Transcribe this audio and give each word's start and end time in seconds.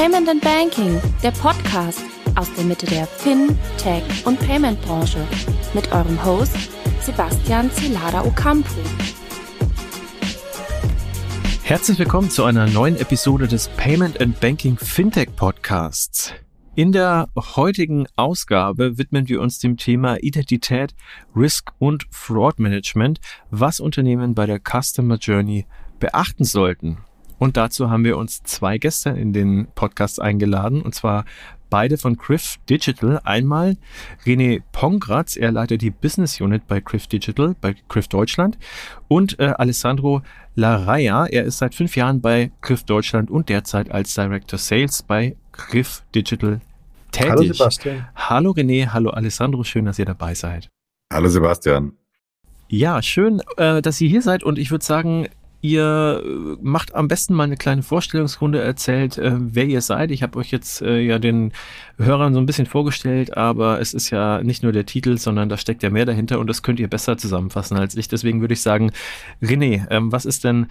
Payment 0.00 0.28
and 0.28 0.40
Banking, 0.40 1.00
der 1.24 1.32
Podcast 1.32 2.04
aus 2.36 2.46
der 2.54 2.64
Mitte 2.64 2.86
der 2.86 3.04
Fin-, 3.04 3.58
Tech- 3.78 4.04
und 4.24 4.38
Payment-Branche 4.38 5.26
mit 5.74 5.90
eurem 5.90 6.24
Host 6.24 6.54
Sebastian 7.00 7.68
Celada 7.72 8.24
Ocampo. 8.24 8.70
Herzlich 11.64 11.98
willkommen 11.98 12.30
zu 12.30 12.44
einer 12.44 12.68
neuen 12.68 12.96
Episode 13.00 13.48
des 13.48 13.66
Payment 13.70 14.20
and 14.20 14.38
Banking 14.38 14.76
Fintech 14.76 15.34
Podcasts. 15.34 16.32
In 16.76 16.92
der 16.92 17.28
heutigen 17.36 18.06
Ausgabe 18.14 18.98
widmen 18.98 19.28
wir 19.28 19.40
uns 19.40 19.58
dem 19.58 19.76
Thema 19.76 20.22
Identität, 20.22 20.94
Risk 21.34 21.72
und 21.80 22.06
Fraud 22.12 22.60
Management, 22.60 23.18
was 23.50 23.80
Unternehmen 23.80 24.36
bei 24.36 24.46
der 24.46 24.60
Customer 24.60 25.16
Journey 25.16 25.66
beachten 25.98 26.44
sollten. 26.44 26.98
Und 27.38 27.56
dazu 27.56 27.90
haben 27.90 28.04
wir 28.04 28.16
uns 28.16 28.42
zwei 28.42 28.78
Gäste 28.78 29.10
in 29.10 29.32
den 29.32 29.68
Podcast 29.74 30.20
eingeladen, 30.20 30.82
und 30.82 30.94
zwar 30.94 31.24
beide 31.70 31.98
von 31.98 32.16
Criff 32.16 32.58
Digital. 32.68 33.20
Einmal 33.24 33.76
René 34.24 34.62
Pongratz, 34.72 35.36
er 35.36 35.52
leitet 35.52 35.82
die 35.82 35.90
Business 35.90 36.40
Unit 36.40 36.66
bei 36.66 36.80
Criff 36.80 37.06
Digital, 37.06 37.54
bei 37.60 37.74
Criff 37.88 38.08
Deutschland. 38.08 38.58
Und 39.06 39.38
äh, 39.38 39.54
Alessandro 39.56 40.22
Laraya, 40.54 41.26
er 41.26 41.44
ist 41.44 41.58
seit 41.58 41.74
fünf 41.74 41.96
Jahren 41.96 42.20
bei 42.20 42.50
Criff 42.60 42.84
Deutschland 42.84 43.30
und 43.30 43.48
derzeit 43.48 43.90
als 43.90 44.14
Director 44.14 44.58
Sales 44.58 45.02
bei 45.02 45.36
Criff 45.52 46.02
Digital 46.14 46.60
tätig. 47.12 47.30
Hallo 47.30 47.42
Sebastian. 47.42 48.08
Hallo 48.14 48.50
René, 48.50 48.88
hallo 48.88 49.10
Alessandro, 49.10 49.62
schön, 49.64 49.84
dass 49.84 49.98
ihr 49.98 50.04
dabei 50.06 50.34
seid. 50.34 50.68
Hallo 51.12 51.28
Sebastian. 51.28 51.92
Ja, 52.70 53.00
schön, 53.00 53.40
äh, 53.56 53.80
dass 53.80 54.00
ihr 54.00 54.08
hier 54.08 54.20
seid 54.20 54.42
und 54.42 54.58
ich 54.58 54.70
würde 54.70 54.84
sagen, 54.84 55.28
Ihr 55.60 56.22
äh, 56.24 56.56
macht 56.62 56.94
am 56.94 57.08
besten 57.08 57.34
mal 57.34 57.44
eine 57.44 57.56
kleine 57.56 57.82
Vorstellungsrunde, 57.82 58.60
erzählt, 58.60 59.18
äh, 59.18 59.32
wer 59.36 59.64
ihr 59.64 59.80
seid. 59.80 60.12
Ich 60.12 60.22
habe 60.22 60.38
euch 60.38 60.52
jetzt 60.52 60.82
äh, 60.82 61.00
ja 61.00 61.18
den 61.18 61.52
Hörern 61.96 62.32
so 62.32 62.40
ein 62.40 62.46
bisschen 62.46 62.66
vorgestellt, 62.66 63.36
aber 63.36 63.80
es 63.80 63.92
ist 63.92 64.10
ja 64.10 64.42
nicht 64.42 64.62
nur 64.62 64.70
der 64.70 64.86
Titel, 64.86 65.18
sondern 65.18 65.48
da 65.48 65.56
steckt 65.56 65.82
ja 65.82 65.90
mehr 65.90 66.06
dahinter 66.06 66.38
und 66.38 66.46
das 66.46 66.62
könnt 66.62 66.78
ihr 66.78 66.88
besser 66.88 67.18
zusammenfassen 67.18 67.76
als 67.76 67.96
ich. 67.96 68.06
Deswegen 68.06 68.40
würde 68.40 68.54
ich 68.54 68.62
sagen, 68.62 68.92
René, 69.42 69.86
ähm, 69.90 70.12
was 70.12 70.26
ist 70.26 70.44
denn 70.44 70.68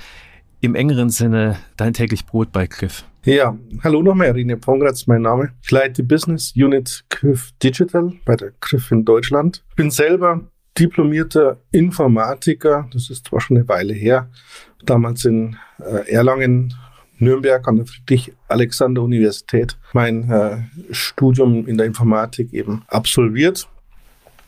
im 0.62 0.73
engeren 0.73 1.09
Sinne 1.09 1.58
dein 1.75 1.94
täglich 1.94 2.25
Brot 2.25 2.52
bei 2.53 2.67
Griff? 2.67 3.03
Ja, 3.25 3.58
hallo 3.84 4.02
nochmal, 4.02 4.31
René 4.31 4.56
Pongratz, 4.56 5.06
mein 5.06 5.23
Name. 5.23 5.52
Ich 5.62 5.69
leite 5.69 6.02
die 6.02 6.03
Business 6.03 6.53
Unit 6.56 7.03
Griff 7.09 7.52
Digital 7.62 8.14
bei 8.23 8.38
der 8.38 8.53
Griff 8.62 8.90
in 8.90 9.03
Deutschland. 9.03 9.66
Ich 9.69 9.75
bin 9.75 9.92
selber 9.92 10.50
diplomierter 10.78 11.58
Informatiker, 11.72 12.88
das 12.94 13.09
ist 13.09 13.28
zwar 13.28 13.42
schon 13.42 13.58
eine 13.58 13.67
Weile 13.67 13.94
her, 13.94 14.30
damals 14.86 15.25
in 15.25 15.58
äh, 15.80 16.11
Erlangen, 16.11 16.73
Nürnberg 17.19 17.67
an 17.67 17.78
der 17.78 17.86
Friedrich-Alexander-Universität 17.88 19.78
mein 19.94 20.30
äh, 20.30 20.58
Studium 20.92 21.66
in 21.67 21.78
der 21.78 21.88
Informatik 21.88 22.53
eben 22.53 22.84
absolviert. 22.88 23.67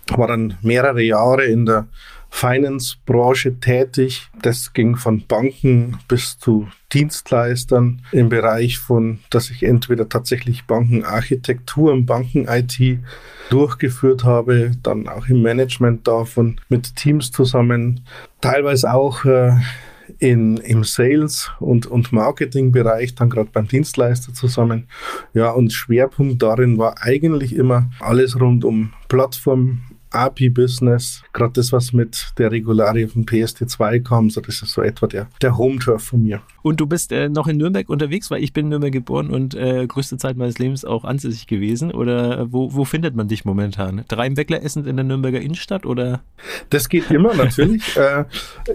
War 0.10 0.28
dann 0.28 0.58
mehrere 0.62 1.02
Jahre 1.02 1.46
in 1.46 1.66
der 1.66 1.88
Finance-Branche 2.30 3.60
tätig. 3.60 4.30
Das 4.42 4.74
ging 4.74 4.96
von 4.96 5.26
Banken 5.28 5.98
bis 6.08 6.38
zu 6.38 6.68
Dienstleistern 6.94 8.02
im 8.12 8.30
Bereich 8.30 8.80
von, 8.80 9.20
dass 9.30 9.50
ich 9.50 9.64
entweder 9.64 10.10
tatsächlich 10.10 10.66
Bankenarchitektur 10.66 11.92
und 11.92 12.06
Banken-IT 12.06 13.00
durchgeführt 13.50 14.24
habe, 14.24 14.72
dann 14.84 15.08
auch 15.08 15.28
im 15.28 15.42
Management 15.42 16.08
davon 16.08 16.62
mit 16.70 16.96
Teams 16.96 17.32
zusammen, 17.32 18.02
teilweise 18.42 18.94
auch 18.94 19.26
äh, 19.26 19.54
in, 20.18 20.58
im 20.58 20.84
Sales- 20.84 21.52
und, 21.60 21.86
und 21.86 22.12
Marketing-Bereich, 22.12 23.16
dann 23.16 23.30
gerade 23.30 23.50
beim 23.52 23.68
Dienstleister 23.68 24.34
zusammen. 24.34 24.88
Ja, 25.34 25.52
und 25.52 25.74
Schwerpunkt 25.74 26.42
darin 26.42 26.78
war 26.78 27.02
eigentlich 27.02 27.56
immer 27.56 27.90
alles 28.00 28.40
rund 28.40 28.66
um 28.66 28.94
Plattform, 29.08 29.82
API-Business, 30.12 31.24
gerade 31.40 31.54
das, 31.54 31.72
was 31.72 31.94
mit 31.94 32.34
der 32.38 32.52
Regularie 32.52 33.08
von 33.08 33.26
PSD2 33.26 34.04
kam, 34.04 34.30
so 34.30 34.42
das 34.42 34.62
ist 34.62 34.74
so 34.74 34.82
etwa 34.82 35.08
der, 35.08 35.28
der 35.42 35.58
Home-Turf 35.58 36.04
von 36.04 36.22
mir. 36.22 36.42
Und 36.62 36.80
du 36.80 36.88
bist 36.88 37.12
äh, 37.12 37.30
noch 37.30 37.48
in 37.48 37.58
Nürnberg 37.58 37.90
unterwegs, 37.90 38.30
weil 38.30 38.44
ich 38.44 38.54
bin 38.54 38.66
in 38.66 38.70
Nürnberg 38.70 38.92
geboren 38.92 39.30
und 39.30 39.56
äh, 39.56 39.88
größte 39.88 40.18
Zeit 40.18 40.38
meines 40.38 40.60
Lebens 40.60 40.86
auch 40.86 41.06
ansässig 41.06 41.48
gewesen. 41.48 41.92
Oder 41.92 42.40
äh, 42.40 42.54
wo, 42.54 42.74
wo 42.74 42.86
findet 42.86 43.16
man 43.16 43.28
dich 43.28 43.46
momentan? 43.46 44.04
Drei 44.08 44.28
im 44.28 44.38
Weckler 44.38 44.64
essend 44.64 44.86
in 44.86 44.98
der 44.98 45.06
Nürnberger 45.06 45.40
Innenstadt 45.40 45.86
oder? 45.86 46.22
Das 46.70 46.90
geht 46.90 47.10
immer 47.12 47.34
natürlich. 47.34 47.96
äh, 47.98 48.26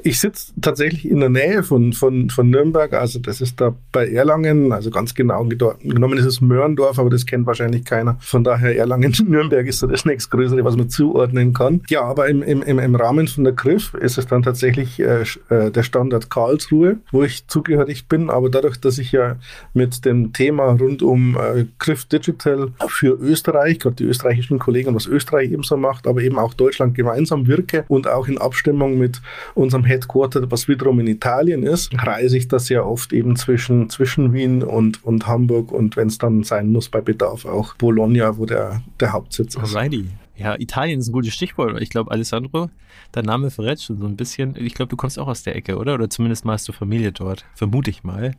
ich 0.03 0.19
sitze 0.19 0.53
tatsächlich 0.61 1.09
in 1.09 1.21
der 1.21 1.29
Nähe 1.29 1.63
von, 1.63 1.93
von, 1.93 2.31
von 2.31 2.49
Nürnberg, 2.51 2.95
also 2.95 3.19
das 3.19 3.41
ist 3.41 3.61
da 3.61 3.75
bei 3.93 4.09
Erlangen, 4.09 4.73
also 4.73 4.91
ganz 4.91 5.15
genau 5.15 5.45
genommen 5.45 6.19
ist 6.19 6.25
es 6.25 6.41
Mörndorf, 6.41 6.99
aber 6.99 7.11
das 7.11 7.27
kennt 7.27 7.47
wahrscheinlich 7.47 7.85
keiner. 7.85 8.17
Von 8.21 8.45
daher 8.45 8.77
Erlangen-Nürnberg 8.77 9.67
ist 9.67 9.81
so 9.81 9.87
das 9.87 10.05
nächstgrößere, 10.05 10.65
was 10.65 10.77
man 10.77 10.89
zuordnen 10.89 11.53
kann. 11.53 11.83
Ja, 11.89 12.03
aber 12.03 12.29
im, 12.29 12.43
im, 12.43 12.54
im 12.63 12.95
Rahmen 12.95 13.29
von 13.29 13.45
der 13.45 13.53
Griff 13.53 13.95
ist 13.95 14.19
es 14.19 14.27
dann 14.27 14.43
tatsächlich 14.43 15.01
äh, 15.01 15.23
äh, 15.49 15.71
der 15.71 15.83
Standort 15.83 16.31
Karlsruhe, 16.31 16.99
wo 17.11 17.23
ich 17.23 17.47
zugehörig 17.47 18.09
bin, 18.09 18.31
aber 18.31 18.51
dadurch, 18.51 18.79
dass 18.79 18.99
ich 18.99 19.13
ja 19.13 19.37
mit 19.73 20.05
dem 20.05 20.33
Thema 20.33 20.73
rund 20.73 21.03
um 21.03 21.37
äh, 21.37 21.67
Griff 21.79 22.05
Digital 22.05 22.69
für 22.89 23.19
Österreich, 23.21 23.79
gerade 23.79 23.97
die 23.97 24.05
österreichischen 24.05 24.59
Kollegen, 24.59 24.95
was 24.95 25.07
Österreich 25.07 25.51
ebenso 25.51 25.77
macht, 25.77 26.07
aber 26.07 26.23
eben 26.23 26.39
auch 26.39 26.55
Deutschland 26.55 26.95
gemeinsam 26.95 27.47
wirke 27.47 27.85
und 27.89 28.09
auch 28.09 28.29
in 28.29 28.39
Abstimmung 28.39 28.99
mit 28.99 29.21
unserem 29.55 29.85
Headquarter, 29.85 30.51
was 30.51 30.69
wiederum 30.69 31.01
in 31.01 31.07
Italien 31.07 31.63
ist, 31.63 31.93
reise 31.95 32.37
ich 32.37 32.49
das 32.49 32.69
ja 32.69 32.83
oft 32.83 33.13
eben 33.13 33.37
zwischen, 33.37 33.91
zwischen 33.91 34.33
Wien 34.33 34.63
und, 34.63 35.05
und 35.05 35.27
Hamburg 35.27 35.73
und 35.73 35.97
wenn 35.97 36.09
es 36.09 36.19
dann 36.19 36.43
sein 36.43 36.73
muss, 36.73 36.89
bei 36.89 37.01
Bedarf 37.01 37.45
auch 37.45 37.75
Bologna, 37.75 38.37
wo 38.37 38.47
der, 38.47 38.83
der 39.01 39.13
Hauptsitz 39.13 39.57
ist. 39.57 39.75
Alrighty. 39.75 40.07
Ja, 40.37 40.59
Italien 40.59 41.00
ist 41.00 41.09
ein 41.09 41.12
gutes 41.12 41.34
Stichwort. 41.34 41.81
Ich 41.81 41.91
glaube, 41.91 42.11
Alessandro, 42.11 42.71
dein 43.12 43.25
Name 43.25 43.50
verrät 43.50 43.81
schon 43.81 43.99
so 43.99 44.06
ein 44.06 44.17
bisschen. 44.17 44.56
Ich 44.56 44.75
glaube, 44.75 44.91
du 44.91 44.97
kommst 44.97 45.19
auch 45.19 45.28
aus 45.28 45.45
der 45.45 45.55
Ecke, 45.55 45.77
oder? 45.77 45.95
Oder 45.95 46.11
zumindest 46.11 46.45
mal 46.45 46.55
hast 46.55 46.67
du 46.69 46.72
Familie 46.72 47.12
dort. 47.12 47.45
Vermute 47.55 47.91
ich 47.91 48.03
mal. 48.03 48.34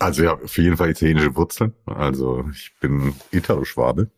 Also 0.00 0.24
ja, 0.24 0.34
auf 0.34 0.56
jeden 0.58 0.76
Fall 0.76 0.90
italienische 0.90 1.36
Wurzeln. 1.36 1.74
Also 1.84 2.48
ich 2.52 2.72
bin 2.80 3.14
Italo-Schwabe, 3.30 4.10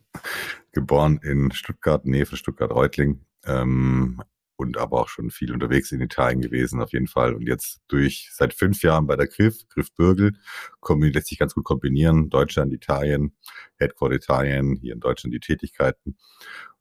geboren 0.72 1.20
in 1.22 1.50
Stuttgart, 1.50 2.06
Nähe 2.06 2.24
von 2.24 2.38
Stuttgart-Reutling. 2.38 3.20
Ähm, 3.46 4.22
und 4.58 4.76
aber 4.76 5.00
auch 5.00 5.08
schon 5.08 5.30
viel 5.30 5.52
unterwegs 5.52 5.92
in 5.92 6.00
Italien 6.00 6.40
gewesen, 6.40 6.82
auf 6.82 6.92
jeden 6.92 7.06
Fall. 7.06 7.32
Und 7.34 7.46
jetzt 7.46 7.80
durch 7.86 8.30
seit 8.32 8.52
fünf 8.52 8.82
Jahren 8.82 9.06
bei 9.06 9.14
der 9.14 9.28
Griff, 9.28 9.68
Griff 9.68 9.94
Bürgel, 9.94 10.32
lässt 10.88 11.28
sich 11.28 11.38
ganz 11.38 11.54
gut 11.54 11.64
kombinieren. 11.64 12.28
Deutschland, 12.28 12.72
Italien, 12.72 13.36
Headquarter 13.76 14.16
Italien, 14.16 14.76
hier 14.80 14.94
in 14.94 15.00
Deutschland 15.00 15.32
die 15.32 15.40
Tätigkeiten. 15.40 16.16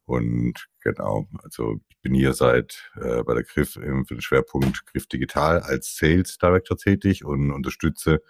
Und 0.06 0.68
genau, 0.80 1.28
also 1.44 1.80
ich 1.88 1.98
bin 2.00 2.14
hier 2.14 2.32
seit 2.32 2.90
äh, 2.96 3.22
bei 3.22 3.34
der 3.34 3.44
Griff 3.44 3.76
im, 3.76 4.06
für 4.06 4.14
den 4.14 4.22
Schwerpunkt 4.22 4.84
Griff 4.86 5.06
Digital 5.06 5.60
als 5.60 5.96
Sales 5.96 6.38
Director 6.38 6.76
tätig 6.76 7.24
und 7.24 7.52
unterstütze 7.52 8.22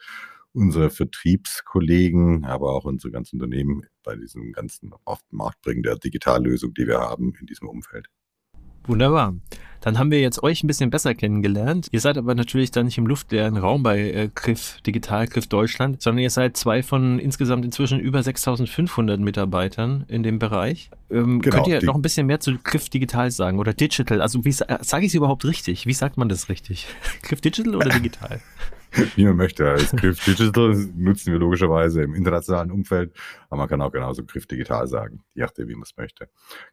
unsere 0.52 0.90
Vertriebskollegen, 0.90 2.44
aber 2.44 2.72
auch 2.72 2.84
unsere 2.84 3.12
ganzen 3.12 3.36
Unternehmen 3.36 3.86
bei 4.02 4.16
diesem 4.16 4.52
ganzen 4.52 4.92
auf 5.04 5.22
den 5.30 5.36
Markt 5.36 5.62
bringen 5.62 5.82
der 5.82 5.96
Digitallösung, 5.96 6.74
die 6.74 6.86
wir 6.86 6.98
haben 6.98 7.34
in 7.40 7.46
diesem 7.46 7.68
Umfeld. 7.68 8.08
Wunderbar. 8.88 9.34
Dann 9.80 9.98
haben 9.98 10.10
wir 10.10 10.20
jetzt 10.20 10.42
euch 10.42 10.64
ein 10.64 10.66
bisschen 10.66 10.90
besser 10.90 11.14
kennengelernt. 11.14 11.86
Ihr 11.92 12.00
seid 12.00 12.18
aber 12.18 12.34
natürlich 12.34 12.70
da 12.72 12.82
nicht 12.82 12.98
im 12.98 13.06
luftleeren 13.06 13.56
Raum 13.56 13.82
bei 13.82 14.00
äh, 14.00 14.28
Griff 14.34 14.80
Digital, 14.84 15.28
Griff 15.28 15.46
Deutschland, 15.46 16.02
sondern 16.02 16.22
ihr 16.22 16.30
seid 16.30 16.56
zwei 16.56 16.82
von 16.82 17.18
insgesamt 17.18 17.64
inzwischen 17.64 18.00
über 18.00 18.22
6500 18.22 19.20
Mitarbeitern 19.20 20.04
in 20.08 20.22
dem 20.22 20.38
Bereich. 20.38 20.90
Ähm, 21.10 21.40
genau, 21.40 21.56
könnt 21.56 21.68
ihr 21.68 21.84
noch 21.84 21.94
ein 21.94 22.02
bisschen 22.02 22.26
mehr 22.26 22.40
zu 22.40 22.58
Griff 22.62 22.88
Digital 22.88 23.30
sagen 23.30 23.58
oder 23.58 23.72
Digital? 23.72 24.20
Also 24.20 24.44
wie 24.44 24.52
sage 24.52 24.80
ich 25.00 25.08
es 25.08 25.14
überhaupt 25.14 25.44
richtig? 25.44 25.86
Wie 25.86 25.94
sagt 25.94 26.16
man 26.16 26.28
das 26.28 26.48
richtig? 26.48 26.86
Griff 27.22 27.40
Digital 27.40 27.76
oder 27.76 27.90
Digital? 27.90 28.40
wie 29.16 29.24
man 29.24 29.36
möchte. 29.36 29.68
Als 29.68 29.92
Griff 29.92 30.24
Digital 30.24 30.74
nutzen 30.96 31.32
wir 31.32 31.38
logischerweise 31.38 32.02
im 32.02 32.14
internationalen 32.14 32.70
Umfeld, 32.70 33.12
aber 33.48 33.58
man 33.58 33.68
kann 33.68 33.82
auch 33.82 33.92
genauso 33.92 34.24
Griff 34.24 34.46
Digital 34.46 34.86
sagen, 34.86 35.22
je 35.34 35.42
nachdem, 35.42 35.68
wie 35.68 35.74
man 35.74 35.82
es 35.82 35.96
möchte. 35.96 36.28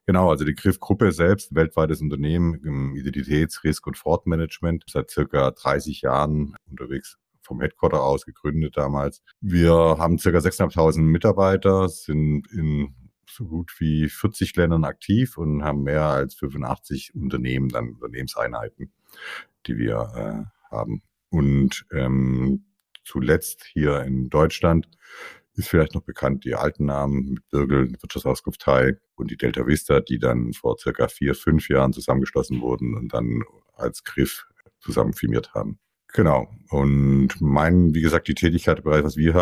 Genau, 0.06 0.30
also 0.30 0.46
die 0.46 0.56
Griff-Gruppe 0.56 1.12
selbst, 1.12 1.54
weltweites 1.54 2.02
Unternehmen 2.02 2.56
im 2.64 2.96
Identitäts-, 2.96 3.64
Risk- 3.64 3.88
und 3.88 3.98
Fraud-Management, 3.98 4.86
seit 4.90 5.10
circa 5.10 5.52
30 5.52 6.02
Jahren 6.02 6.56
unterwegs 6.70 7.18
vom 7.42 7.62
Headquarter 7.62 8.02
aus 8.02 8.26
gegründet 8.26 8.76
damals. 8.76 9.22
Wir 9.40 9.72
haben 9.74 10.18
circa 10.18 10.40
6.500 10.40 11.00
Mitarbeiter, 11.02 11.88
sind 11.90 12.52
in 12.52 12.96
so 13.30 13.46
gut 13.46 13.72
wie 13.80 14.10
40 14.10 14.56
Ländern 14.56 14.84
aktiv 14.84 15.38
und 15.38 15.64
haben 15.64 15.84
mehr 15.84 16.04
als 16.04 16.36
85 16.36 17.16
Unternehmen, 17.16 17.70
dann 17.70 17.94
Unternehmenseinheiten, 17.94 18.92
die 19.66 19.78
wir 19.78 19.96
äh, 20.16 20.74
haben. 20.76 21.02
Und 21.36 21.86
ähm, 21.92 22.64
zuletzt 23.04 23.66
hier 23.66 24.04
in 24.04 24.30
Deutschland 24.30 24.88
ist 25.56 25.68
vielleicht 25.68 25.94
noch 25.94 26.04
bekannt 26.04 26.46
die 26.46 26.56
alten 26.56 26.86
Namen 26.86 27.34
mit 27.34 27.50
Birgel, 27.50 27.92
Wirtschaftsauskunft 28.02 28.62
Thai 28.62 28.98
und 29.16 29.32
die 29.32 29.38
Delta 29.38 29.68
Vista, 29.68 30.00
die 30.00 30.18
dann 30.18 30.54
vor 30.54 30.78
circa 30.80 31.10
vier, 31.10 31.36
fünf 31.36 31.68
Jahren 31.68 31.92
zusammengeschlossen 31.92 32.62
wurden 32.62 32.96
und 32.96 33.14
dann 33.14 33.44
als 33.74 34.04
Griff 34.06 34.46
zusammen 34.80 35.14
firmiert 35.14 35.54
haben. 35.54 35.78
Genau. 36.14 36.48
Und 36.70 37.30
mein, 37.42 37.94
wie 37.94 38.02
gesagt, 38.02 38.30
die 38.30 38.36
Tätigkeit, 38.36 38.86
was 38.86 39.18
wir 39.18 39.34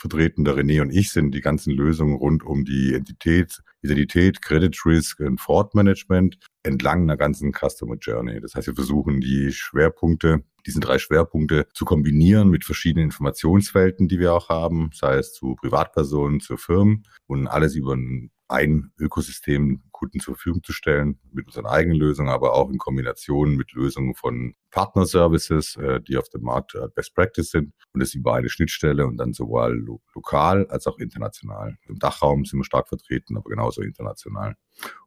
vertreten. 0.00 0.44
Der 0.44 0.54
René 0.54 0.80
und 0.80 0.90
ich 0.90 1.10
sind 1.10 1.32
die 1.32 1.40
ganzen 1.40 1.72
Lösungen 1.72 2.16
rund 2.16 2.42
um 2.42 2.64
die 2.64 2.94
Entität, 2.94 3.60
Identität, 3.82 4.42
Credit 4.42 4.74
Risk 4.86 5.20
und 5.20 5.40
Fraud 5.40 5.74
Management 5.74 6.38
entlang 6.62 7.02
einer 7.02 7.16
ganzen 7.16 7.52
Customer 7.52 7.96
Journey. 7.96 8.40
Das 8.40 8.54
heißt, 8.54 8.66
wir 8.66 8.74
versuchen 8.74 9.20
die 9.20 9.52
Schwerpunkte, 9.52 10.42
diese 10.66 10.80
drei 10.80 10.98
Schwerpunkte 10.98 11.66
zu 11.74 11.84
kombinieren 11.84 12.48
mit 12.48 12.64
verschiedenen 12.64 13.06
Informationswelten, 13.06 14.08
die 14.08 14.18
wir 14.18 14.34
auch 14.34 14.48
haben, 14.48 14.90
sei 14.92 15.16
es 15.16 15.32
zu 15.32 15.56
Privatpersonen, 15.56 16.40
zu 16.40 16.56
Firmen 16.56 17.04
und 17.26 17.46
alles 17.46 17.74
über 17.74 17.94
ein 17.94 18.30
ein 18.50 18.92
Ökosystem 18.98 19.82
Kunden 19.92 20.18
zur 20.18 20.34
Verfügung 20.34 20.62
zu 20.62 20.72
stellen, 20.72 21.20
mit 21.30 21.46
unseren 21.46 21.66
eigenen 21.66 21.98
Lösungen, 21.98 22.30
aber 22.30 22.54
auch 22.54 22.70
in 22.70 22.78
Kombination 22.78 23.54
mit 23.54 23.72
Lösungen 23.72 24.14
von 24.14 24.54
Partnerservices, 24.70 25.76
äh, 25.76 26.00
die 26.00 26.16
auf 26.16 26.28
dem 26.30 26.42
Markt 26.42 26.74
äh, 26.74 26.88
Best 26.94 27.14
Practice 27.14 27.50
sind 27.50 27.74
und 27.92 28.00
das 28.00 28.14
über 28.14 28.34
eine 28.34 28.48
Schnittstelle 28.48 29.06
und 29.06 29.18
dann 29.18 29.34
sowohl 29.34 29.74
lo 29.74 30.00
lokal 30.14 30.66
als 30.68 30.86
auch 30.86 30.98
international. 30.98 31.76
Im 31.86 31.98
Dachraum 31.98 32.44
sind 32.46 32.60
wir 32.60 32.64
stark 32.64 32.88
vertreten, 32.88 33.36
aber 33.36 33.50
genauso 33.50 33.82
international. 33.82 34.56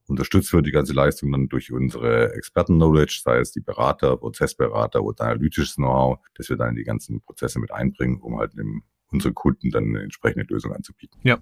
Unterstützt 0.05 0.53
wird 0.53 0.67
die 0.67 0.71
ganze 0.71 0.93
Leistung 0.93 1.31
dann 1.31 1.47
durch 1.47 1.71
unsere 1.71 2.33
Experten-Knowledge, 2.33 3.21
sei 3.23 3.39
es 3.39 3.51
die 3.51 3.61
Berater, 3.61 4.17
Prozessberater 4.17 5.01
oder 5.03 5.25
analytisches 5.25 5.75
Know-how, 5.75 6.19
das 6.35 6.49
wir 6.49 6.57
dann 6.57 6.69
in 6.69 6.75
die 6.75 6.83
ganzen 6.83 7.21
Prozesse 7.21 7.59
mit 7.59 7.71
einbringen, 7.71 8.21
um 8.21 8.37
halt 8.37 8.53
im 8.55 8.83
unsere 9.13 9.33
Kunden 9.33 9.69
dann 9.71 9.85
eine 9.85 10.01
entsprechende 10.01 10.45
Lösung 10.49 10.73
anzubieten. 10.73 11.17
Ja, 11.23 11.37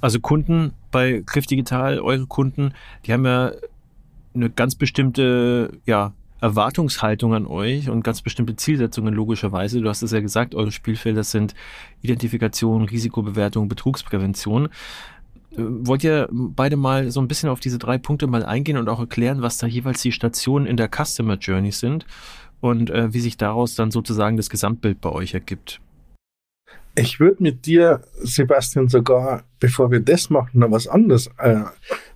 also 0.00 0.20
Kunden 0.20 0.74
bei 0.90 1.22
Cliff 1.24 1.46
Digital, 1.46 2.00
eure 2.00 2.26
Kunden, 2.26 2.74
die 3.06 3.12
haben 3.12 3.24
ja 3.24 3.52
eine 4.34 4.50
ganz 4.50 4.74
bestimmte, 4.74 5.78
ja, 5.86 6.12
Erwartungshaltung 6.40 7.32
an 7.32 7.46
euch 7.46 7.88
und 7.88 8.02
ganz 8.02 8.20
bestimmte 8.20 8.54
Zielsetzungen 8.54 9.14
logischerweise. 9.14 9.80
Du 9.80 9.88
hast 9.88 10.02
es 10.02 10.10
ja 10.10 10.20
gesagt, 10.20 10.54
eure 10.54 10.72
Spielfelder 10.72 11.24
sind 11.24 11.54
Identifikation, 12.02 12.84
Risikobewertung, 12.84 13.68
Betrugsprävention. 13.68 14.66
Äh, 14.66 15.56
wollt 15.56 16.04
ihr 16.04 16.28
beide 16.30 16.76
mal 16.76 17.10
so 17.10 17.20
ein 17.20 17.28
bisschen 17.28 17.48
auf 17.48 17.60
diese 17.60 17.78
drei 17.78 17.96
Punkte 17.96 18.26
mal 18.26 18.44
eingehen 18.44 18.76
und 18.76 18.90
auch 18.90 19.00
erklären, 19.00 19.40
was 19.40 19.56
da 19.56 19.66
jeweils 19.66 20.02
die 20.02 20.12
Stationen 20.12 20.66
in 20.66 20.76
der 20.76 20.90
Customer 20.90 21.36
Journey 21.36 21.72
sind 21.72 22.04
und 22.60 22.90
äh, 22.90 23.14
wie 23.14 23.20
sich 23.20 23.38
daraus 23.38 23.74
dann 23.74 23.90
sozusagen 23.90 24.36
das 24.36 24.50
Gesamtbild 24.50 25.00
bei 25.00 25.10
euch 25.10 25.32
ergibt? 25.32 25.80
Ich 26.96 27.18
würde 27.18 27.42
mit 27.42 27.66
dir, 27.66 28.02
Sebastian, 28.22 28.88
sogar, 28.88 29.42
bevor 29.58 29.90
wir 29.90 30.00
das 30.00 30.30
machen, 30.30 30.60
noch 30.60 30.70
was 30.70 30.86
anderes 30.86 31.28
äh, 31.38 31.62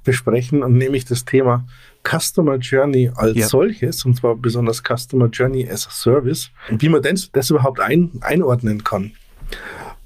besprechen, 0.04 0.62
und 0.62 0.74
nämlich 0.74 1.04
das 1.04 1.24
Thema 1.24 1.66
Customer 2.04 2.56
Journey 2.56 3.10
als 3.14 3.36
ja. 3.36 3.46
solches, 3.48 4.04
und 4.04 4.14
zwar 4.14 4.36
besonders 4.36 4.82
Customer 4.82 5.26
Journey 5.26 5.68
as 5.68 5.86
a 5.86 5.90
Service, 5.90 6.50
wie 6.70 6.88
man 6.88 7.02
das, 7.02 7.30
das 7.32 7.50
überhaupt 7.50 7.80
ein, 7.80 8.12
einordnen 8.20 8.84
kann. 8.84 9.12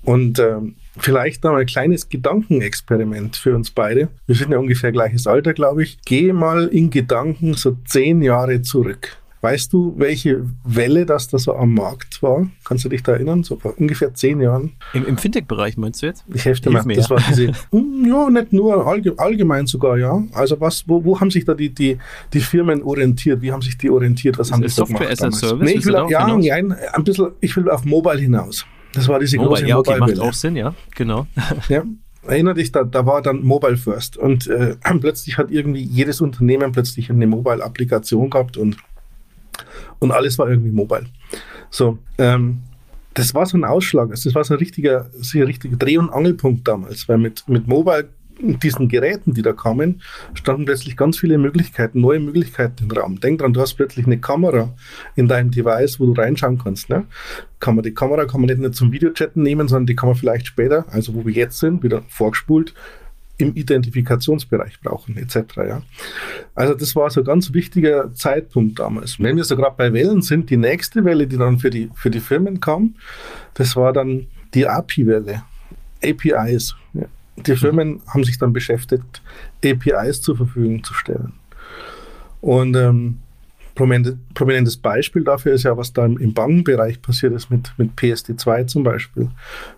Und 0.02 0.38
äh, 0.38 0.56
vielleicht 0.98 1.44
noch 1.44 1.54
ein 1.54 1.66
kleines 1.66 2.08
Gedankenexperiment 2.08 3.36
für 3.36 3.54
uns 3.54 3.70
beide. 3.70 4.08
Wir 4.26 4.34
sind 4.34 4.52
ja 4.52 4.58
ungefähr 4.58 4.90
gleiches 4.90 5.26
Alter, 5.26 5.52
glaube 5.52 5.82
ich. 5.82 5.98
Geh 6.04 6.32
mal 6.32 6.66
in 6.68 6.90
Gedanken 6.90 7.54
so 7.54 7.76
zehn 7.84 8.22
Jahre 8.22 8.62
zurück. 8.62 9.16
Weißt 9.42 9.72
du, 9.72 9.92
welche 9.96 10.44
Welle 10.62 11.04
das 11.04 11.26
da 11.26 11.36
so 11.36 11.56
am 11.56 11.74
Markt 11.74 12.22
war? 12.22 12.46
Kannst 12.64 12.84
du 12.84 12.88
dich 12.88 13.02
da 13.02 13.14
erinnern? 13.14 13.42
So 13.42 13.56
vor 13.56 13.74
ungefähr 13.76 14.14
zehn 14.14 14.40
Jahren. 14.40 14.74
Im, 14.92 15.04
im 15.04 15.18
Fintech-Bereich 15.18 15.76
meinst 15.76 16.00
du 16.00 16.06
jetzt? 16.06 16.24
Ich 16.32 16.44
hefte 16.44 16.70
mal. 16.70 16.84
Das 16.84 17.10
war 17.10 17.20
diese, 17.28 17.48
hm, 17.72 18.04
ja, 18.06 18.30
nicht 18.30 18.52
nur 18.52 18.86
allgemein 19.18 19.66
sogar, 19.66 19.98
ja. 19.98 20.22
Also 20.32 20.60
was, 20.60 20.84
wo, 20.86 21.04
wo 21.04 21.18
haben 21.18 21.32
sich 21.32 21.44
da 21.44 21.54
die, 21.54 21.70
die, 21.70 21.98
die 22.32 22.38
Firmen 22.38 22.84
orientiert? 22.84 23.42
Wie 23.42 23.50
haben 23.50 23.62
sich 23.62 23.76
die 23.76 23.90
orientiert? 23.90 24.38
Was 24.38 24.52
haben 24.52 24.62
die 24.62 24.68
Software 24.68 25.10
as 25.10 25.20
a 25.20 25.32
Service? 25.32 25.68
Nee, 25.68 25.78
ich 25.78 25.86
will, 25.86 25.94
ja, 26.08 26.38
ja, 26.38 26.54
ein 26.54 27.04
bisschen, 27.04 27.32
ich 27.40 27.56
will 27.56 27.68
auf 27.68 27.84
Mobile 27.84 28.20
hinaus. 28.20 28.64
Das 28.92 29.08
war 29.08 29.18
diese 29.18 29.38
Mobile, 29.38 29.54
große 29.54 29.66
ja, 29.66 29.76
okay, 29.76 29.98
Mobile 29.98 30.16
macht 30.18 30.28
auch 30.28 30.34
Sinn, 30.34 30.54
ja, 30.54 30.72
genau. 30.94 31.26
ja, 31.68 31.82
Erinner 32.24 32.54
dich, 32.54 32.70
da, 32.70 32.84
da 32.84 33.04
war 33.04 33.20
dann 33.20 33.42
Mobile 33.42 33.76
First 33.76 34.16
und 34.16 34.46
äh, 34.46 34.76
plötzlich 35.00 35.38
hat 35.38 35.50
irgendwie 35.50 35.82
jedes 35.82 36.20
Unternehmen 36.20 36.70
plötzlich 36.70 37.10
eine 37.10 37.26
Mobile-Applikation 37.26 38.30
gehabt 38.30 38.56
und 38.56 38.76
und 39.98 40.10
alles 40.10 40.38
war 40.38 40.48
irgendwie 40.48 40.72
mobile. 40.72 41.06
So, 41.70 41.98
ähm, 42.18 42.62
das 43.14 43.34
war 43.34 43.46
so 43.46 43.56
ein 43.56 43.64
Ausschlag, 43.64 44.10
also 44.10 44.28
das 44.28 44.34
war 44.34 44.44
so 44.44 44.54
ein 44.54 44.58
richtiger, 44.58 45.10
so 45.12 45.38
ein 45.38 45.44
richtiger 45.44 45.76
Dreh- 45.76 45.98
und 45.98 46.10
Angelpunkt 46.10 46.66
damals, 46.66 47.08
weil 47.08 47.18
mit, 47.18 47.46
mit 47.48 47.66
Mobile 47.66 48.08
diesen 48.40 48.88
Geräten, 48.88 49.34
die 49.34 49.42
da 49.42 49.52
kamen, 49.52 50.02
standen 50.34 50.64
plötzlich 50.64 50.96
ganz 50.96 51.18
viele 51.18 51.38
Möglichkeiten, 51.38 52.00
neue 52.00 52.20
Möglichkeiten 52.20 52.84
im 52.84 52.90
Raum. 52.90 53.20
Denk 53.20 53.40
dran, 53.40 53.52
du 53.52 53.60
hast 53.60 53.74
plötzlich 53.74 54.06
eine 54.06 54.18
Kamera 54.18 54.74
in 55.14 55.28
deinem 55.28 55.50
Device, 55.50 56.00
wo 56.00 56.06
du 56.06 56.12
reinschauen 56.12 56.58
kannst. 56.58 56.88
Ne? 56.88 57.04
Kann 57.60 57.76
man 57.76 57.84
die 57.84 57.94
Kamera 57.94 58.24
kann 58.24 58.40
man 58.40 58.48
nicht 58.48 58.60
nur 58.60 58.72
zum 58.72 58.92
Videochatten 58.92 59.42
nehmen, 59.42 59.68
sondern 59.68 59.86
die 59.86 59.94
kann 59.94 60.08
man 60.08 60.16
vielleicht 60.16 60.46
später, 60.46 60.86
also 60.90 61.14
wo 61.14 61.24
wir 61.24 61.32
jetzt 61.32 61.58
sind, 61.58 61.82
wieder 61.82 62.02
vorgespult, 62.08 62.74
im 63.42 63.54
Identifikationsbereich 63.54 64.80
brauchen, 64.80 65.16
etc. 65.16 65.36
Ja. 65.56 65.82
Also 66.54 66.74
das 66.74 66.94
war 66.94 67.10
so 67.10 67.20
ein 67.20 67.26
ganz 67.26 67.52
wichtiger 67.52 68.14
Zeitpunkt 68.14 68.78
damals. 68.78 69.18
Wenn 69.20 69.36
wir 69.36 69.44
so 69.44 69.56
gerade 69.56 69.74
bei 69.76 69.92
Wellen 69.92 70.22
sind, 70.22 70.50
die 70.50 70.56
nächste 70.56 71.04
Welle, 71.04 71.26
die 71.26 71.36
dann 71.36 71.58
für 71.58 71.70
die, 71.70 71.90
für 71.94 72.10
die 72.10 72.20
Firmen 72.20 72.60
kam, 72.60 72.94
das 73.54 73.76
war 73.76 73.92
dann 73.92 74.26
die 74.54 74.66
API-Welle, 74.66 75.42
APIs. 76.02 76.74
Ja. 76.94 77.06
Die 77.36 77.56
Firmen 77.56 78.00
haben 78.06 78.24
sich 78.24 78.38
dann 78.38 78.52
beschäftigt, 78.52 79.22
APIs 79.64 80.22
zur 80.22 80.36
Verfügung 80.36 80.84
zu 80.84 80.94
stellen. 80.94 81.32
Und 82.40 82.76
ähm, 82.76 83.18
prominentes 83.74 84.76
Beispiel 84.76 85.24
dafür 85.24 85.54
ist 85.54 85.62
ja, 85.62 85.76
was 85.76 85.92
da 85.92 86.04
im, 86.04 86.34
Bankenbereich 86.34 87.00
passiert 87.00 87.32
ist 87.32 87.50
mit, 87.50 87.72
mit 87.76 87.92
PSD2 87.96 88.66
zum 88.66 88.82
Beispiel, 88.82 89.30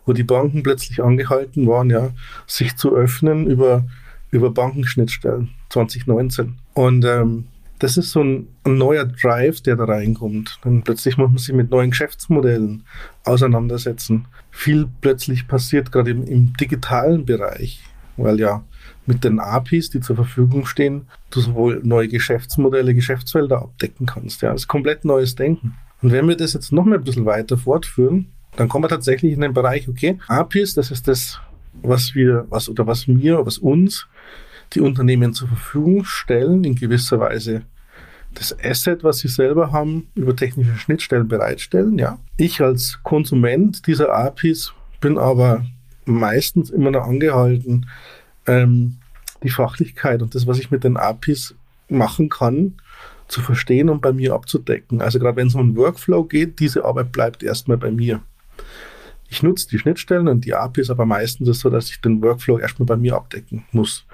wo 0.05 0.12
die 0.12 0.25
Banken 0.25 0.62
plötzlich 0.62 1.02
angehalten 1.02 1.67
waren, 1.67 1.91
ja, 1.91 2.11
sich 2.46 2.76
zu 2.76 2.94
öffnen 2.94 3.46
über, 3.46 3.85
über 4.31 4.50
Bankenschnittstellen 4.50 5.50
2019. 5.70 6.56
Und 6.75 7.05
ähm, 7.05 7.44
das 7.79 7.96
ist 7.96 8.12
so 8.12 8.23
ein, 8.23 8.49
ein, 8.64 8.79
neuer 8.79 9.05
Drive, 9.05 9.61
der 9.61 9.76
da 9.76 9.85
reinkommt. 9.85 10.58
Dann 10.62 10.82
plötzlich 10.82 11.19
muss 11.19 11.29
man 11.29 11.38
sich 11.38 11.55
mit 11.55 11.70
neuen 11.70 11.90
Geschäftsmodellen 11.90 12.85
auseinandersetzen. 13.25 14.26
Viel 14.50 14.88
plötzlich 15.00 15.49
passiert 15.49 15.93
gerade 15.93 16.12
im, 16.12 16.25
im 16.25 16.52
digitalen 16.55 17.25
Bereich, 17.25 17.82
weil 18.17 18.40
ja 18.40 18.64
mit 19.06 19.24
den 19.24 19.40
APIs, 19.40 19.90
die 19.90 20.00
zur 20.00 20.16
Verfügung 20.16 20.66
stehen, 20.66 21.08
du 21.30 21.40
sowohl 21.40 21.80
neue 21.84 22.08
Geschäftsmodelle, 22.08 22.94
Geschäftsfelder 22.94 23.62
abdecken 23.62 24.06
kannst. 24.06 24.42
Ja, 24.42 24.52
das 24.52 24.62
ist 24.62 24.68
komplett 24.68 25.04
neues 25.04 25.34
Denken. 25.34 25.74
Und 26.02 26.12
wenn 26.12 26.28
wir 26.28 26.36
das 26.36 26.54
jetzt 26.54 26.72
noch 26.72 26.84
mal 26.84 26.98
ein 26.98 27.04
bisschen 27.04 27.26
weiter 27.26 27.56
fortführen, 27.56 28.26
dann 28.56 28.68
kommen 28.68 28.84
wir 28.84 28.88
tatsächlich 28.88 29.32
in 29.32 29.40
den 29.40 29.52
Bereich, 29.52 29.88
okay, 29.88 30.18
APIs, 30.28 30.75
das 30.75 30.90
ist 30.90 31.08
das, 31.08 31.40
was 31.82 32.14
wir, 32.14 32.46
was 32.50 32.68
oder 32.68 32.87
was 32.87 33.08
mir, 33.08 33.44
was 33.44 33.58
uns 33.58 34.06
die 34.73 34.80
Unternehmen 34.80 35.34
zur 35.34 35.49
Verfügung 35.49 36.04
stellen, 36.04 36.64
in 36.64 36.75
gewisser 36.75 37.20
Weise 37.20 37.62
das 38.34 38.56
Asset, 38.62 39.04
was 39.04 39.18
sie 39.18 39.28
selber 39.28 39.73
haben, 39.73 40.08
über 40.14 40.34
technische 40.34 40.76
Schnittstellen 40.76 41.28
bereitstellen. 41.28 41.99
Ja. 41.99 42.18
Ich 42.37 42.61
als 42.61 42.99
Konsument 43.02 43.87
dieser 43.87 44.12
APIs 44.12 44.73
bin 45.00 45.18
aber 45.18 45.64
meistens 46.04 46.70
immer 46.70 46.90
noch 46.90 47.06
angehalten, 47.06 47.87
ähm, 48.46 48.98
die 49.42 49.50
Fachlichkeit 49.50 50.22
und 50.22 50.34
das, 50.34 50.46
was 50.46 50.58
ich 50.58 50.70
mit 50.70 50.84
den 50.84 50.96
APIs 50.96 51.54
machen 51.88 52.28
kann, 52.28 52.74
zu 53.28 53.40
verstehen 53.40 53.88
und 53.88 54.02
bei 54.02 54.12
mir 54.12 54.34
abzudecken. 54.34 55.00
Also 55.00 55.18
gerade 55.18 55.36
wenn 55.36 55.48
es 55.48 55.54
um 55.54 55.60
einen 55.60 55.76
Workflow 55.76 56.24
geht, 56.24 56.60
diese 56.60 56.84
Arbeit 56.84 57.12
bleibt 57.12 57.42
erstmal 57.42 57.76
bei 57.76 57.90
mir. 57.90 58.22
Ich 59.28 59.42
nutze 59.42 59.68
die 59.68 59.78
Schnittstellen 59.78 60.28
und 60.28 60.44
die 60.44 60.54
APIs, 60.54 60.90
aber 60.90 61.06
meistens 61.06 61.48
ist 61.48 61.56
es 61.56 61.62
so, 61.62 61.70
dass 61.70 61.90
ich 61.90 62.00
den 62.00 62.22
Workflow 62.22 62.58
erstmal 62.58 62.86
bei 62.86 62.96
mir 62.96 63.16
abdecken 63.16 63.64
muss. 63.72 64.06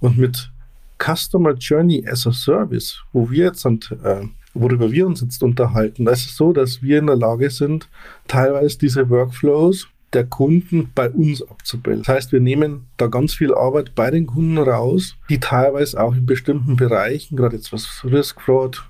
Und 0.00 0.18
mit 0.18 0.50
Customer 0.98 1.54
Journey 1.54 2.06
as 2.06 2.26
a 2.26 2.32
Service, 2.32 3.00
wo 3.12 3.30
wir 3.30 3.46
jetzt 3.46 3.64
und, 3.64 3.90
äh, 4.02 4.26
worüber 4.52 4.90
wir 4.90 5.06
uns 5.06 5.20
jetzt 5.20 5.42
unterhalten, 5.42 6.04
da 6.04 6.12
ist 6.12 6.26
es 6.26 6.36
so, 6.36 6.52
dass 6.52 6.82
wir 6.82 6.98
in 6.98 7.06
der 7.06 7.16
Lage 7.16 7.50
sind, 7.50 7.88
teilweise 8.26 8.78
diese 8.78 9.08
Workflows 9.08 9.88
der 10.12 10.24
Kunden 10.24 10.90
bei 10.94 11.08
uns 11.08 11.42
abzubilden. 11.42 12.02
Das 12.02 12.14
heißt, 12.14 12.32
wir 12.32 12.40
nehmen 12.40 12.86
da 12.96 13.06
ganz 13.06 13.34
viel 13.34 13.54
Arbeit 13.54 13.94
bei 13.94 14.10
den 14.10 14.26
Kunden 14.26 14.58
raus, 14.58 15.16
die 15.28 15.38
teilweise 15.38 16.00
auch 16.02 16.14
in 16.14 16.26
bestimmten 16.26 16.76
Bereichen, 16.76 17.36
gerade 17.36 17.56
jetzt 17.56 17.72
was 17.72 18.04
Risk 18.04 18.40
Fraud, 18.40 18.82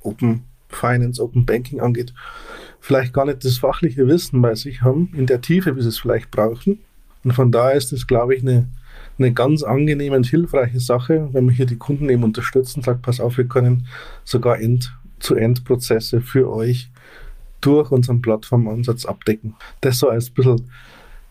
Open 0.00 0.44
Finance, 0.68 1.22
Open 1.22 1.44
Banking 1.44 1.80
angeht, 1.80 2.12
vielleicht 2.80 3.12
gar 3.12 3.24
nicht 3.24 3.44
das 3.44 3.58
fachliche 3.58 4.06
Wissen 4.06 4.42
bei 4.42 4.54
sich 4.54 4.82
haben, 4.82 5.10
in 5.14 5.26
der 5.26 5.40
Tiefe, 5.40 5.76
wie 5.76 5.82
sie 5.82 5.88
es 5.88 5.98
vielleicht 5.98 6.30
brauchen. 6.30 6.78
Und 7.24 7.32
von 7.32 7.50
daher 7.50 7.74
ist 7.74 7.92
es, 7.92 8.06
glaube 8.06 8.34
ich, 8.34 8.42
eine, 8.42 8.68
eine 9.18 9.32
ganz 9.32 9.62
angenehme 9.62 10.16
und 10.16 10.26
hilfreiche 10.26 10.80
Sache, 10.80 11.28
wenn 11.32 11.46
man 11.46 11.54
hier 11.54 11.66
die 11.66 11.78
Kunden 11.78 12.08
eben 12.10 12.22
unterstützt 12.22 12.76
und 12.76 12.84
sagt, 12.84 13.02
pass 13.02 13.20
auf, 13.20 13.38
wir 13.38 13.46
können 13.46 13.86
sogar 14.24 14.60
End-zu-End-Prozesse 14.60 16.20
für 16.20 16.52
euch 16.52 16.90
durch 17.64 17.90
unseren 17.90 18.20
Plattformansatz 18.20 19.06
abdecken. 19.06 19.54
Das 19.80 19.98
so 19.98 20.08
als 20.08 20.30
bisschen 20.30 20.70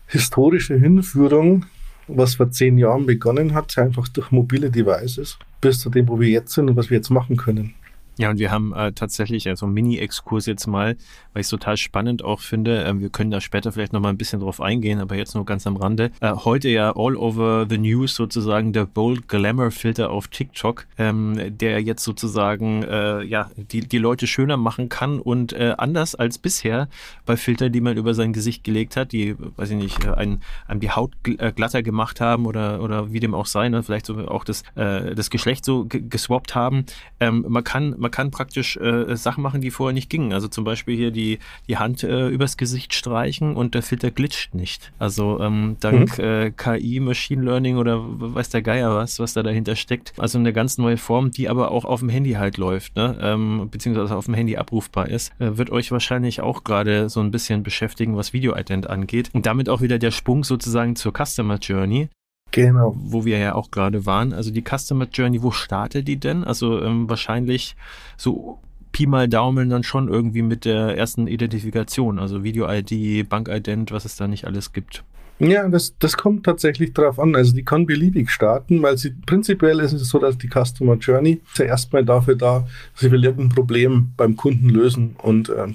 historische 0.06 0.76
Hinführung, 0.76 1.66
was 2.08 2.34
vor 2.34 2.50
zehn 2.50 2.76
Jahren 2.76 3.06
begonnen 3.06 3.54
hat, 3.54 3.78
einfach 3.78 4.08
durch 4.08 4.30
mobile 4.30 4.70
Devices, 4.70 5.38
bis 5.60 5.80
zu 5.80 5.90
dem, 5.90 6.08
wo 6.08 6.20
wir 6.20 6.28
jetzt 6.28 6.52
sind 6.52 6.68
und 6.68 6.76
was 6.76 6.90
wir 6.90 6.96
jetzt 6.96 7.10
machen 7.10 7.36
können. 7.36 7.74
Ja, 8.16 8.30
und 8.30 8.38
wir 8.38 8.52
haben 8.52 8.72
äh, 8.72 8.92
tatsächlich 8.92 9.46
äh, 9.46 9.56
so 9.56 9.66
einen 9.66 9.74
Mini-Exkurs 9.74 10.46
jetzt 10.46 10.66
mal, 10.66 10.96
weil 11.32 11.40
ich 11.40 11.46
es 11.46 11.48
total 11.48 11.76
spannend 11.76 12.24
auch 12.24 12.40
finde. 12.40 12.84
Ähm, 12.84 13.00
wir 13.00 13.08
können 13.08 13.32
da 13.32 13.40
später 13.40 13.72
vielleicht 13.72 13.92
nochmal 13.92 14.12
ein 14.12 14.18
bisschen 14.18 14.40
drauf 14.40 14.60
eingehen, 14.60 15.00
aber 15.00 15.16
jetzt 15.16 15.34
nur 15.34 15.44
ganz 15.44 15.66
am 15.66 15.76
Rande. 15.76 16.12
Äh, 16.20 16.32
heute 16.32 16.68
ja 16.68 16.94
all 16.94 17.16
over 17.16 17.66
the 17.68 17.76
news 17.76 18.14
sozusagen 18.14 18.72
der 18.72 18.86
Bold 18.86 19.26
Glamour 19.26 19.72
Filter 19.72 20.10
auf 20.10 20.28
TikTok, 20.28 20.86
ähm, 20.96 21.58
der 21.58 21.82
jetzt 21.82 22.04
sozusagen 22.04 22.84
äh, 22.84 23.24
ja 23.24 23.50
die, 23.56 23.80
die 23.80 23.98
Leute 23.98 24.28
schöner 24.28 24.56
machen 24.56 24.88
kann 24.88 25.18
und 25.18 25.52
äh, 25.52 25.74
anders 25.76 26.14
als 26.14 26.38
bisher 26.38 26.88
bei 27.26 27.36
Filtern, 27.36 27.72
die 27.72 27.80
man 27.80 27.96
über 27.96 28.14
sein 28.14 28.32
Gesicht 28.32 28.62
gelegt 28.62 28.96
hat, 28.96 29.10
die, 29.10 29.34
weiß 29.56 29.70
ich 29.70 29.76
nicht, 29.76 30.04
äh, 30.04 30.10
einem, 30.10 30.38
einem 30.68 30.78
die 30.78 30.92
Haut 30.92 31.12
äh, 31.24 31.50
glatter 31.50 31.82
gemacht 31.82 32.20
haben 32.20 32.46
oder, 32.46 32.80
oder 32.80 33.12
wie 33.12 33.18
dem 33.18 33.34
auch 33.34 33.46
sei, 33.46 33.68
ne? 33.68 33.82
vielleicht 33.82 34.06
so 34.06 34.16
auch 34.28 34.44
das, 34.44 34.62
äh, 34.76 35.16
das 35.16 35.30
Geschlecht 35.30 35.64
so 35.64 35.86
geswappt 35.88 36.54
haben. 36.54 36.86
Ähm, 37.18 37.44
man 37.48 37.64
kann 37.64 37.96
man 38.04 38.10
kann 38.10 38.30
praktisch 38.30 38.76
äh, 38.76 39.16
Sachen 39.16 39.42
machen, 39.42 39.62
die 39.62 39.70
vorher 39.70 39.94
nicht 39.94 40.10
gingen. 40.10 40.34
Also 40.34 40.46
zum 40.46 40.62
Beispiel 40.62 40.94
hier 40.94 41.10
die, 41.10 41.38
die 41.68 41.78
Hand 41.78 42.04
äh, 42.04 42.28
übers 42.28 42.58
Gesicht 42.58 42.92
streichen 42.92 43.56
und 43.56 43.74
der 43.74 43.82
Filter 43.82 44.10
glitscht 44.10 44.54
nicht. 44.54 44.92
Also 44.98 45.40
ähm, 45.40 45.78
dank 45.80 46.18
mhm. 46.18 46.24
äh, 46.24 46.50
KI, 46.50 47.00
Machine 47.00 47.42
Learning 47.42 47.78
oder 47.78 47.98
weiß 48.04 48.50
der 48.50 48.60
Geier 48.60 48.94
was, 48.94 49.18
was 49.20 49.32
da 49.32 49.42
dahinter 49.42 49.74
steckt. 49.74 50.12
Also 50.18 50.38
eine 50.38 50.52
ganz 50.52 50.76
neue 50.76 50.98
Form, 50.98 51.30
die 51.30 51.48
aber 51.48 51.70
auch 51.70 51.86
auf 51.86 52.00
dem 52.00 52.10
Handy 52.10 52.32
halt 52.32 52.58
läuft, 52.58 52.94
ne? 52.94 53.16
ähm, 53.22 53.68
beziehungsweise 53.70 54.14
auf 54.14 54.26
dem 54.26 54.34
Handy 54.34 54.58
abrufbar 54.58 55.08
ist, 55.08 55.32
äh, 55.38 55.56
wird 55.56 55.70
euch 55.70 55.90
wahrscheinlich 55.90 56.42
auch 56.42 56.62
gerade 56.62 57.08
so 57.08 57.20
ein 57.20 57.30
bisschen 57.30 57.62
beschäftigen, 57.62 58.18
was 58.18 58.34
Video-Ident 58.34 58.90
angeht. 58.90 59.30
Und 59.32 59.46
damit 59.46 59.70
auch 59.70 59.80
wieder 59.80 59.98
der 59.98 60.10
Sprung 60.10 60.44
sozusagen 60.44 60.94
zur 60.94 61.14
Customer 61.16 61.56
Journey. 61.56 62.10
Genau. 62.54 62.94
Wo 62.96 63.24
wir 63.24 63.38
ja 63.38 63.56
auch 63.56 63.72
gerade 63.72 64.06
waren. 64.06 64.32
Also 64.32 64.52
die 64.52 64.62
Customer 64.62 65.06
Journey, 65.12 65.42
wo 65.42 65.50
startet 65.50 66.06
die 66.06 66.18
denn? 66.18 66.44
Also 66.44 66.80
ähm, 66.80 67.08
wahrscheinlich 67.08 67.74
so 68.16 68.60
Pi 68.92 69.06
mal 69.06 69.28
Daumen 69.28 69.70
dann 69.70 69.82
schon 69.82 70.08
irgendwie 70.08 70.42
mit 70.42 70.64
der 70.64 70.96
ersten 70.96 71.26
Identifikation, 71.26 72.20
also 72.20 72.44
Video-ID, 72.44 73.28
Bank-Ident, 73.28 73.90
was 73.90 74.04
es 74.04 74.14
da 74.14 74.28
nicht 74.28 74.44
alles 74.44 74.72
gibt. 74.72 75.02
Ja, 75.40 75.68
das, 75.68 75.96
das 75.98 76.16
kommt 76.16 76.44
tatsächlich 76.44 76.92
darauf 76.92 77.18
an. 77.18 77.34
Also 77.34 77.54
die 77.54 77.64
kann 77.64 77.86
beliebig 77.86 78.30
starten, 78.30 78.82
weil 78.82 78.96
sie 78.96 79.10
prinzipiell 79.26 79.80
ist 79.80 79.92
es 79.92 80.08
so, 80.08 80.18
dass 80.18 80.38
die 80.38 80.48
Customer 80.48 80.94
Journey 80.94 81.40
zuerst 81.54 81.92
mal 81.92 82.04
dafür 82.04 82.36
da, 82.36 82.66
sie 82.94 83.10
will 83.10 83.24
irgendein 83.24 83.54
Problem 83.54 84.12
beim 84.16 84.36
Kunden 84.36 84.68
lösen 84.68 85.16
und 85.20 85.48
äh, 85.48 85.66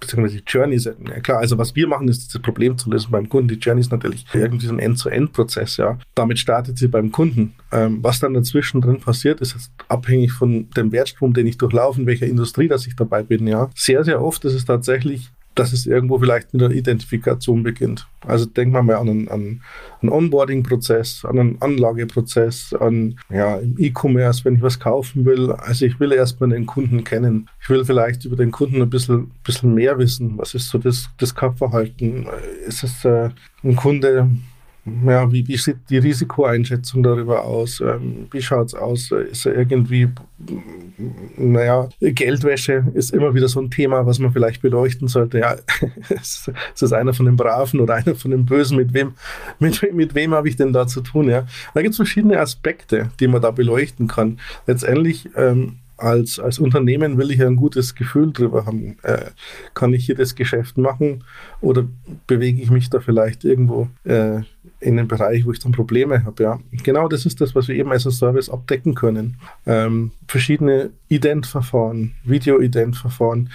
beziehungsweise 0.00 0.38
die 0.38 0.44
Journey 0.46 0.76
ist 0.76 0.86
ja 0.86 0.92
klar, 1.20 1.38
also 1.38 1.58
was 1.58 1.74
wir 1.76 1.86
machen, 1.86 2.08
ist 2.08 2.34
das 2.34 2.40
Problem 2.40 2.78
zu 2.78 2.90
lösen 2.90 3.10
beim 3.10 3.28
Kunden. 3.28 3.48
Die 3.48 3.56
Journey 3.56 3.80
ist 3.80 3.92
natürlich 3.92 4.24
irgendwie 4.32 4.66
so 4.66 4.72
ein 4.72 4.78
End-zu-End-Prozess, 4.78 5.76
ja. 5.76 5.98
Damit 6.14 6.38
startet 6.38 6.78
sie 6.78 6.88
beim 6.88 7.12
Kunden. 7.12 7.54
Ähm, 7.72 7.98
was 8.02 8.20
dann 8.20 8.34
dazwischen 8.34 8.80
drin 8.80 9.00
passiert, 9.00 9.40
ist 9.40 9.70
abhängig 9.88 10.32
von 10.32 10.70
dem 10.70 10.92
Wertstrom, 10.92 11.34
den 11.34 11.46
ich 11.46 11.58
durchlaufe, 11.58 12.00
in 12.00 12.06
welcher 12.06 12.26
Industrie, 12.26 12.68
dass 12.68 12.86
ich 12.86 12.96
dabei 12.96 13.22
bin, 13.22 13.46
ja. 13.46 13.68
Sehr, 13.74 14.02
sehr 14.04 14.22
oft 14.22 14.44
ist 14.46 14.54
es 14.54 14.64
tatsächlich 14.64 15.30
dass 15.58 15.72
es 15.72 15.86
irgendwo 15.86 16.18
vielleicht 16.18 16.52
mit 16.54 16.62
einer 16.62 16.74
Identifikation 16.74 17.62
beginnt. 17.62 18.06
Also 18.26 18.46
denken 18.46 18.74
wir 18.74 18.82
mal 18.82 18.96
an 18.96 19.08
einen, 19.08 19.28
an 19.28 19.60
einen 20.00 20.12
Onboarding-Prozess, 20.12 21.24
an 21.24 21.38
einen 21.38 21.62
Anlageprozess, 21.62 22.74
an 22.74 23.18
ja, 23.30 23.56
im 23.56 23.74
E-Commerce, 23.78 24.44
wenn 24.44 24.56
ich 24.56 24.62
was 24.62 24.78
kaufen 24.78 25.24
will. 25.24 25.50
Also 25.52 25.86
ich 25.86 25.98
will 25.98 26.12
erstmal 26.12 26.50
den 26.50 26.66
Kunden 26.66 27.04
kennen. 27.04 27.48
Ich 27.60 27.70
will 27.70 27.84
vielleicht 27.84 28.24
über 28.24 28.36
den 28.36 28.50
Kunden 28.50 28.80
ein 28.82 28.90
bisschen, 28.90 29.30
bisschen 29.44 29.74
mehr 29.74 29.98
wissen. 29.98 30.38
Was 30.38 30.54
ist 30.54 30.68
so 30.68 30.78
das, 30.78 31.08
das 31.18 31.34
Kaufverhalten? 31.34 32.26
Ist 32.66 32.84
es 32.84 33.04
äh, 33.04 33.30
ein 33.64 33.76
Kunde, 33.76 34.30
ja, 35.06 35.30
wie, 35.32 35.46
wie 35.46 35.56
sieht 35.56 35.78
die 35.90 35.98
Risikoeinschätzung 35.98 37.02
darüber 37.02 37.44
aus? 37.44 37.80
Ähm, 37.80 38.26
wie 38.30 38.42
schaut 38.42 38.68
es 38.68 38.74
aus? 38.74 39.10
Ist 39.10 39.46
irgendwie, 39.46 40.08
naja, 41.36 41.88
Geldwäsche 42.00 42.84
ist 42.94 43.12
immer 43.12 43.34
wieder 43.34 43.48
so 43.48 43.60
ein 43.60 43.70
Thema, 43.70 44.06
was 44.06 44.18
man 44.18 44.32
vielleicht 44.32 44.62
beleuchten 44.62 45.08
sollte. 45.08 45.38
Ja, 45.38 45.56
ist 46.20 46.50
das 46.78 46.92
einer 46.92 47.14
von 47.14 47.26
den 47.26 47.36
Braven 47.36 47.80
oder 47.80 47.94
einer 47.94 48.14
von 48.14 48.30
den 48.30 48.44
Bösen? 48.44 48.76
Mit 48.76 48.92
wem, 48.94 49.14
mit, 49.58 49.94
mit 49.94 50.14
wem 50.14 50.34
habe 50.34 50.48
ich 50.48 50.56
denn 50.56 50.72
da 50.72 50.86
zu 50.86 51.00
tun? 51.00 51.28
Ja, 51.28 51.46
da 51.74 51.82
gibt 51.82 51.92
es 51.92 51.96
verschiedene 51.96 52.38
Aspekte, 52.38 53.10
die 53.20 53.28
man 53.28 53.42
da 53.42 53.50
beleuchten 53.50 54.08
kann. 54.08 54.38
Letztendlich 54.66 55.28
ähm, 55.36 55.76
als, 55.98 56.38
als 56.38 56.58
Unternehmen 56.58 57.18
will 57.18 57.30
ich 57.30 57.42
ein 57.42 57.56
gutes 57.56 57.94
Gefühl 57.94 58.32
drüber 58.32 58.64
haben. 58.66 58.96
Äh, 59.02 59.26
kann 59.74 59.92
ich 59.92 60.06
hier 60.06 60.14
das 60.14 60.34
Geschäft 60.34 60.78
machen 60.78 61.24
oder 61.60 61.84
bewege 62.26 62.62
ich 62.62 62.70
mich 62.70 62.88
da 62.88 63.00
vielleicht 63.00 63.44
irgendwo 63.44 63.88
äh, 64.04 64.42
in 64.80 64.98
einen 64.98 65.08
Bereich, 65.08 65.44
wo 65.44 65.52
ich 65.52 65.58
dann 65.58 65.72
Probleme 65.72 66.24
habe? 66.24 66.42
Ja, 66.42 66.60
genau 66.84 67.08
das 67.08 67.26
ist 67.26 67.40
das, 67.40 67.54
was 67.54 67.68
wir 67.68 67.74
eben 67.74 67.90
als 67.90 68.04
Service 68.04 68.48
abdecken 68.48 68.94
können. 68.94 69.36
Ähm, 69.66 70.12
verschiedene 70.28 70.90
Ident-Verfahren, 71.08 72.14
Video-Ident-Verfahren, 72.24 73.50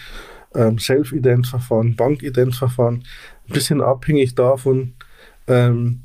ähm, 0.53 0.77
Self-Ident-Verfahren, 0.79 1.95
Bank-Ident-Verfahren, 1.95 3.03
ein 3.47 3.53
bisschen 3.53 3.81
abhängig 3.81 4.35
davon, 4.35 4.93
ähm, 5.47 6.01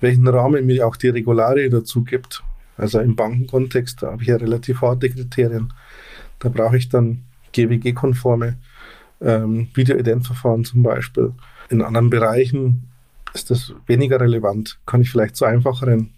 welchen 0.00 0.26
Rahmen 0.26 0.64
mir 0.64 0.86
auch 0.86 0.96
die 0.96 1.10
Regularie 1.10 1.68
dazu 1.68 2.02
gibt. 2.02 2.42
Also 2.76 3.00
im 3.00 3.16
Bankenkontext 3.16 4.02
habe 4.02 4.22
ich 4.22 4.28
ja 4.28 4.36
relativ 4.36 4.80
harte 4.82 5.10
Kriterien. 5.10 5.72
Da 6.38 6.48
brauche 6.48 6.76
ich 6.76 6.88
dann 6.88 7.22
GWG-konforme 7.52 8.56
ähm, 9.20 9.68
Video-Ident-Verfahren 9.74 10.64
zum 10.64 10.82
Beispiel. 10.82 11.32
In 11.68 11.82
anderen 11.82 12.10
Bereichen 12.10 12.88
ist 13.34 13.50
das 13.50 13.72
weniger 13.86 14.20
relevant. 14.20 14.78
Kann 14.86 15.02
ich 15.02 15.10
vielleicht 15.10 15.36
zu 15.36 15.44
einfacheren, 15.44 16.10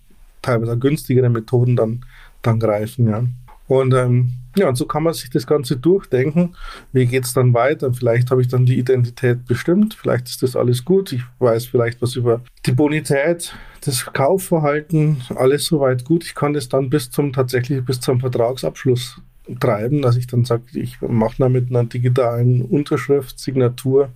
teilweise 0.42 0.78
günstigeren 0.78 1.32
Methoden 1.32 1.76
dann, 1.76 2.04
dann 2.42 2.58
greifen. 2.58 3.08
Ja. 3.08 3.24
Und 3.68 3.94
ähm, 3.94 4.32
ja, 4.54 4.68
und 4.68 4.76
so 4.76 4.86
kann 4.86 5.02
man 5.02 5.14
sich 5.14 5.30
das 5.30 5.46
Ganze 5.46 5.76
durchdenken. 5.76 6.54
Wie 6.92 7.06
geht 7.06 7.24
es 7.24 7.32
dann 7.32 7.54
weiter? 7.54 7.92
Vielleicht 7.92 8.30
habe 8.30 8.40
ich 8.40 8.48
dann 8.48 8.66
die 8.66 8.78
Identität 8.78 9.46
bestimmt. 9.46 9.94
Vielleicht 9.94 10.28
ist 10.28 10.42
das 10.42 10.56
alles 10.56 10.84
gut. 10.84 11.12
Ich 11.12 11.22
weiß 11.38 11.66
vielleicht 11.66 12.00
was 12.02 12.16
über 12.16 12.40
die 12.66 12.72
Bonität, 12.72 13.54
das 13.84 14.06
Kaufverhalten, 14.06 15.22
alles 15.34 15.66
soweit 15.66 16.04
gut. 16.04 16.24
Ich 16.24 16.34
kann 16.34 16.52
das 16.52 16.68
dann 16.68 16.90
bis 16.90 17.10
zum 17.10 17.32
tatsächlich 17.32 17.84
bis 17.84 18.00
zum 18.00 18.20
Vertragsabschluss 18.20 19.20
treiben, 19.60 20.02
dass 20.02 20.16
ich 20.16 20.26
dann 20.26 20.44
sage, 20.44 20.62
ich 20.72 21.00
mache 21.02 21.36
da 21.38 21.48
mit 21.48 21.70
einer 21.70 21.84
digitalen 21.84 22.62
Unterschrift, 22.62 23.38
Signatur, 23.38 24.10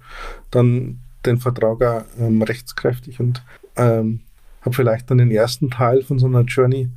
dann 0.50 1.00
den 1.26 1.38
Vertrag 1.38 2.06
ähm, 2.18 2.42
rechtskräftig 2.42 3.20
und 3.20 3.42
ähm, 3.76 4.20
habe 4.62 4.74
vielleicht 4.74 5.10
dann 5.10 5.18
den 5.18 5.30
ersten 5.30 5.70
Teil 5.70 6.02
von 6.02 6.18
so 6.18 6.26
einer 6.26 6.42
Journey 6.42 6.88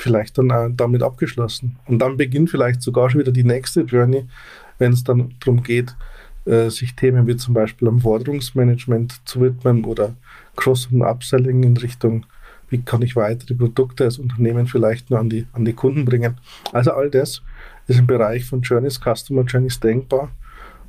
vielleicht 0.00 0.38
dann 0.38 0.50
auch 0.50 0.68
damit 0.74 1.02
abgeschlossen. 1.02 1.76
Und 1.86 1.98
dann 1.98 2.16
beginnt 2.16 2.50
vielleicht 2.50 2.82
sogar 2.82 3.10
schon 3.10 3.20
wieder 3.20 3.32
die 3.32 3.44
nächste 3.44 3.82
Journey, 3.82 4.26
wenn 4.78 4.92
es 4.92 5.04
dann 5.04 5.34
darum 5.40 5.62
geht, 5.62 5.94
äh, 6.46 6.70
sich 6.70 6.94
Themen 6.96 7.26
wie 7.26 7.36
zum 7.36 7.54
Beispiel 7.54 7.88
am 7.88 8.00
Forderungsmanagement 8.00 9.20
zu 9.24 9.40
widmen 9.40 9.84
oder 9.84 10.14
Cross- 10.56 10.88
und 10.90 11.02
Upselling 11.02 11.62
in 11.62 11.76
Richtung, 11.76 12.26
wie 12.68 12.82
kann 12.82 13.02
ich 13.02 13.16
weitere 13.16 13.54
Produkte 13.54 14.04
als 14.04 14.18
Unternehmen 14.18 14.66
vielleicht 14.66 15.10
nur 15.10 15.18
an 15.18 15.28
die, 15.28 15.46
an 15.52 15.64
die 15.64 15.72
Kunden 15.72 16.04
bringen. 16.04 16.38
Also 16.72 16.92
all 16.92 17.10
das 17.10 17.42
ist 17.86 17.98
im 17.98 18.06
Bereich 18.06 18.44
von 18.44 18.62
Journeys, 18.62 19.00
Customer 19.00 19.42
Journeys 19.42 19.80
denkbar. 19.80 20.30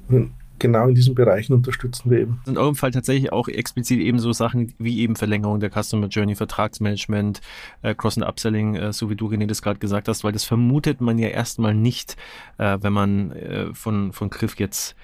Und 0.08 0.32
genau 0.62 0.88
in 0.88 0.96
diesen 0.96 1.16
Bereichen 1.16 1.54
unterstützen 1.54 2.10
wir 2.12 2.20
eben. 2.20 2.40
In 2.46 2.58
eurem 2.58 2.76
Fall 2.76 2.92
tatsächlich 2.92 3.34
auch 3.34 3.48
explizit 3.48 4.00
eben 4.00 4.20
so 4.20 4.32
Sachen 4.32 4.74
wie 4.78 5.00
eben 5.00 5.16
Verlängerung 5.16 5.60
der 5.60 5.72
Customer 5.72 6.08
Journey, 6.08 6.36
Vertragsmanagement, 6.36 7.42
äh, 7.82 7.96
Cross- 7.96 8.18
und 8.18 8.24
Upselling, 8.24 8.76
äh, 8.76 8.94
so 8.94 9.10
wie 9.10 9.16
du, 9.16 9.28
René, 9.28 9.48
das 9.48 9.62
gerade 9.62 9.80
gesagt 9.80 10.08
hast, 10.08 10.24
weil 10.24 10.32
das 10.32 10.46
vermutet 10.46 11.02
man 11.02 11.18
ja 11.18 11.30
erstmal 11.30 11.74
nicht, 11.74 12.16
äh, 12.60 12.78
wenn 12.80 12.94
man 12.94 13.32
äh, 13.32 13.74
von, 13.74 14.14
von 14.14 14.30
Griff 14.30 14.58
jetzt 14.58 14.96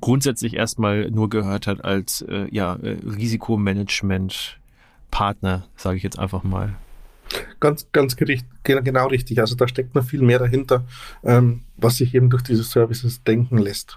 grundsätzlich 0.00 0.54
erstmal 0.54 1.10
nur 1.10 1.30
gehört 1.30 1.66
hat 1.66 1.84
als 1.84 2.22
äh, 2.22 2.48
ja, 2.50 2.74
äh, 2.74 2.96
Risikomanagement 3.04 4.58
Partner, 5.12 5.64
sage 5.76 5.96
ich 5.96 6.02
jetzt 6.02 6.18
einfach 6.18 6.42
mal. 6.42 6.74
Ganz, 7.60 7.86
ganz 7.92 8.16
gericht, 8.16 8.46
genau 8.64 9.06
richtig. 9.06 9.38
Also 9.38 9.54
da 9.54 9.68
steckt 9.68 9.94
noch 9.94 10.04
viel 10.04 10.22
mehr 10.22 10.40
dahinter, 10.40 10.84
ähm, 11.22 11.62
was 11.76 11.96
sich 11.98 12.14
eben 12.14 12.30
durch 12.30 12.42
diese 12.42 12.64
Services 12.64 13.22
denken 13.22 13.58
lässt. 13.58 13.96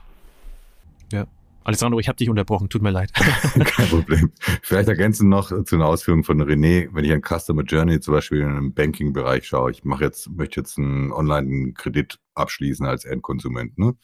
Ja. 1.11 1.27
Alessandro, 1.67 1.99
ich 1.99 2.07
habe 2.07 2.15
dich 2.15 2.29
unterbrochen, 2.29 2.69
tut 2.69 2.81
mir 2.81 2.91
leid. 2.91 3.13
Kein 3.13 3.89
Problem. 3.89 4.31
Vielleicht 4.63 4.87
ergänzen 4.87 5.27
noch 5.27 5.51
zu 5.65 5.75
einer 5.75 5.87
Ausführung 5.87 6.23
von 6.23 6.41
René, 6.41 6.87
wenn 6.93 7.03
ich 7.03 7.11
an 7.11 7.21
Customer 7.21 7.63
Journey 7.63 7.99
zum 7.99 8.13
Beispiel 8.13 8.39
in 8.39 8.47
einem 8.47 8.73
Banking-Bereich 8.73 9.45
schaue, 9.45 9.71
ich 9.71 9.83
mache 9.83 10.05
jetzt, 10.05 10.29
möchte 10.29 10.61
jetzt 10.61 10.77
einen 10.77 11.11
Online-Kredit 11.11 12.19
abschließen 12.35 12.85
als 12.85 13.03
Endkonsument. 13.03 13.77
Ne? 13.77 13.97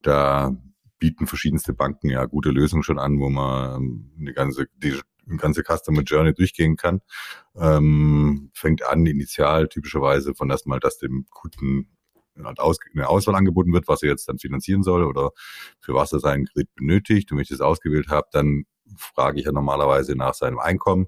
Da 0.00 0.56
bieten 0.98 1.26
verschiedenste 1.26 1.74
Banken 1.74 2.08
ja 2.08 2.24
gute 2.24 2.48
Lösungen 2.48 2.82
schon 2.82 2.98
an, 2.98 3.20
wo 3.20 3.28
man 3.28 4.10
eine 4.18 4.32
ganze, 4.32 4.68
die, 4.76 4.98
eine 5.28 5.36
ganze 5.36 5.62
Customer 5.64 6.00
Journey 6.00 6.32
durchgehen 6.32 6.76
kann. 6.76 7.02
Ähm, 7.56 8.50
fängt 8.54 8.86
an 8.86 9.04
initial 9.04 9.68
typischerweise 9.68 10.34
von 10.34 10.48
erstmal, 10.48 10.80
dass 10.80 10.96
dem 10.96 11.26
Kunden 11.28 11.88
eine 12.36 13.08
Auswahl 13.08 13.34
angeboten 13.34 13.72
wird, 13.72 13.88
was 13.88 14.02
er 14.02 14.10
jetzt 14.10 14.28
dann 14.28 14.38
finanzieren 14.38 14.82
soll 14.82 15.04
oder 15.04 15.30
für 15.80 15.94
was 15.94 16.12
er 16.12 16.20
seinen 16.20 16.46
Kredit 16.46 16.74
benötigt. 16.74 17.30
Und 17.30 17.38
wenn 17.38 17.42
ich 17.42 17.48
das 17.48 17.60
ausgewählt 17.60 18.08
habe, 18.08 18.28
dann 18.32 18.64
frage 18.96 19.38
ich 19.38 19.46
ja 19.46 19.52
normalerweise 19.52 20.16
nach 20.16 20.34
seinem 20.34 20.58
Einkommen 20.58 21.06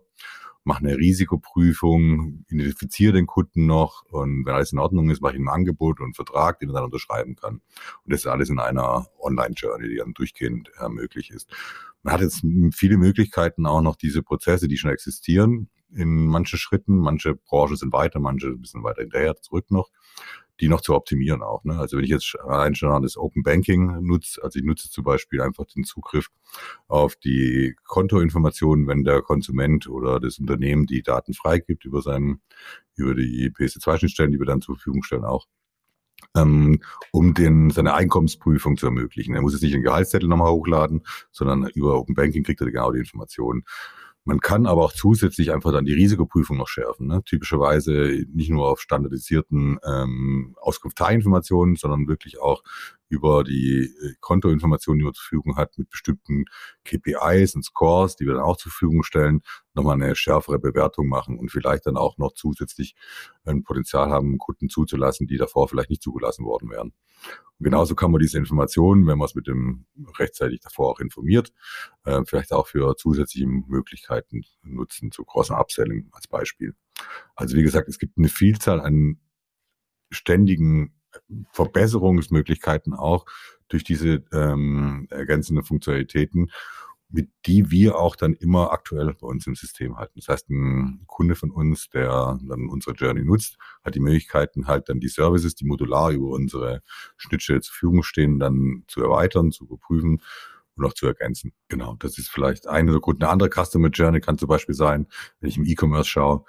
mache 0.64 0.78
eine 0.78 0.96
Risikoprüfung, 0.96 2.44
identifiziere 2.48 3.12
den 3.12 3.26
Kunden 3.26 3.66
noch 3.66 4.02
und 4.06 4.46
wenn 4.46 4.54
alles 4.54 4.72
in 4.72 4.78
Ordnung 4.78 5.10
ist, 5.10 5.20
mache 5.20 5.34
ich 5.34 5.38
ihm 5.38 5.48
ein 5.48 5.54
Angebot 5.54 6.00
und 6.00 6.06
einen 6.06 6.14
Vertrag, 6.14 6.58
den 6.58 6.70
er 6.70 6.74
dann 6.74 6.84
unterschreiben 6.84 7.36
kann. 7.36 7.60
Und 8.04 8.12
das 8.12 8.20
ist 8.20 8.26
alles 8.26 8.48
in 8.48 8.58
einer 8.58 9.06
Online-Journey, 9.20 9.88
die 9.88 9.96
dann 9.96 10.14
durchgehend 10.14 10.70
äh, 10.80 10.88
möglich 10.88 11.30
ist. 11.30 11.54
Man 12.04 12.14
hat 12.14 12.20
jetzt 12.20 12.42
viele 12.72 12.96
Möglichkeiten 12.96 13.66
auch 13.66 13.80
noch 13.80 13.96
diese 13.96 14.22
Prozesse, 14.22 14.68
die 14.68 14.76
schon 14.76 14.90
existieren, 14.90 15.68
in 15.90 16.26
manchen 16.26 16.58
Schritten. 16.58 16.98
Manche 16.98 17.34
Branchen 17.34 17.76
sind 17.76 17.92
weiter, 17.92 18.20
manche 18.20 18.48
ein 18.48 18.60
bisschen 18.60 18.84
weiter 18.84 19.02
hinterher, 19.02 19.34
zurück 19.36 19.70
noch 19.70 19.90
die 20.60 20.68
noch 20.68 20.80
zu 20.80 20.94
optimieren 20.94 21.42
auch. 21.42 21.64
Ne? 21.64 21.78
Also 21.78 21.96
wenn 21.96 22.04
ich 22.04 22.10
jetzt 22.10 22.36
allein 22.40 22.74
schon 22.74 23.02
das 23.02 23.16
Open 23.16 23.42
Banking 23.42 24.00
nutze, 24.02 24.42
also 24.42 24.58
ich 24.58 24.64
nutze 24.64 24.90
zum 24.90 25.04
Beispiel 25.04 25.40
einfach 25.40 25.64
den 25.66 25.84
Zugriff 25.84 26.28
auf 26.86 27.16
die 27.16 27.74
Kontoinformationen, 27.84 28.86
wenn 28.86 29.04
der 29.04 29.22
Konsument 29.22 29.88
oder 29.88 30.20
das 30.20 30.38
Unternehmen 30.38 30.86
die 30.86 31.02
Daten 31.02 31.34
freigibt 31.34 31.84
über 31.84 32.02
seinen, 32.02 32.40
über 32.94 33.14
die 33.14 33.50
PSD2-Schnittstellen, 33.50 34.30
die 34.30 34.38
wir 34.38 34.46
dann 34.46 34.60
zur 34.60 34.76
Verfügung 34.76 35.02
stellen 35.02 35.24
auch 35.24 35.46
ähm, 36.36 36.80
um 37.12 37.34
den, 37.34 37.70
seine 37.70 37.94
Einkommensprüfung 37.94 38.76
zu 38.76 38.86
ermöglichen. 38.86 39.34
Er 39.34 39.42
muss 39.42 39.52
jetzt 39.52 39.62
nicht 39.62 39.74
den 39.74 39.82
Gehaltszettel 39.82 40.28
nochmal 40.28 40.52
hochladen, 40.52 41.02
sondern 41.30 41.68
über 41.74 41.98
Open 41.98 42.14
Banking 42.14 42.44
kriegt 42.44 42.60
er 42.60 42.70
genau 42.70 42.92
die 42.92 43.00
Informationen. 43.00 43.64
Man 44.26 44.40
kann 44.40 44.66
aber 44.66 44.84
auch 44.84 44.92
zusätzlich 44.92 45.52
einfach 45.52 45.70
dann 45.70 45.84
die 45.84 45.92
Risikoprüfung 45.92 46.56
noch 46.56 46.68
schärfen. 46.68 47.06
Ne? 47.06 47.22
Typischerweise 47.24 48.24
nicht 48.32 48.48
nur 48.48 48.68
auf 48.68 48.80
standardisierten 48.80 49.78
ähm, 49.86 50.56
Auskunfteiinformationen, 50.60 51.76
sondern 51.76 52.08
wirklich 52.08 52.40
auch 52.40 52.62
über 53.14 53.44
die 53.44 53.84
äh, 53.84 54.14
Kontoinformationen, 54.20 54.98
die 54.98 55.04
man 55.04 55.14
zur 55.14 55.22
Verfügung 55.22 55.56
hat, 55.56 55.78
mit 55.78 55.88
bestimmten 55.88 56.44
KPIs 56.84 57.54
und 57.54 57.64
Scores, 57.64 58.16
die 58.16 58.26
wir 58.26 58.34
dann 58.34 58.42
auch 58.42 58.56
zur 58.56 58.72
Verfügung 58.72 59.02
stellen, 59.02 59.40
nochmal 59.74 59.94
eine 59.94 60.14
schärfere 60.16 60.58
Bewertung 60.58 61.08
machen 61.08 61.38
und 61.38 61.50
vielleicht 61.50 61.86
dann 61.86 61.96
auch 61.96 62.18
noch 62.18 62.32
zusätzlich 62.34 62.94
ein 63.44 63.62
Potenzial 63.62 64.10
haben, 64.10 64.38
Kunden 64.38 64.68
zuzulassen, 64.68 65.26
die 65.26 65.36
davor 65.36 65.68
vielleicht 65.68 65.90
nicht 65.90 66.02
zugelassen 66.02 66.44
worden 66.44 66.70
wären. 66.70 66.92
Und 67.58 67.64
genauso 67.64 67.94
kann 67.94 68.10
man 68.10 68.20
diese 68.20 68.38
Informationen, 68.38 69.06
wenn 69.06 69.18
man 69.18 69.26
es 69.26 69.34
mit 69.34 69.46
dem 69.46 69.86
rechtzeitig 70.18 70.60
davor 70.60 70.90
auch 70.90 71.00
informiert, 71.00 71.52
äh, 72.04 72.22
vielleicht 72.26 72.52
auch 72.52 72.66
für 72.66 72.96
zusätzliche 72.96 73.46
Möglichkeiten 73.46 74.42
nutzen, 74.62 75.12
zu 75.12 75.24
großen 75.24 75.54
Upselling 75.54 76.08
als 76.12 76.26
Beispiel. 76.26 76.74
Also 77.36 77.56
wie 77.56 77.62
gesagt, 77.62 77.88
es 77.88 77.98
gibt 77.98 78.18
eine 78.18 78.28
Vielzahl 78.28 78.80
an 78.80 79.20
ständigen 80.10 80.94
Verbesserungsmöglichkeiten 81.52 82.94
auch 82.94 83.26
durch 83.68 83.84
diese 83.84 84.24
ähm, 84.32 85.06
ergänzenden 85.10 85.64
Funktionalitäten, 85.64 86.50
mit 87.08 87.28
die 87.46 87.70
wir 87.70 87.96
auch 87.96 88.16
dann 88.16 88.34
immer 88.34 88.72
aktuell 88.72 89.14
bei 89.14 89.26
uns 89.26 89.46
im 89.46 89.54
System 89.54 89.96
halten. 89.96 90.14
Das 90.16 90.28
heißt, 90.28 90.50
ein 90.50 91.04
Kunde 91.06 91.36
von 91.36 91.50
uns, 91.50 91.88
der 91.90 92.38
dann 92.42 92.68
unsere 92.68 92.96
Journey 92.96 93.24
nutzt, 93.24 93.56
hat 93.84 93.94
die 93.94 94.00
Möglichkeiten 94.00 94.66
halt 94.66 94.88
dann 94.88 95.00
die 95.00 95.08
Services, 95.08 95.54
die 95.54 95.64
modular 95.64 96.10
über 96.10 96.28
unsere 96.28 96.82
Schnittstelle 97.16 97.60
zur 97.60 97.72
Verfügung 97.72 98.02
stehen, 98.02 98.38
dann 98.40 98.84
zu 98.88 99.02
erweitern, 99.02 99.52
zu 99.52 99.64
überprüfen 99.64 100.20
auch 100.82 100.94
zu 100.94 101.06
ergänzen. 101.06 101.52
Genau, 101.68 101.94
das 101.98 102.18
ist 102.18 102.28
vielleicht 102.28 102.66
eine 102.66 102.90
oder 102.90 103.00
gut. 103.00 103.22
Eine 103.22 103.30
andere 103.30 103.50
Customer 103.50 103.88
Journey 103.88 104.20
kann 104.20 104.38
zum 104.38 104.48
Beispiel 104.48 104.74
sein, 104.74 105.06
wenn 105.40 105.48
ich 105.48 105.56
im 105.56 105.64
E-Commerce 105.64 106.08
schaue. 106.08 106.44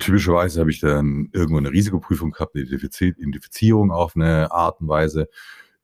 Typischerweise 0.00 0.60
habe 0.60 0.70
ich 0.70 0.80
dann 0.80 1.28
irgendwo 1.32 1.58
eine 1.58 1.70
Risikoprüfung 1.70 2.32
gehabt, 2.32 2.56
eine 2.56 2.64
Identifizierung 2.64 3.90
auf 3.90 4.16
eine 4.16 4.50
Art 4.50 4.80
und 4.80 4.88
Weise. 4.88 5.28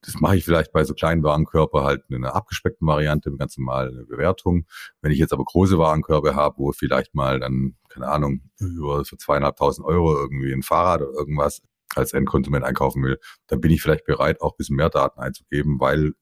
Das 0.04 0.20
mache 0.20 0.36
ich 0.36 0.44
vielleicht 0.44 0.72
bei 0.72 0.84
so 0.84 0.92
kleinen 0.92 1.22
Warenkörper 1.22 1.82
halt 1.82 2.02
in 2.10 2.16
einer 2.16 2.34
abgespeckten 2.34 2.86
Variante, 2.86 3.34
ganz 3.36 3.56
normal 3.56 3.88
eine 3.88 4.04
Bewertung. 4.04 4.66
Wenn 5.00 5.12
ich 5.12 5.18
jetzt 5.18 5.32
aber 5.32 5.44
große 5.44 5.78
Warenkörbe 5.78 6.34
habe, 6.34 6.58
wo 6.58 6.72
vielleicht 6.72 7.14
mal 7.14 7.40
dann, 7.40 7.76
keine 7.88 8.08
Ahnung, 8.08 8.42
über 8.58 9.04
für 9.04 9.16
zweieinhalbtausend 9.16 9.86
Euro 9.86 10.14
irgendwie 10.14 10.52
ein 10.52 10.62
Fahrrad 10.62 11.00
oder 11.02 11.12
irgendwas 11.12 11.62
als 11.94 12.12
Endkonsument 12.12 12.64
einkaufen 12.64 13.02
will, 13.02 13.18
dann 13.46 13.60
bin 13.60 13.70
ich 13.70 13.80
vielleicht 13.80 14.04
bereit, 14.04 14.40
auch 14.42 14.52
ein 14.52 14.56
bisschen 14.58 14.76
mehr 14.76 14.90
Daten 14.90 15.20
einzugeben, 15.20 15.80
weil 15.80 16.12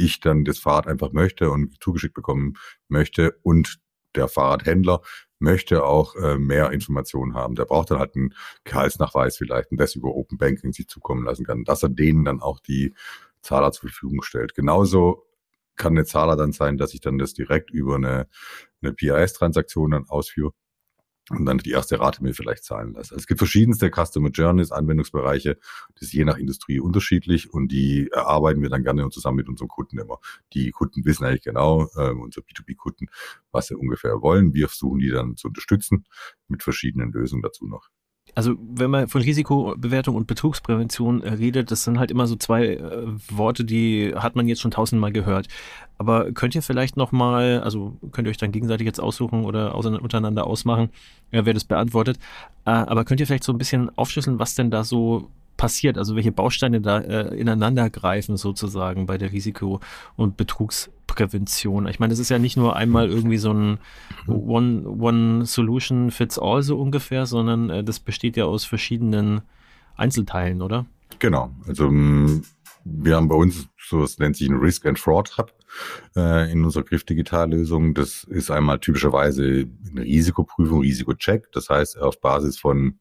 ich 0.00 0.20
dann 0.20 0.44
das 0.44 0.58
Fahrrad 0.58 0.86
einfach 0.86 1.12
möchte 1.12 1.50
und 1.50 1.82
zugeschickt 1.82 2.14
bekommen 2.14 2.54
möchte 2.88 3.38
und 3.42 3.80
der 4.14 4.28
Fahrradhändler 4.28 5.02
möchte 5.38 5.84
auch 5.84 6.16
äh, 6.16 6.36
mehr 6.38 6.70
Informationen 6.70 7.34
haben. 7.34 7.54
Der 7.54 7.64
braucht 7.64 7.90
dann 7.90 7.98
halt 7.98 8.14
einen 8.14 8.34
Gehaltsnachweis 8.64 9.36
vielleicht 9.36 9.70
und 9.70 9.78
das 9.78 9.94
über 9.94 10.14
Open 10.14 10.36
Banking 10.36 10.72
sich 10.72 10.88
zukommen 10.88 11.24
lassen 11.24 11.44
kann, 11.44 11.64
dass 11.64 11.82
er 11.82 11.88
denen 11.88 12.24
dann 12.24 12.40
auch 12.40 12.60
die 12.60 12.94
Zahler 13.40 13.72
zur 13.72 13.88
Verfügung 13.88 14.22
stellt. 14.22 14.54
Genauso 14.54 15.26
kann 15.76 15.94
eine 15.94 16.04
Zahler 16.04 16.36
dann 16.36 16.52
sein, 16.52 16.76
dass 16.76 16.92
ich 16.92 17.00
dann 17.00 17.18
das 17.18 17.32
direkt 17.32 17.70
über 17.70 17.94
eine, 17.94 18.28
eine 18.82 18.92
PIS-Transaktion 18.92 19.92
dann 19.92 20.08
ausführe 20.08 20.52
und 21.30 21.46
dann 21.46 21.58
die 21.58 21.70
erste 21.70 22.00
Rate 22.00 22.22
mir 22.22 22.34
vielleicht 22.34 22.64
zahlen 22.64 22.92
lasse. 22.92 23.14
Also 23.14 23.16
es 23.16 23.26
gibt 23.26 23.38
verschiedenste 23.38 23.90
Customer 23.90 24.30
Journeys, 24.30 24.72
Anwendungsbereiche, 24.72 25.58
das 25.94 26.02
ist 26.02 26.12
je 26.12 26.24
nach 26.24 26.36
Industrie 26.36 26.80
unterschiedlich 26.80 27.52
und 27.52 27.68
die 27.68 28.08
erarbeiten 28.10 28.62
wir 28.62 28.68
dann 28.68 28.82
gerne 28.82 29.08
zusammen 29.10 29.36
mit 29.36 29.48
unseren 29.48 29.68
Kunden 29.68 29.98
immer. 29.98 30.18
Die 30.52 30.70
Kunden 30.72 31.04
wissen 31.04 31.24
eigentlich 31.24 31.42
genau, 31.42 31.88
äh, 31.96 32.10
unsere 32.10 32.44
B2B-Kunden, 32.44 33.06
was 33.52 33.68
sie 33.68 33.76
ungefähr 33.76 34.20
wollen. 34.20 34.54
Wir 34.54 34.68
versuchen 34.68 34.98
die 34.98 35.10
dann 35.10 35.36
zu 35.36 35.48
unterstützen 35.48 36.04
mit 36.48 36.62
verschiedenen 36.62 37.12
Lösungen 37.12 37.42
dazu 37.42 37.66
noch. 37.66 37.88
Also 38.34 38.54
wenn 38.60 38.90
man 38.90 39.08
von 39.08 39.22
Risikobewertung 39.22 40.14
und 40.14 40.26
Betrugsprävention 40.26 41.22
äh, 41.22 41.34
redet, 41.34 41.70
das 41.70 41.84
sind 41.84 41.98
halt 41.98 42.10
immer 42.10 42.26
so 42.26 42.36
zwei 42.36 42.74
äh, 42.74 43.06
Worte, 43.30 43.64
die 43.64 44.12
hat 44.14 44.36
man 44.36 44.48
jetzt 44.48 44.60
schon 44.60 44.70
tausendmal 44.70 45.12
gehört. 45.12 45.48
Aber 45.98 46.32
könnt 46.32 46.54
ihr 46.54 46.62
vielleicht 46.62 46.96
nochmal, 46.96 47.60
also 47.60 47.96
könnt 48.12 48.26
ihr 48.26 48.30
euch 48.30 48.38
dann 48.38 48.52
gegenseitig 48.52 48.86
jetzt 48.86 49.00
aussuchen 49.00 49.44
oder 49.44 49.74
untereinander 49.74 50.46
ausmachen, 50.46 50.90
äh, 51.30 51.42
wer 51.44 51.54
das 51.54 51.64
beantwortet. 51.64 52.18
Äh, 52.64 52.70
aber 52.70 53.04
könnt 53.04 53.20
ihr 53.20 53.26
vielleicht 53.26 53.44
so 53.44 53.52
ein 53.52 53.58
bisschen 53.58 53.90
aufschlüsseln, 53.98 54.38
was 54.38 54.54
denn 54.54 54.70
da 54.70 54.84
so 54.84 55.28
passiert, 55.56 55.98
also 55.98 56.16
welche 56.16 56.32
Bausteine 56.32 56.80
da 56.80 56.98
äh, 57.00 57.36
ineinander 57.38 57.90
greifen 57.90 58.36
sozusagen 58.36 59.06
bei 59.06 59.18
der 59.18 59.32
Risiko- 59.32 59.80
und 60.16 60.36
Betrugsprävention. 60.36 61.86
Ich 61.88 62.00
meine, 62.00 62.12
das 62.12 62.18
ist 62.18 62.30
ja 62.30 62.38
nicht 62.38 62.56
nur 62.56 62.76
einmal 62.76 63.10
irgendwie 63.10 63.36
so 63.36 63.52
ein 63.52 63.78
One, 64.26 64.88
One 64.88 65.44
Solution 65.44 66.10
fits 66.10 66.38
all 66.38 66.62
so 66.62 66.78
ungefähr, 66.80 67.26
sondern 67.26 67.68
äh, 67.68 67.84
das 67.84 68.00
besteht 68.00 68.36
ja 68.36 68.46
aus 68.46 68.64
verschiedenen 68.64 69.42
Einzelteilen, 69.96 70.62
oder? 70.62 70.86
Genau. 71.18 71.50
Also 71.66 71.90
mm, 71.90 72.42
wir 72.84 73.16
haben 73.16 73.28
bei 73.28 73.36
uns 73.36 73.68
so, 73.76 74.02
es 74.02 74.18
nennt 74.18 74.36
sich 74.36 74.48
ein 74.48 74.56
Risk 74.56 74.86
and 74.86 74.98
Fraud 74.98 75.36
Hub 75.36 75.52
äh, 76.16 76.50
in 76.50 76.64
unserer 76.64 76.84
Griff 76.84 77.04
Digital-Lösung. 77.04 77.94
Das 77.94 78.24
ist 78.24 78.50
einmal 78.50 78.78
typischerweise 78.78 79.66
eine 79.90 80.02
Risikoprüfung, 80.02 80.80
Risikocheck. 80.80 81.50
Das 81.52 81.68
heißt, 81.68 81.98
auf 81.98 82.20
Basis 82.20 82.58
von 82.58 82.98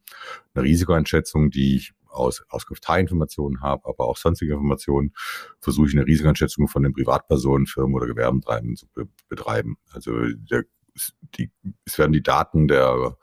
einer 0.54 0.66
Risikoeinschätzung, 0.66 1.52
die 1.52 1.78
ich 1.78 1.94
aus 2.10 2.44
Auskunfteiinformationen 2.50 3.62
habe, 3.62 3.88
aber 3.88 4.06
auch 4.06 4.18
sonstige 4.18 4.54
Informationen, 4.54 5.14
versuche 5.60 5.88
ich 5.88 5.96
eine 5.96 6.06
Risikoeinschätzung 6.06 6.68
von 6.68 6.84
den 6.84 6.94
Privatpersonen, 6.94 7.68
Firmen 7.68 7.96
oder 7.96 8.08
Gewerbentreibenden 8.08 8.76
zu 8.76 8.88
be 8.88 9.08
betreiben. 9.28 9.78
Also 9.92 10.12
der, 10.34 10.66
die, 11.36 11.52
es 11.86 11.98
werden 11.98 12.14
die 12.14 12.24
Daten 12.24 12.68
der 12.68 13.18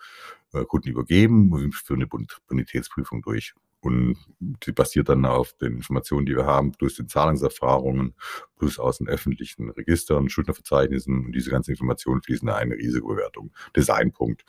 äh, 0.53 0.65
Kunden 0.65 0.89
übergeben, 0.89 1.73
für 1.73 1.95
eine 1.95 2.07
Bonitätsprüfung 2.07 3.23
durch. 3.23 3.55
Und 3.87 4.19
die 4.67 4.73
basiert 4.73 5.09
dann 5.09 5.25
auf 5.25 5.53
den 5.53 5.77
Informationen, 5.77 6.27
die 6.27 6.35
wir 6.35 6.45
haben, 6.45 6.73
plus 6.73 6.97
den 6.97 7.09
Zahlungserfahrungen, 7.09 8.15
plus 8.59 8.81
aus 8.81 8.99
den 8.99 9.09
öffentlichen 9.09 9.71
Registern, 9.71 10.29
Schuldnerverzeichnissen 10.29 11.27
und 11.27 11.33
diese 11.33 11.51
ganzen 11.51 11.71
Informationen 11.71 12.21
fließen 12.21 12.49
in 12.49 12.55
eine 12.55 12.75
Risikobewertung. 12.75 13.53
Das 13.75 13.85
ist. 13.85 14.45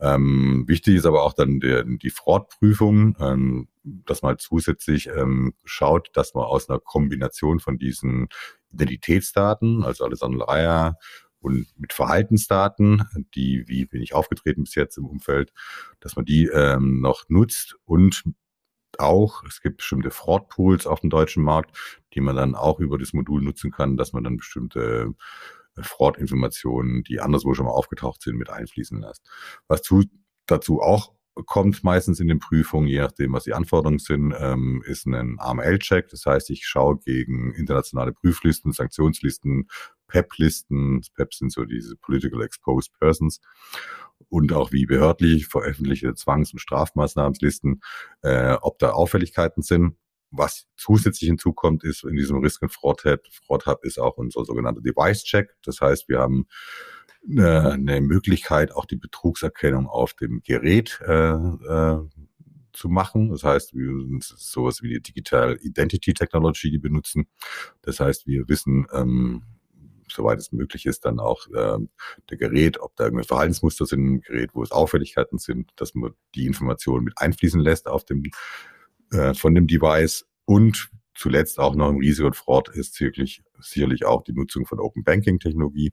Ähm, 0.00 0.64
wichtig 0.66 0.96
ist 0.96 1.04
aber 1.04 1.24
auch 1.24 1.34
dann 1.34 1.60
der, 1.60 1.84
die 1.84 2.08
Fraudprüfung, 2.08 3.16
ähm, 3.20 3.68
dass 3.82 4.22
man 4.22 4.38
zusätzlich 4.38 5.08
ähm, 5.08 5.52
schaut, 5.64 6.08
dass 6.14 6.32
man 6.32 6.44
aus 6.44 6.70
einer 6.70 6.80
Kombination 6.80 7.60
von 7.60 7.76
diesen 7.76 8.28
Identitätsdaten, 8.72 9.84
also 9.84 10.04
Alessandro 10.04 10.44
Reier 10.44 10.96
und 11.40 11.66
mit 11.76 11.92
Verhaltensdaten, 11.92 13.02
die, 13.34 13.64
wie 13.66 13.84
bin 13.84 14.00
ich 14.00 14.14
aufgetreten 14.14 14.64
bis 14.64 14.74
jetzt 14.74 14.96
im 14.96 15.04
Umfeld, 15.04 15.52
dass 16.00 16.16
man 16.16 16.24
die 16.24 16.46
ähm, 16.46 17.00
noch 17.00 17.28
nutzt 17.28 17.76
und 17.84 18.24
auch, 19.00 19.42
es 19.44 19.60
gibt 19.60 19.78
bestimmte 19.78 20.10
Fraud-Pools 20.10 20.86
auf 20.86 21.00
dem 21.00 21.10
deutschen 21.10 21.42
Markt, 21.42 21.76
die 22.14 22.20
man 22.20 22.36
dann 22.36 22.54
auch 22.54 22.80
über 22.80 22.98
das 22.98 23.12
Modul 23.12 23.42
nutzen 23.42 23.70
kann, 23.70 23.96
dass 23.96 24.12
man 24.12 24.24
dann 24.24 24.36
bestimmte 24.36 25.14
äh, 25.76 25.82
Fraud-Informationen, 25.82 27.02
die 27.02 27.20
anderswo 27.20 27.54
schon 27.54 27.66
mal 27.66 27.72
aufgetaucht 27.72 28.22
sind, 28.22 28.36
mit 28.36 28.50
einfließen 28.50 29.00
lässt. 29.00 29.28
Was 29.68 29.82
zu, 29.82 30.04
dazu 30.46 30.80
auch 30.80 31.12
kommt 31.46 31.84
meistens 31.84 32.20
in 32.20 32.28
den 32.28 32.38
Prüfungen, 32.38 32.88
je 32.88 33.00
nachdem, 33.00 33.32
was 33.32 33.44
die 33.44 33.54
Anforderungen 33.54 33.98
sind, 33.98 34.34
ähm, 34.38 34.82
ist 34.84 35.06
ein 35.06 35.36
AML-Check. 35.38 36.08
Das 36.08 36.26
heißt, 36.26 36.50
ich 36.50 36.66
schaue 36.66 36.98
gegen 36.98 37.54
internationale 37.54 38.12
Prüflisten, 38.12 38.72
Sanktionslisten, 38.72 39.68
PEP-Listen. 40.10 41.02
PEP 41.14 41.34
sind 41.34 41.52
so 41.52 41.64
diese 41.64 41.96
Political 41.96 42.42
Exposed 42.42 42.92
Persons 42.98 43.40
und 44.28 44.52
auch 44.52 44.72
wie 44.72 44.86
behördlich 44.86 45.46
veröffentlichte 45.46 46.14
Zwangs- 46.14 46.52
und 46.52 46.58
Strafmaßnahmenlisten, 46.58 47.80
äh, 48.22 48.56
ob 48.60 48.78
da 48.78 48.90
Auffälligkeiten 48.90 49.62
sind. 49.62 49.96
Was 50.32 50.68
zusätzlich 50.76 51.28
hinzukommt, 51.28 51.82
ist 51.82 52.04
in 52.04 52.14
diesem 52.14 52.38
Risk 52.38 52.62
and 52.62 52.72
Fraud 52.72 53.04
Hub, 53.04 53.20
Fraud 53.46 53.66
Hub 53.66 53.84
ist 53.84 53.98
auch 53.98 54.16
unser 54.16 54.44
sogenannter 54.44 54.80
Device 54.80 55.24
Check. 55.24 55.56
Das 55.64 55.80
heißt, 55.80 56.08
wir 56.08 56.20
haben 56.20 56.46
eine, 57.28 57.72
eine 57.72 58.00
Möglichkeit, 58.00 58.72
auch 58.72 58.86
die 58.86 58.96
Betrugserkennung 58.96 59.88
auf 59.88 60.14
dem 60.14 60.40
Gerät 60.42 61.00
äh, 61.04 61.32
äh, 61.32 61.98
zu 62.72 62.88
machen. 62.88 63.30
Das 63.30 63.42
heißt, 63.42 63.74
wir 63.74 64.20
sowas 64.20 64.82
wie 64.82 64.88
die 64.90 65.02
Digital 65.02 65.58
Identity 65.60 66.14
Technology, 66.14 66.70
die 66.70 66.78
benutzen. 66.78 67.26
Das 67.82 67.98
heißt, 68.00 68.26
wir 68.26 68.48
wissen, 68.48 68.86
ähm, 68.92 69.42
soweit 70.10 70.38
es 70.38 70.52
möglich 70.52 70.86
ist, 70.86 71.04
dann 71.04 71.20
auch 71.20 71.46
äh, 71.48 71.78
der 72.28 72.36
Gerät, 72.36 72.80
ob 72.80 72.96
da 72.96 73.04
irgendwelche 73.04 73.28
Verhaltensmuster 73.28 73.86
sind 73.86 74.00
im 74.00 74.20
Gerät, 74.20 74.50
wo 74.54 74.62
es 74.62 74.72
Auffälligkeiten 74.72 75.38
sind, 75.38 75.70
dass 75.76 75.94
man 75.94 76.12
die 76.34 76.46
Informationen 76.46 77.04
mit 77.04 77.14
einfließen 77.16 77.60
lässt 77.60 77.86
auf 77.86 78.04
dem 78.04 78.22
äh, 79.12 79.34
von 79.34 79.54
dem 79.54 79.66
Device 79.66 80.26
und 80.44 80.90
zuletzt 81.14 81.58
auch 81.58 81.74
noch 81.74 81.90
im 81.90 81.98
Risiko 81.98 82.28
und 82.28 82.36
Fraud 82.36 82.68
ist 82.70 82.94
sicherlich, 82.94 83.42
sicherlich 83.58 84.06
auch 84.06 84.22
die 84.22 84.32
Nutzung 84.32 84.64
von 84.64 84.80
Open 84.80 85.04
Banking 85.04 85.38
Technologie, 85.38 85.92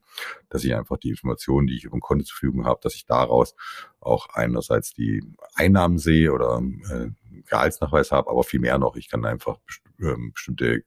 dass 0.49 0.63
ich 0.63 0.73
einfach 0.73 0.97
die 0.97 1.09
Informationen, 1.09 1.67
die 1.67 1.75
ich 1.75 1.83
über 1.83 1.97
ein 1.97 2.01
Konto 2.01 2.23
zur 2.23 2.37
Verfügung 2.37 2.65
habe, 2.65 2.79
dass 2.81 2.95
ich 2.95 3.05
daraus 3.05 3.55
auch 3.99 4.29
einerseits 4.33 4.93
die 4.93 5.23
Einnahmen 5.55 5.97
sehe 5.97 6.31
oder 6.31 6.61
äh, 6.89 7.09
Gehaltsnachweis 7.45 8.11
habe, 8.11 8.29
aber 8.29 8.43
viel 8.43 8.59
mehr 8.61 8.77
noch. 8.77 8.95
Ich 8.95 9.09
kann 9.09 9.25
einfach 9.25 9.59
best 9.97 10.09
äh, 10.09 10.15
bestimmte 10.33 10.83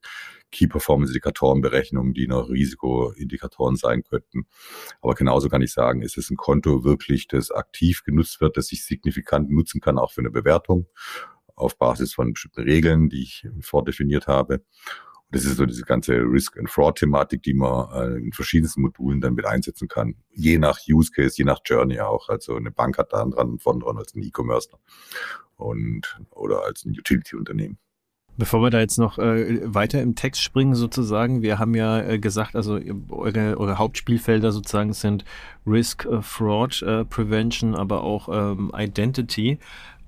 Key 0.51 0.66
Performance 0.66 1.12
Indikatoren 1.12 1.61
Berechnungen, 1.61 2.14
die 2.14 2.27
noch 2.27 2.49
Risikoindikatoren 2.49 3.77
sein 3.77 4.03
könnten. 4.03 4.46
Aber 5.01 5.14
genauso 5.14 5.49
kann 5.49 5.62
ich 5.62 5.73
sagen, 5.73 6.03
ist 6.03 6.18
es 6.18 6.31
ein 6.31 6.37
Konto 6.37 6.85
wirklich, 6.85 7.29
das 7.29 7.51
aktiv 7.51 8.03
genutzt 8.05 8.40
wird, 8.40 8.57
das 8.57 8.73
ich 8.73 8.85
signifikant 8.85 9.51
nutzen 9.51 9.81
kann, 9.81 9.99
auch 9.99 10.12
für 10.12 10.20
eine 10.20 10.31
Bewertung 10.31 10.87
auf 11.55 11.79
Basis 11.79 12.14
von 12.14 12.33
bestimmten 12.33 12.62
Regeln, 12.62 13.09
die 13.11 13.23
ich 13.23 13.46
vordefiniert 13.61 14.27
habe. 14.27 14.55
Und 14.55 15.37
das 15.37 15.44
ist 15.44 15.59
so 15.59 15.66
diese 15.66 15.85
ganze 15.85 16.14
Risk 16.14 16.59
and 16.59 16.68
Fraud 16.68 16.99
Thematik, 16.99 17.42
die 17.42 17.55
man 17.55 17.88
äh, 17.92 18.18
in 18.18 18.33
verschiedensten 18.33 18.83
Modulen 18.83 19.20
dann 19.20 19.35
mit 19.35 19.46
einsetzen 19.46 19.87
kann. 19.87 20.16
Je 20.31 20.59
nach 20.59 20.81
Use 20.88 21.12
Case, 21.12 21.37
je 21.37 21.44
nach 21.44 21.61
Journey 21.64 22.01
auch. 22.01 22.29
Also 22.29 22.57
eine 22.57 22.73
Bank 22.73 22.99
hat 22.99 23.12
da 23.12 23.25
dran 23.25 23.59
von 23.59 23.79
dran 23.79 23.99
als 23.99 24.14
ein 24.14 24.23
E-Commerce 24.23 24.70
und 25.57 26.20
oder 26.31 26.64
als 26.64 26.85
ein 26.85 26.99
Utility-Unternehmen. 26.99 27.79
Bevor 28.37 28.62
wir 28.62 28.71
da 28.71 28.81
jetzt 28.81 28.99
noch 28.99 29.19
äh, 29.19 29.61
weiter 29.64 30.01
im 30.01 30.14
Text 30.14 30.43
springen, 30.43 30.75
sozusagen, 30.75 31.43
wir 31.43 31.59
haben 31.59 31.75
ja 31.75 32.01
äh, 32.01 32.19
gesagt, 32.19 32.57
also 32.57 32.79
eure, 33.11 33.59
eure, 33.59 33.79
Hauptspielfelder 33.79 34.51
sozusagen 34.51 34.93
sind 34.93 35.25
Risk, 35.66 36.07
äh, 36.07 36.23
Fraud 36.23 36.81
äh, 36.83 37.05
Prevention, 37.05 37.75
aber 37.75 38.03
auch 38.03 38.29
ähm, 38.33 38.73
Identity. 38.75 39.59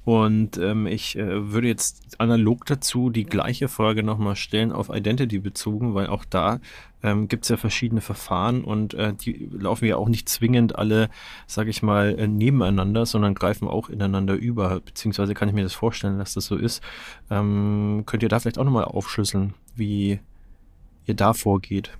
Und 0.05 0.59
ähm, 0.59 0.87
ich 0.87 1.17
äh, 1.17 1.53
würde 1.53 1.69
jetzt 1.69 2.19
analog 2.19 2.67
dazu 2.67 3.11
die 3.11 3.25
gleiche 3.25 3.69
Frage 3.69 4.03
nochmal 4.03 4.35
stellen 4.35 4.73
auf 4.73 4.89
Identity 4.89 5.39
bezogen, 5.39 5.95
weil 5.95 6.09
auch 6.09 6.25
da 6.25 6.59
ähm, 7.03 7.29
gibt 7.29 7.45
es 7.45 7.49
ja 7.49 7.57
verschiedene 7.57 8.01
Verfahren 8.01 8.65
und 8.65 8.95
äh, 8.95 9.12
die 9.12 9.49
laufen 9.53 9.87
ja 9.87 9.97
auch 9.97 10.09
nicht 10.09 10.29
zwingend 10.29 10.77
alle, 10.77 11.09
sage 11.47 11.71
ich 11.71 11.83
mal, 11.83 12.19
äh, 12.19 12.29
nebeneinander, 12.29 13.07
sondern 13.07 13.35
greifen 13.35 13.69
auch 13.69 13.88
ineinander 13.88 14.35
über. 14.35 14.81
Beziehungsweise 14.81 15.35
kann 15.35 15.49
ich 15.49 15.55
mir 15.55 15.62
das 15.62 15.75
vorstellen, 15.75 16.19
dass 16.19 16.35
das 16.35 16.47
so 16.47 16.57
ist. 16.57 16.83
Ähm, 17.31 18.05
könnt 18.07 18.23
ihr 18.23 18.29
da 18.29 18.38
vielleicht 18.38 18.59
auch 18.59 18.65
nochmal 18.65 18.85
aufschlüsseln, 18.85 19.55
wie 19.75 20.21
ihr 21.07 21.15
da 21.15 21.33
vorgeht? 21.33 21.91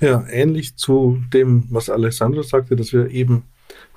Ja, 0.00 0.24
ähnlich 0.28 0.76
zu 0.76 1.22
dem, 1.32 1.64
was 1.70 1.90
Alessandro 1.90 2.42
sagte, 2.42 2.76
dass 2.76 2.92
wir 2.92 3.10
eben 3.10 3.44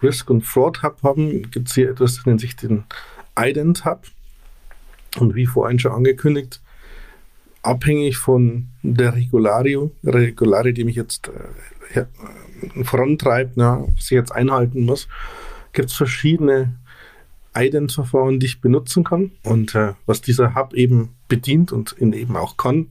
Risk 0.02 0.30
und 0.30 0.41
Fraud 0.41 0.84
Hub 0.84 1.02
haben, 1.04 1.49
gibt 1.49 1.69
es 1.69 1.76
hier 1.76 1.89
etwas, 1.89 2.15
das 2.15 2.26
nennt 2.26 2.41
sich 2.41 2.56
den 2.56 2.84
Ident 3.39 3.86
habe. 3.86 4.02
Und 5.19 5.36
wie 5.36 5.45
vorhin 5.45 5.80
schon 5.80 5.91
angekündigt, 5.91 6.62
abhängig 7.63 8.17
von 8.17 8.67
der 8.84 9.15
Regulario, 9.15 9.91
Regularie, 10.04 10.73
die 10.73 10.84
mich 10.84 10.95
jetzt 10.95 11.30
äh, 11.93 12.06
vorantreibt, 12.84 13.58
was 13.58 14.06
ich 14.06 14.12
jetzt 14.12 14.32
einhalten 14.32 14.86
muss, 14.86 15.08
gibt 15.71 15.89
es 15.89 15.95
verschiedene 15.95 16.76
Ident-Verfahren, 17.56 18.39
die 18.39 18.47
ich 18.47 18.62
benutzen 18.62 19.04
kann. 19.04 19.32
Und 19.43 19.76
äh, 19.76 19.93
was 20.06 20.21
dieser 20.21 20.56
Hub 20.56 20.73
eben 20.73 21.15
bedient 21.28 21.71
und 21.71 21.95
eben 21.99 22.36
auch 22.36 22.58
kann, 22.58 22.88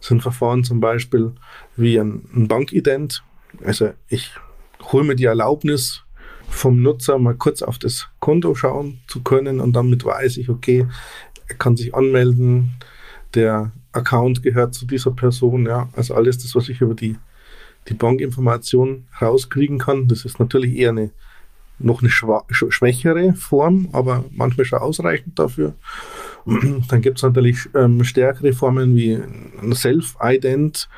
sind 0.00 0.22
Verfahren 0.22 0.64
zum 0.64 0.80
Beispiel 0.80 1.32
wie 1.76 1.98
ein, 1.98 2.28
ein 2.34 2.48
Bankident. 2.48 3.22
Also 3.64 3.90
ich 4.08 4.32
hole 4.92 5.04
mir 5.04 5.16
die 5.16 5.24
Erlaubnis 5.24 6.02
vom 6.48 6.82
Nutzer 6.82 7.18
mal 7.18 7.34
kurz 7.34 7.62
auf 7.62 7.78
das 7.78 8.08
Konto 8.18 8.54
schauen 8.54 9.00
zu 9.06 9.22
können 9.22 9.60
und 9.60 9.74
damit 9.74 10.04
weiß 10.04 10.38
ich, 10.38 10.48
okay, 10.48 10.86
er 11.46 11.54
kann 11.56 11.76
sich 11.76 11.94
anmelden, 11.94 12.72
der 13.34 13.70
Account 13.92 14.42
gehört 14.42 14.74
zu 14.74 14.86
dieser 14.86 15.10
Person, 15.10 15.66
ja, 15.66 15.88
also 15.94 16.14
alles 16.14 16.38
das, 16.38 16.54
was 16.54 16.68
ich 16.68 16.80
über 16.80 16.94
die, 16.94 17.16
die 17.88 17.94
Bankinformation 17.94 19.06
rauskriegen 19.20 19.78
kann, 19.78 20.08
das 20.08 20.24
ist 20.24 20.38
natürlich 20.38 20.76
eher 20.76 20.90
eine 20.90 21.10
noch 21.82 22.02
eine 22.02 22.10
schwächere 22.10 23.32
Form, 23.32 23.88
aber 23.92 24.24
manchmal 24.32 24.66
schon 24.66 24.80
ausreichend 24.80 25.38
dafür. 25.38 25.74
Dann 26.88 27.00
gibt 27.00 27.18
es 27.18 27.22
natürlich 27.22 27.68
ähm, 27.74 28.04
stärkere 28.04 28.52
Formen 28.52 28.94
wie 28.94 29.14
ein 29.14 29.72
Self-Ident, 29.72 30.88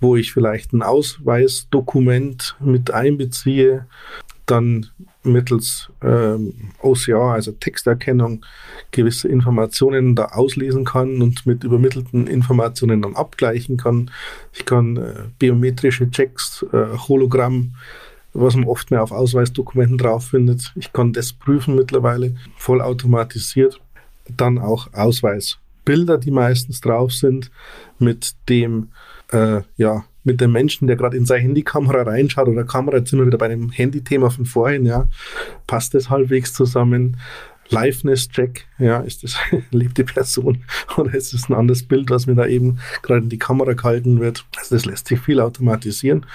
wo 0.00 0.16
ich 0.16 0.32
vielleicht 0.32 0.72
ein 0.72 0.82
Ausweisdokument 0.82 2.56
mit 2.60 2.92
einbeziehe, 2.92 3.86
dann 4.46 4.90
mittels 5.24 5.90
ähm, 6.02 6.72
OCR, 6.80 7.32
also 7.34 7.52
Texterkennung, 7.52 8.44
gewisse 8.90 9.28
Informationen 9.28 10.14
da 10.14 10.26
auslesen 10.26 10.84
kann 10.84 11.22
und 11.22 11.46
mit 11.46 11.64
übermittelten 11.64 12.26
Informationen 12.26 13.02
dann 13.02 13.16
abgleichen 13.16 13.76
kann. 13.76 14.10
Ich 14.52 14.64
kann 14.64 14.96
äh, 14.96 15.14
biometrische 15.38 16.10
Checks, 16.10 16.64
äh, 16.72 16.98
Hologramm, 17.08 17.74
was 18.34 18.56
man 18.56 18.66
oft 18.66 18.90
mehr 18.90 19.02
auf 19.02 19.12
Ausweisdokumenten 19.12 19.98
drauf 19.98 20.26
findet. 20.26 20.72
Ich 20.74 20.92
kann 20.92 21.12
das 21.12 21.32
prüfen 21.32 21.74
mittlerweile, 21.74 22.34
vollautomatisiert. 22.56 23.80
Dann 24.36 24.58
auch 24.58 24.92
Ausweisbilder, 24.92 26.18
die 26.18 26.30
meistens 26.30 26.80
drauf 26.80 27.12
sind, 27.12 27.50
mit 27.98 28.34
dem 28.48 28.88
äh, 29.32 29.62
ja, 29.76 30.04
mit 30.24 30.40
dem 30.40 30.52
Menschen, 30.52 30.86
der 30.86 30.96
gerade 30.96 31.16
in 31.16 31.26
seine 31.26 31.42
Handykamera 31.42 32.02
reinschaut 32.02 32.48
oder 32.48 32.64
Kamera, 32.64 32.98
jetzt 32.98 33.10
sind 33.10 33.18
wir 33.18 33.26
wieder 33.26 33.38
bei 33.38 33.48
dem 33.48 33.70
Handythema 33.70 34.30
von 34.30 34.46
vorhin, 34.46 34.86
ja, 34.86 35.08
passt 35.66 35.94
das 35.94 36.10
halbwegs 36.10 36.52
zusammen. 36.52 37.16
Liveness-Check, 37.68 38.66
ja, 38.78 39.00
ist 39.00 39.22
das 39.22 39.36
lebt 39.70 39.96
die 39.96 40.04
Person 40.04 40.64
oder 40.96 41.14
ist 41.14 41.32
es 41.32 41.48
ein 41.48 41.54
anderes 41.54 41.82
Bild, 41.82 42.10
was 42.10 42.26
mir 42.26 42.34
da 42.34 42.46
eben 42.46 42.78
gerade 43.02 43.22
in 43.22 43.28
die 43.28 43.38
Kamera 43.38 43.72
gehalten 43.72 44.20
wird? 44.20 44.44
Also 44.58 44.74
das 44.74 44.84
lässt 44.84 45.08
sich 45.08 45.20
viel 45.20 45.40
automatisieren. 45.40 46.26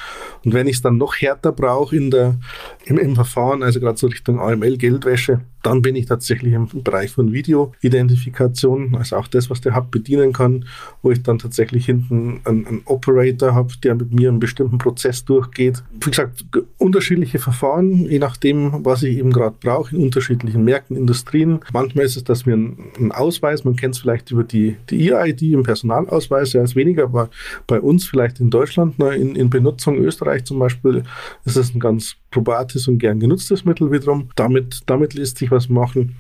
Und 0.44 0.54
wenn 0.54 0.68
ich 0.68 0.78
es 0.78 0.82
dann 0.82 0.98
noch 0.98 1.16
härter 1.16 1.52
brauche 1.52 1.96
in 1.96 2.12
der, 2.12 2.38
im, 2.86 2.98
im 2.98 3.16
Verfahren, 3.16 3.62
also 3.62 3.80
gerade 3.80 3.98
so 3.98 4.08
Richtung 4.08 4.40
AML-Geldwäsche, 4.40 5.42
dann 5.68 5.82
bin 5.82 5.98
ich 5.98 6.06
tatsächlich 6.06 6.54
im 6.54 6.70
Bereich 6.82 7.12
von 7.12 7.34
Video-Identifikation, 7.34 8.96
also 8.96 9.18
auch 9.18 9.28
das, 9.28 9.50
was 9.50 9.60
der 9.60 9.76
Hub 9.76 9.92
bedienen 9.92 10.32
kann, 10.32 10.64
wo 11.02 11.12
ich 11.12 11.22
dann 11.24 11.40
tatsächlich 11.40 11.86
hinten 11.86 12.40
einen, 12.46 12.66
einen 12.66 12.82
Operator 12.86 13.54
habe, 13.54 13.74
der 13.84 13.96
mit 13.96 14.14
mir 14.14 14.30
einen 14.30 14.40
bestimmten 14.40 14.78
Prozess 14.78 15.26
durchgeht. 15.26 15.84
Wie 15.92 16.10
gesagt, 16.10 16.46
unterschiedliche 16.78 17.40
Verfahren, 17.40 18.06
je 18.06 18.18
nachdem, 18.18 18.86
was 18.86 19.04
ich 19.04 19.18
eben 19.18 19.34
gerade 19.34 19.58
brauche, 19.60 19.94
in 19.94 20.04
unterschiedlichen 20.04 20.64
Märkten, 20.64 20.96
Industrien. 20.96 21.60
Manchmal 21.74 22.06
ist 22.06 22.16
es, 22.16 22.24
dass 22.24 22.46
wir 22.46 22.54
einen 22.54 23.12
Ausweis, 23.12 23.66
man 23.66 23.76
kennt 23.76 23.96
es 23.96 24.00
vielleicht 24.00 24.32
über 24.32 24.46
die, 24.46 24.78
die 24.90 25.12
EID 25.12 25.42
im 25.42 25.64
Personalausweis, 25.64 26.54
ja, 26.54 26.64
ist 26.64 26.78
weniger, 26.78 27.04
aber 27.04 27.30
bei 27.68 27.82
uns 27.82 28.06
vielleicht 28.06 28.40
in 28.40 28.50
Deutschland, 28.50 29.00
ne, 29.00 29.16
in, 29.16 29.36
in 29.36 29.50
Benutzung 29.50 29.98
Österreich 29.98 30.46
zum 30.46 30.60
Beispiel, 30.60 31.04
ist 31.44 31.58
es 31.58 31.76
ein 31.76 31.82
ganz 31.82 32.16
probates 32.32 32.88
und 32.88 33.00
gern 33.00 33.20
genutztes 33.20 33.66
Mittel 33.66 33.92
wiederum. 33.92 34.30
Damit, 34.36 34.82
damit 34.86 35.14
lässt 35.14 35.38
sich 35.38 35.52
was 35.52 35.70
machen. 35.70 36.16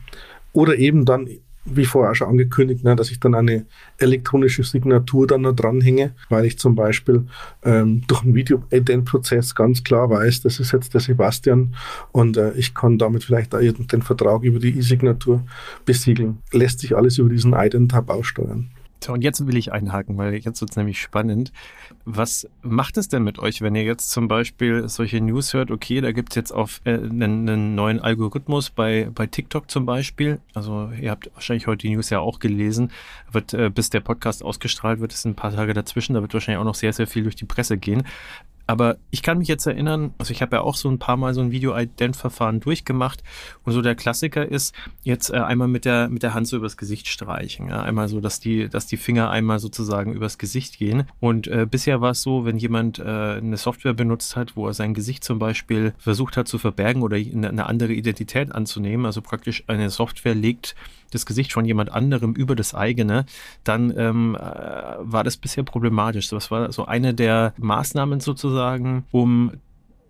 Oder 0.53 0.77
eben 0.77 1.05
dann, 1.05 1.29
wie 1.65 1.85
vorher 1.85 2.15
schon 2.15 2.29
angekündigt, 2.29 2.83
ne, 2.83 2.95
dass 2.95 3.11
ich 3.11 3.19
dann 3.19 3.35
eine 3.35 3.65
elektronische 3.97 4.63
Signatur 4.63 5.27
dann 5.27 5.41
noch 5.41 5.53
dranhänge, 5.53 6.13
weil 6.29 6.45
ich 6.45 6.57
zum 6.57 6.75
Beispiel 6.75 7.25
ähm, 7.63 8.03
durch 8.07 8.23
einen 8.23 8.35
Video-Ident-Prozess 8.35 9.53
ganz 9.53 9.83
klar 9.83 10.09
weiß, 10.09 10.41
das 10.41 10.59
ist 10.59 10.71
jetzt 10.71 10.93
der 10.93 11.01
Sebastian 11.01 11.75
und 12.11 12.37
äh, 12.37 12.53
ich 12.53 12.73
kann 12.73 12.97
damit 12.97 13.25
vielleicht 13.25 13.53
den 13.53 14.01
Vertrag 14.01 14.43
über 14.43 14.59
die 14.59 14.77
E-Signatur 14.77 15.43
besiegeln. 15.85 16.37
Lässt 16.53 16.79
sich 16.79 16.95
alles 16.95 17.17
über 17.17 17.29
diesen 17.29 17.53
Ident-Tab 17.53 18.09
aussteuern. 18.09 18.69
Und 19.13 19.23
jetzt 19.23 19.45
will 19.45 19.57
ich 19.57 19.71
einhaken, 19.71 20.17
weil 20.17 20.35
jetzt 20.35 20.61
wird 20.61 20.71
es 20.71 20.77
nämlich 20.77 21.01
spannend. 21.01 21.51
Was 22.05 22.47
macht 22.61 22.97
es 22.97 23.07
denn 23.07 23.23
mit 23.23 23.39
euch, 23.39 23.61
wenn 23.61 23.75
ihr 23.75 23.83
jetzt 23.83 24.11
zum 24.11 24.27
Beispiel 24.27 24.87
solche 24.89 25.21
News 25.21 25.53
hört, 25.53 25.71
okay, 25.71 26.01
da 26.01 26.11
gibt 26.11 26.31
es 26.31 26.35
jetzt 26.35 26.51
auf 26.51 26.81
äh, 26.85 26.93
einen, 26.93 27.47
einen, 27.49 27.75
neuen 27.75 27.99
Algorithmus 27.99 28.69
bei, 28.69 29.09
bei 29.13 29.27
TikTok 29.27 29.69
zum 29.69 29.85
Beispiel. 29.85 30.39
Also 30.53 30.91
ihr 30.99 31.11
habt 31.11 31.29
wahrscheinlich 31.33 31.67
heute 31.67 31.87
die 31.87 31.95
News 31.95 32.09
ja 32.09 32.19
auch 32.19 32.39
gelesen. 32.39 32.91
Wird, 33.31 33.53
äh, 33.53 33.69
bis 33.69 33.89
der 33.89 34.01
Podcast 34.01 34.43
ausgestrahlt 34.43 34.99
wird, 34.99 35.13
ist 35.13 35.25
ein 35.25 35.35
paar 35.35 35.53
Tage 35.53 35.73
dazwischen, 35.73 36.13
da 36.13 36.21
wird 36.21 36.33
wahrscheinlich 36.33 36.59
auch 36.59 36.65
noch 36.65 36.75
sehr, 36.75 36.93
sehr 36.93 37.07
viel 37.07 37.23
durch 37.23 37.35
die 37.35 37.45
Presse 37.45 37.77
gehen. 37.77 38.03
Aber 38.67 38.97
ich 39.11 39.23
kann 39.23 39.37
mich 39.37 39.47
jetzt 39.47 39.65
erinnern, 39.65 40.13
also 40.17 40.31
ich 40.31 40.41
habe 40.41 40.57
ja 40.57 40.61
auch 40.61 40.75
so 40.75 40.89
ein 40.89 40.99
paar 40.99 41.15
Mal 41.15 41.33
so 41.33 41.41
ein 41.41 41.51
Video-Ident-Verfahren 41.51 42.59
durchgemacht 42.59 43.23
und 43.63 43.71
so 43.71 43.81
der 43.81 43.95
Klassiker 43.95 44.45
ist 44.45 44.75
jetzt 45.03 45.29
äh, 45.29 45.37
einmal 45.37 45.69
mit 45.69 45.85
der 45.85 46.09
mit 46.09 46.21
der 46.21 46.33
Hand 46.33 46.47
so 46.47 46.57
übers 46.57 46.75
Gesicht 46.75 47.07
streichen, 47.07 47.69
ja? 47.69 47.81
einmal 47.81 48.09
so, 48.09 48.19
dass 48.19 48.41
die 48.41 48.67
dass 48.67 48.85
die 48.85 48.97
Finger 48.97 49.29
einmal 49.29 49.59
sozusagen 49.59 50.13
übers 50.13 50.37
Gesicht 50.37 50.77
gehen. 50.77 51.03
Und 51.21 51.47
äh, 51.47 51.65
bisher 51.69 52.01
war 52.01 52.11
es 52.11 52.21
so, 52.21 52.45
wenn 52.45 52.57
jemand 52.57 52.99
äh, 52.99 53.03
eine 53.03 53.57
Software 53.57 53.93
benutzt 53.93 54.35
hat, 54.35 54.57
wo 54.57 54.67
er 54.67 54.73
sein 54.73 54.93
Gesicht 54.93 55.23
zum 55.23 55.39
Beispiel 55.39 55.93
versucht 55.97 56.35
hat 56.35 56.47
zu 56.47 56.57
verbergen 56.57 57.01
oder 57.01 57.15
eine, 57.15 57.65
andere 57.65 57.93
Identität 57.93 58.53
anzunehmen, 58.53 59.05
also 59.05 59.21
praktisch 59.21 59.63
eine 59.67 59.89
Software 59.89 60.35
legt 60.35 60.75
das 61.11 61.25
Gesicht 61.25 61.53
von 61.53 61.65
jemand 61.65 61.91
anderem 61.91 62.33
über 62.33 62.55
das 62.55 62.75
eigene, 62.75 63.25
dann 63.63 63.93
ähm, 63.97 64.35
äh, 64.35 64.39
war 64.39 65.23
das 65.23 65.37
bisher 65.37 65.63
problematisch. 65.63 66.29
Das 66.29 66.51
war 66.51 66.71
so 66.71 66.85
eine 66.85 67.13
der 67.13 67.53
Maßnahmen 67.57 68.19
sozusagen, 68.19 68.56
um 69.11 69.51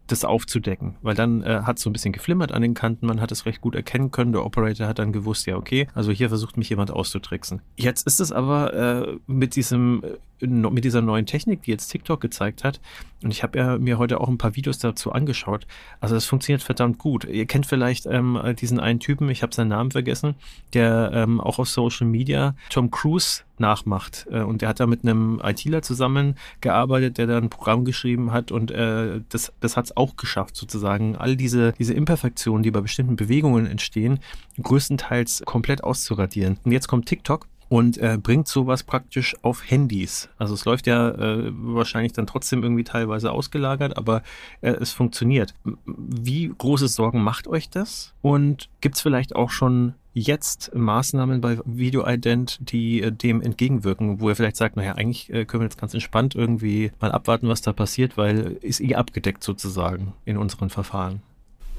das 0.07 0.23
aufzudecken, 0.23 0.95
weil 1.01 1.15
dann 1.15 1.43
äh, 1.43 1.61
hat 1.63 1.79
so 1.79 1.89
ein 1.89 1.93
bisschen 1.93 2.13
geflimmert 2.13 2.51
an 2.51 2.61
den 2.61 2.73
Kanten, 2.73 3.05
man 3.05 3.21
hat 3.21 3.31
es 3.31 3.45
recht 3.45 3.61
gut 3.61 3.75
erkennen 3.75 4.11
können, 4.11 4.31
der 4.31 4.45
Operator 4.45 4.87
hat 4.87 4.99
dann 4.99 5.11
gewusst, 5.11 5.45
ja 5.45 5.57
okay, 5.57 5.87
also 5.93 6.11
hier 6.11 6.29
versucht 6.29 6.57
mich 6.57 6.69
jemand 6.69 6.91
auszutricksen. 6.91 7.61
Jetzt 7.75 8.07
ist 8.07 8.19
es 8.19 8.31
aber 8.31 8.73
äh, 8.73 9.17
mit 9.27 9.55
diesem 9.55 10.03
äh, 10.36 10.36
mit 10.39 10.83
dieser 10.83 11.01
neuen 11.01 11.25
Technik, 11.25 11.63
die 11.63 11.71
jetzt 11.71 11.87
TikTok 11.87 12.21
gezeigt 12.21 12.63
hat, 12.63 12.79
und 13.23 13.31
ich 13.31 13.41
habe 13.41 13.57
ja 13.57 13.77
mir 13.77 13.97
heute 13.97 14.21
auch 14.21 14.27
ein 14.27 14.37
paar 14.37 14.55
Videos 14.55 14.77
dazu 14.77 15.11
angeschaut, 15.11 15.65
also 15.99 16.13
das 16.15 16.25
funktioniert 16.25 16.61
verdammt 16.61 16.99
gut. 16.99 17.25
Ihr 17.25 17.47
kennt 17.47 17.65
vielleicht 17.65 18.05
ähm, 18.05 18.39
diesen 18.59 18.79
einen 18.79 18.99
Typen, 18.99 19.29
ich 19.29 19.41
habe 19.41 19.55
seinen 19.55 19.69
Namen 19.69 19.91
vergessen, 19.91 20.35
der 20.73 21.11
ähm, 21.13 21.41
auch 21.41 21.57
auf 21.57 21.67
Social 21.67 22.05
Media 22.05 22.55
Tom 22.69 22.91
Cruise 22.91 23.41
nachmacht. 23.57 24.27
Äh, 24.31 24.41
und 24.41 24.61
der 24.61 24.69
hat 24.69 24.79
da 24.79 24.85
mit 24.85 25.03
einem 25.03 25.41
ITler 25.43 25.81
zusammengearbeitet, 25.81 27.17
der 27.17 27.27
da 27.27 27.37
ein 27.37 27.49
Programm 27.49 27.85
geschrieben 27.85 28.31
hat 28.31 28.51
und 28.51 28.71
äh, 28.71 29.21
das, 29.29 29.51
das 29.59 29.77
hat 29.77 29.85
es 29.85 29.97
auch 29.97 30.15
geschafft, 30.15 30.55
sozusagen 30.55 31.15
all 31.15 31.35
diese, 31.35 31.73
diese 31.73 31.93
Imperfektionen, 31.93 32.61
die 32.63 32.71
bei 32.71 32.81
bestimmten 32.81 33.15
Bewegungen 33.15 33.65
entstehen, 33.65 34.19
größtenteils 34.61 35.43
komplett 35.45 35.83
auszuradieren. 35.83 36.59
Und 36.63 36.71
jetzt 36.71 36.87
kommt 36.87 37.07
TikTok 37.07 37.47
und 37.69 37.97
äh, 37.97 38.17
bringt 38.21 38.47
sowas 38.47 38.83
praktisch 38.83 39.35
auf 39.41 39.69
Handys. 39.69 40.29
Also 40.37 40.53
es 40.53 40.65
läuft 40.65 40.87
ja 40.87 41.09
äh, 41.09 41.51
wahrscheinlich 41.51 42.13
dann 42.13 42.27
trotzdem 42.27 42.63
irgendwie 42.63 42.83
teilweise 42.83 43.31
ausgelagert, 43.31 43.97
aber 43.97 44.23
äh, 44.61 44.71
es 44.71 44.91
funktioniert. 44.91 45.53
Wie 45.85 46.53
große 46.57 46.87
Sorgen 46.87 47.21
macht 47.21 47.47
euch 47.47 47.69
das? 47.69 48.13
Und 48.21 48.69
gibt's 48.81 49.01
vielleicht 49.01 49.35
auch 49.35 49.49
schon 49.49 49.93
jetzt 50.13 50.73
Maßnahmen 50.73 51.41
bei 51.41 51.59
VideoIdent, 51.65 52.57
die 52.71 53.01
äh, 53.01 53.11
dem 53.11 53.41
entgegenwirken, 53.41 54.19
wo 54.19 54.29
ihr 54.29 54.35
vielleicht 54.35 54.55
sagt, 54.55 54.75
naja, 54.75 54.93
eigentlich 54.93 55.31
äh, 55.31 55.45
können 55.45 55.61
wir 55.61 55.65
jetzt 55.65 55.79
ganz 55.79 55.93
entspannt 55.93 56.35
irgendwie 56.35 56.91
mal 56.99 57.11
abwarten, 57.11 57.47
was 57.47 57.61
da 57.61 57.73
passiert, 57.73 58.17
weil 58.17 58.57
ist 58.61 58.81
eh 58.81 58.95
abgedeckt 58.95 59.43
sozusagen 59.43 60.13
in 60.25 60.37
unseren 60.37 60.69
Verfahren? 60.69 61.21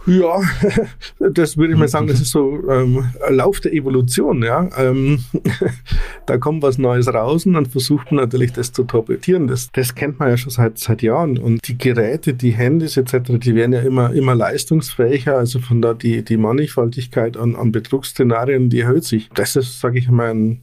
Ja, 0.09 0.41
das 1.33 1.57
würde 1.57 1.75
ich 1.75 1.79
mal 1.79 1.89
sagen, 1.89 2.07
das 2.07 2.21
ist 2.21 2.31
so 2.31 2.59
ähm, 2.71 3.05
Lauf 3.29 3.61
der 3.61 3.75
Evolution. 3.75 4.43
Ja? 4.43 4.69
Ähm, 4.79 5.23
da 6.27 6.39
kommt 6.39 6.63
was 6.63 6.79
Neues 6.79 7.13
raus 7.13 7.45
und 7.45 7.53
dann 7.53 7.67
versucht 7.67 8.11
man 8.11 8.25
natürlich 8.25 8.53
das 8.53 8.73
zu 8.73 8.85
torpedieren. 8.85 9.47
Das, 9.47 9.71
das 9.73 9.95
kennt 9.95 10.19
man 10.19 10.31
ja 10.31 10.37
schon 10.37 10.51
seit, 10.51 10.79
seit 10.79 11.03
Jahren. 11.03 11.37
Und 11.39 11.69
die 11.69 11.77
Geräte, 11.77 12.33
die 12.33 12.53
Handys 12.53 12.97
etc., 12.97 13.39
die 13.39 13.55
werden 13.55 13.73
ja 13.73 13.81
immer, 13.81 14.13
immer 14.15 14.35
leistungsfähiger. 14.35 15.37
Also 15.37 15.59
von 15.59 15.83
da 15.83 15.93
die, 15.93 16.25
die 16.25 16.39
Mannigfaltigkeit 16.39 17.37
an, 17.37 17.55
an 17.55 17.71
Betrugsszenarien, 17.71 18.71
die 18.71 18.81
erhöht 18.81 19.05
sich. 19.05 19.29
Das 19.35 19.57
ist, 19.57 19.81
sage 19.81 19.99
ich 19.99 20.09
mal, 20.09 20.31
ein 20.31 20.63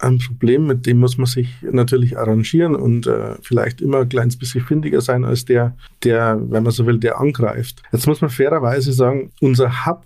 ein 0.00 0.18
Problem, 0.18 0.66
mit 0.66 0.86
dem 0.86 0.98
muss 0.98 1.18
man 1.18 1.26
sich 1.26 1.48
natürlich 1.62 2.18
arrangieren 2.18 2.74
und 2.74 3.06
äh, 3.06 3.34
vielleicht 3.42 3.80
immer 3.80 4.00
ein 4.00 4.08
kleines 4.08 4.36
bisschen 4.36 4.64
findiger 4.64 5.00
sein 5.00 5.24
als 5.24 5.44
der, 5.44 5.76
der, 6.04 6.40
wenn 6.48 6.62
man 6.62 6.72
so 6.72 6.86
will, 6.86 6.98
der 6.98 7.20
angreift. 7.20 7.82
Jetzt 7.92 8.06
muss 8.06 8.20
man 8.20 8.30
fairerweise 8.30 8.92
sagen, 8.92 9.30
unser 9.40 9.86
Hub, 9.86 10.04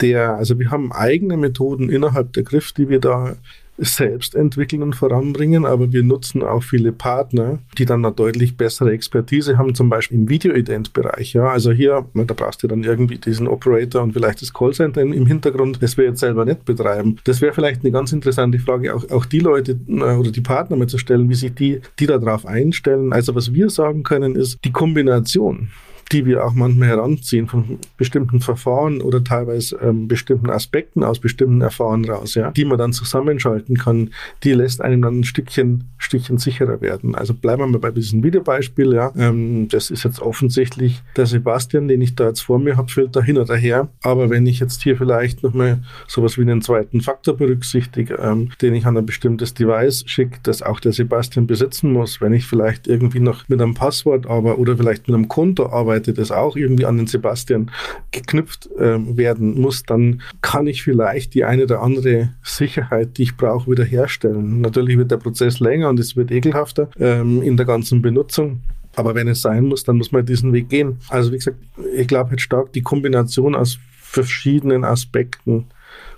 der, 0.00 0.34
also 0.34 0.58
wir 0.58 0.70
haben 0.70 0.92
eigene 0.92 1.36
Methoden 1.36 1.88
innerhalb 1.88 2.32
der 2.32 2.42
Griff, 2.42 2.72
die 2.72 2.88
wir 2.88 3.00
da 3.00 3.36
selbst 3.78 4.34
entwickeln 4.34 4.82
und 4.82 4.94
voranbringen, 4.94 5.64
aber 5.64 5.92
wir 5.92 6.02
nutzen 6.02 6.42
auch 6.42 6.62
viele 6.62 6.92
Partner, 6.92 7.58
die 7.76 7.84
dann 7.84 8.04
eine 8.04 8.14
deutlich 8.14 8.56
bessere 8.56 8.92
Expertise 8.92 9.58
haben, 9.58 9.74
zum 9.74 9.88
Beispiel 9.88 10.18
im 10.18 10.28
Video-Ident-Bereich. 10.28 11.32
Ja, 11.32 11.48
also 11.48 11.72
hier, 11.72 12.04
da 12.14 12.34
brauchst 12.34 12.62
du 12.62 12.68
dann 12.68 12.84
irgendwie 12.84 13.18
diesen 13.18 13.48
Operator 13.48 14.02
und 14.02 14.12
vielleicht 14.12 14.42
das 14.42 14.52
Callcenter 14.52 15.02
im 15.02 15.26
Hintergrund, 15.26 15.82
das 15.82 15.96
wir 15.96 16.04
jetzt 16.04 16.20
selber 16.20 16.44
nicht 16.44 16.64
betreiben. 16.64 17.16
Das 17.24 17.40
wäre 17.40 17.52
vielleicht 17.52 17.82
eine 17.82 17.90
ganz 17.90 18.12
interessante 18.12 18.58
Frage, 18.58 18.94
auch, 18.94 19.10
auch 19.10 19.24
die 19.24 19.40
Leute 19.40 19.78
äh, 19.88 19.92
oder 19.92 20.30
die 20.30 20.40
Partner 20.40 20.76
mal 20.76 20.86
zu 20.86 20.98
stellen, 20.98 21.28
wie 21.28 21.34
sich 21.34 21.54
die, 21.54 21.80
die 21.98 22.06
darauf 22.06 22.46
einstellen. 22.46 23.12
Also 23.12 23.34
was 23.34 23.52
wir 23.52 23.70
sagen 23.70 24.02
können, 24.02 24.36
ist 24.36 24.58
die 24.64 24.72
Kombination 24.72 25.70
die 26.12 26.26
wir 26.26 26.44
auch 26.44 26.52
manchmal 26.52 26.88
heranziehen 26.88 27.46
von 27.46 27.78
bestimmten 27.96 28.40
Verfahren 28.40 29.00
oder 29.00 29.22
teilweise 29.22 29.76
ähm, 29.76 30.08
bestimmten 30.08 30.50
Aspekten 30.50 31.02
aus 31.02 31.18
bestimmten 31.18 31.60
Erfahrungen 31.60 32.08
raus, 32.08 32.34
ja, 32.34 32.50
die 32.50 32.64
man 32.64 32.78
dann 32.78 32.92
zusammenschalten 32.92 33.76
kann, 33.76 34.10
die 34.42 34.52
lässt 34.52 34.80
einem 34.80 35.02
dann 35.02 35.20
ein 35.20 35.24
Stückchen, 35.24 35.84
Stückchen 35.98 36.38
sicherer 36.38 36.80
werden. 36.80 37.14
Also 37.14 37.34
bleiben 37.34 37.62
wir 37.62 37.66
mal 37.66 37.78
bei 37.78 37.90
diesem 37.90 38.22
Videobeispiel, 38.22 38.92
ja. 38.92 39.12
Ähm, 39.16 39.68
das 39.68 39.90
ist 39.90 40.04
jetzt 40.04 40.20
offensichtlich 40.20 41.02
der 41.16 41.26
Sebastian, 41.26 41.88
den 41.88 42.00
ich 42.00 42.14
da 42.14 42.28
jetzt 42.28 42.40
vor 42.40 42.58
mir 42.58 42.76
habe, 42.76 42.90
fällt 42.90 43.16
da 43.16 43.22
hin 43.22 43.38
oder 43.38 43.56
her. 43.56 43.88
Aber 44.02 44.30
wenn 44.30 44.46
ich 44.46 44.60
jetzt 44.60 44.82
hier 44.82 44.96
vielleicht 44.96 45.42
nochmal 45.42 45.82
sowas 46.06 46.38
wie 46.38 46.42
einen 46.42 46.62
zweiten 46.62 47.00
Faktor 47.00 47.36
berücksichtige, 47.36 48.14
ähm, 48.14 48.50
den 48.60 48.74
ich 48.74 48.86
an 48.86 48.96
ein 48.96 49.06
bestimmtes 49.06 49.54
Device 49.54 50.04
schicke, 50.06 50.38
das 50.42 50.62
auch 50.62 50.80
der 50.80 50.92
Sebastian 50.92 51.46
besitzen 51.46 51.92
muss, 51.92 52.20
wenn 52.20 52.32
ich 52.32 52.46
vielleicht 52.46 52.86
irgendwie 52.86 53.20
noch 53.20 53.48
mit 53.48 53.60
einem 53.60 53.74
Passwort 53.74 54.26
aber 54.26 54.58
oder 54.58 54.76
vielleicht 54.76 55.08
mit 55.08 55.14
einem 55.14 55.28
Konto 55.28 55.66
arbeite, 55.66 55.93
Seite 55.94 56.12
das 56.12 56.30
auch 56.30 56.56
irgendwie 56.56 56.86
an 56.86 56.96
den 56.96 57.06
Sebastian 57.06 57.70
geknüpft 58.10 58.68
äh, 58.76 58.98
werden 59.16 59.60
muss, 59.60 59.82
dann 59.84 60.22
kann 60.40 60.66
ich 60.66 60.82
vielleicht 60.82 61.34
die 61.34 61.44
eine 61.44 61.64
oder 61.64 61.80
andere 61.82 62.30
Sicherheit, 62.42 63.16
die 63.18 63.24
ich 63.24 63.36
brauche, 63.36 63.70
wieder 63.70 63.84
herstellen. 63.84 64.60
Natürlich 64.60 64.98
wird 64.98 65.10
der 65.10 65.18
Prozess 65.18 65.60
länger 65.60 65.88
und 65.88 66.00
es 66.00 66.16
wird 66.16 66.30
ekelhafter 66.30 66.90
ähm, 66.98 67.42
in 67.42 67.56
der 67.56 67.66
ganzen 67.66 68.02
Benutzung. 68.02 68.60
Aber 68.96 69.14
wenn 69.14 69.28
es 69.28 69.40
sein 69.40 69.64
muss, 69.64 69.84
dann 69.84 69.96
muss 69.96 70.12
man 70.12 70.24
diesen 70.24 70.52
Weg 70.52 70.68
gehen. 70.68 70.98
Also 71.08 71.32
wie 71.32 71.36
gesagt, 71.36 71.58
ich 71.96 72.06
glaube 72.06 72.30
halt 72.30 72.40
stark 72.40 72.72
die 72.72 72.82
Kombination 72.82 73.54
aus 73.54 73.78
verschiedenen 73.90 74.84
Aspekten 74.84 75.66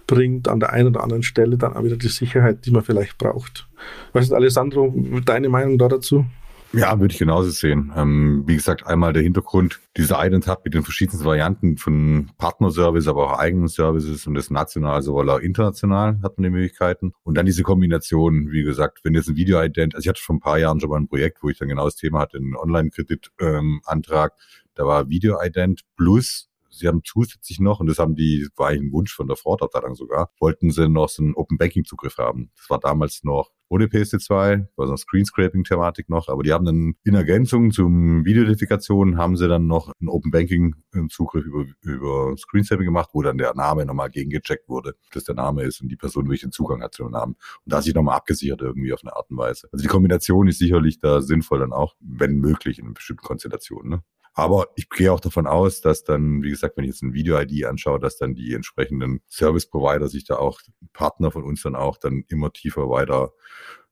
bringt 0.07 0.49
an 0.49 0.61
der 0.61 0.73
einen 0.73 0.89
oder 0.89 1.03
anderen 1.03 1.23
Stelle 1.23 1.57
dann 1.57 1.73
auch 1.73 1.83
wieder 1.83 1.97
die 1.97 2.09
Sicherheit, 2.09 2.65
die 2.65 2.71
man 2.71 2.83
vielleicht 2.83 3.19
braucht. 3.19 3.67
Was 4.13 4.27
ist 4.27 4.33
Alessandro, 4.33 4.95
deine 5.25 5.49
Meinung 5.49 5.79
da 5.79 5.89
dazu? 5.89 6.27
Ja, 6.73 6.99
würde 7.01 7.13
ich 7.13 7.19
genauso 7.19 7.51
sehen. 7.51 7.93
Ähm, 7.97 8.43
wie 8.47 8.57
gesagt, 8.57 8.87
einmal 8.87 9.13
der 9.13 9.23
Hintergrund, 9.23 9.81
dieser 9.97 10.25
Ident 10.25 10.47
Hub 10.47 10.65
mit 10.65 10.75
den 10.75 10.83
verschiedensten 10.83 11.25
Varianten 11.25 11.79
von 11.79 12.31
Partnerservice, 12.39 13.09
aber 13.09 13.33
auch 13.33 13.39
eigenen 13.39 13.69
Services 13.69 14.27
und 14.27 14.35
das 14.35 14.51
national 14.51 15.01
sowohl 15.03 15.31
auch 15.31 15.39
international 15.39 16.19
hat 16.23 16.37
man 16.37 16.45
die 16.45 16.51
Möglichkeiten. 16.51 17.13
Und 17.23 17.37
dann 17.37 17.47
diese 17.47 17.63
Kombination, 17.63 18.51
wie 18.51 18.63
gesagt, 18.63 19.01
wenn 19.05 19.15
jetzt 19.15 19.29
ein 19.29 19.37
Video-Ident, 19.37 19.95
also 19.95 20.05
ich 20.05 20.09
hatte 20.09 20.21
vor 20.21 20.37
ein 20.37 20.41
paar 20.41 20.59
Jahren 20.59 20.81
schon 20.81 20.91
mal 20.91 20.99
ein 20.99 21.09
Projekt, 21.09 21.43
wo 21.43 21.49
ich 21.49 21.59
dann 21.59 21.69
genau 21.69 21.85
das 21.85 21.97
Thema 21.97 22.21
hatte, 22.21 22.39
einen 22.39 22.57
Online-Kredit-Antrag, 22.57 24.33
ähm, 24.33 24.71
da 24.75 24.85
war 24.85 25.09
Video-Ident 25.09 25.83
plus 25.97 26.51
sie 26.77 26.89
haben 26.89 27.03
zusätzlich 27.05 27.61
noch, 27.61 27.81
und 27.81 27.87
das 27.87 27.99
haben 27.99 28.15
die, 28.15 28.49
war 28.57 28.69
ein 28.69 28.93
Wunsch 28.93 29.15
von 29.15 29.27
der 29.27 29.37
Fraud-Abteilung 29.37 29.95
sogar, 29.95 30.31
wollten 30.41 30.71
sie 30.71 30.89
noch 30.89 31.09
so 31.09 31.23
einen 31.23 31.35
Open 31.35 31.59
Banking 31.59 31.85
Zugriff 31.85 32.19
haben. 32.19 32.51
Das 32.57 32.71
war 32.71 32.79
damals 32.79 33.25
noch 33.25 33.51
ohne 33.69 33.87
PSD2, 33.87 34.67
war 34.77 34.87
so 34.87 34.93
eine 34.93 34.99
Screenscraping-Thematik 34.99 36.09
noch, 36.09 36.29
aber 36.29 36.43
die 36.43 36.53
haben 36.53 36.65
dann 36.65 36.95
in 37.03 37.15
Ergänzung 37.15 37.73
zum 37.73 38.25
Videoidentifikation 38.25 39.19
haben 39.19 39.37
sie 39.37 39.49
dann 39.49 39.67
noch 39.67 39.93
einen 40.01 40.09
Open 40.09 40.31
Banking-Zugriff 40.31 41.45
über, 41.45 41.65
über 41.81 42.37
Screenscraping 42.37 42.85
gemacht, 42.85 43.11
wo 43.13 43.23
dann 43.23 43.39
der 43.39 43.55
Name 43.55 43.85
nochmal 43.85 44.11
gegengecheckt 44.11 44.69
wurde, 44.69 44.95
dass 45.13 45.25
der 45.25 45.35
Name 45.35 45.65
ist 45.65 45.81
und 45.81 45.89
die 45.89 45.97
Person 45.97 46.27
wirklich 46.27 46.43
den 46.43 46.53
Zugang 46.53 46.83
hat 46.83 46.95
zu 46.95 47.03
dem 47.05 47.13
Namen. 47.13 47.35
Und 47.65 47.73
da 47.73 47.83
sich 47.83 47.95
nochmal 47.95 48.17
abgesichert 48.17 48.61
irgendwie 48.63 48.93
auf 48.93 49.01
eine 49.03 49.17
Art 49.17 49.31
und 49.31 49.39
Weise. 49.39 49.69
Also 49.73 49.83
die 49.83 49.89
Kombination 49.89 50.47
ist 50.49 50.59
sicherlich 50.59 51.01
da 51.01 51.21
sinnvoll 51.21 51.59
dann 51.59 51.73
auch, 51.73 51.97
wenn 52.01 52.37
möglich, 52.37 52.79
in 52.79 52.95
bestimmten 52.95 53.25
Konstellationen. 53.25 53.91
Ne? 53.91 54.03
Aber 54.39 54.69
ich 54.77 54.91
gehe 54.91 55.11
auch 55.11 55.21
davon 55.21 55.47
aus, 55.47 55.81
dass 55.81 56.05
dann, 56.05 56.43
wie 56.43 56.51
gesagt, 56.51 56.77
wenn 56.77 56.85
ich 56.85 56.91
jetzt 56.91 57.03
ein 57.03 57.15
Video-ID 57.15 57.65
anschaue, 57.65 57.99
dass 57.99 58.19
dann 58.19 58.35
die 58.35 58.53
entsprechenden 58.53 59.23
Service-Provider 59.29 60.09
sich 60.09 60.27
da 60.27 60.37
auch, 60.37 60.61
Partner 60.93 61.31
von 61.31 61.43
uns 61.43 61.63
dann 61.63 61.75
auch, 61.75 61.97
dann 61.97 62.23
immer 62.29 62.53
tiefer 62.53 62.91
weiter 62.91 63.33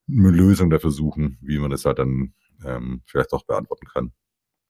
eine 0.06 0.30
Lösung 0.30 0.68
dafür 0.68 0.90
suchen, 0.90 1.38
wie 1.40 1.58
man 1.58 1.70
das 1.70 1.86
halt 1.86 1.98
dann 1.98 2.34
ähm, 2.62 3.00
vielleicht 3.06 3.32
auch 3.32 3.44
beantworten 3.44 3.86
kann. 3.86 4.12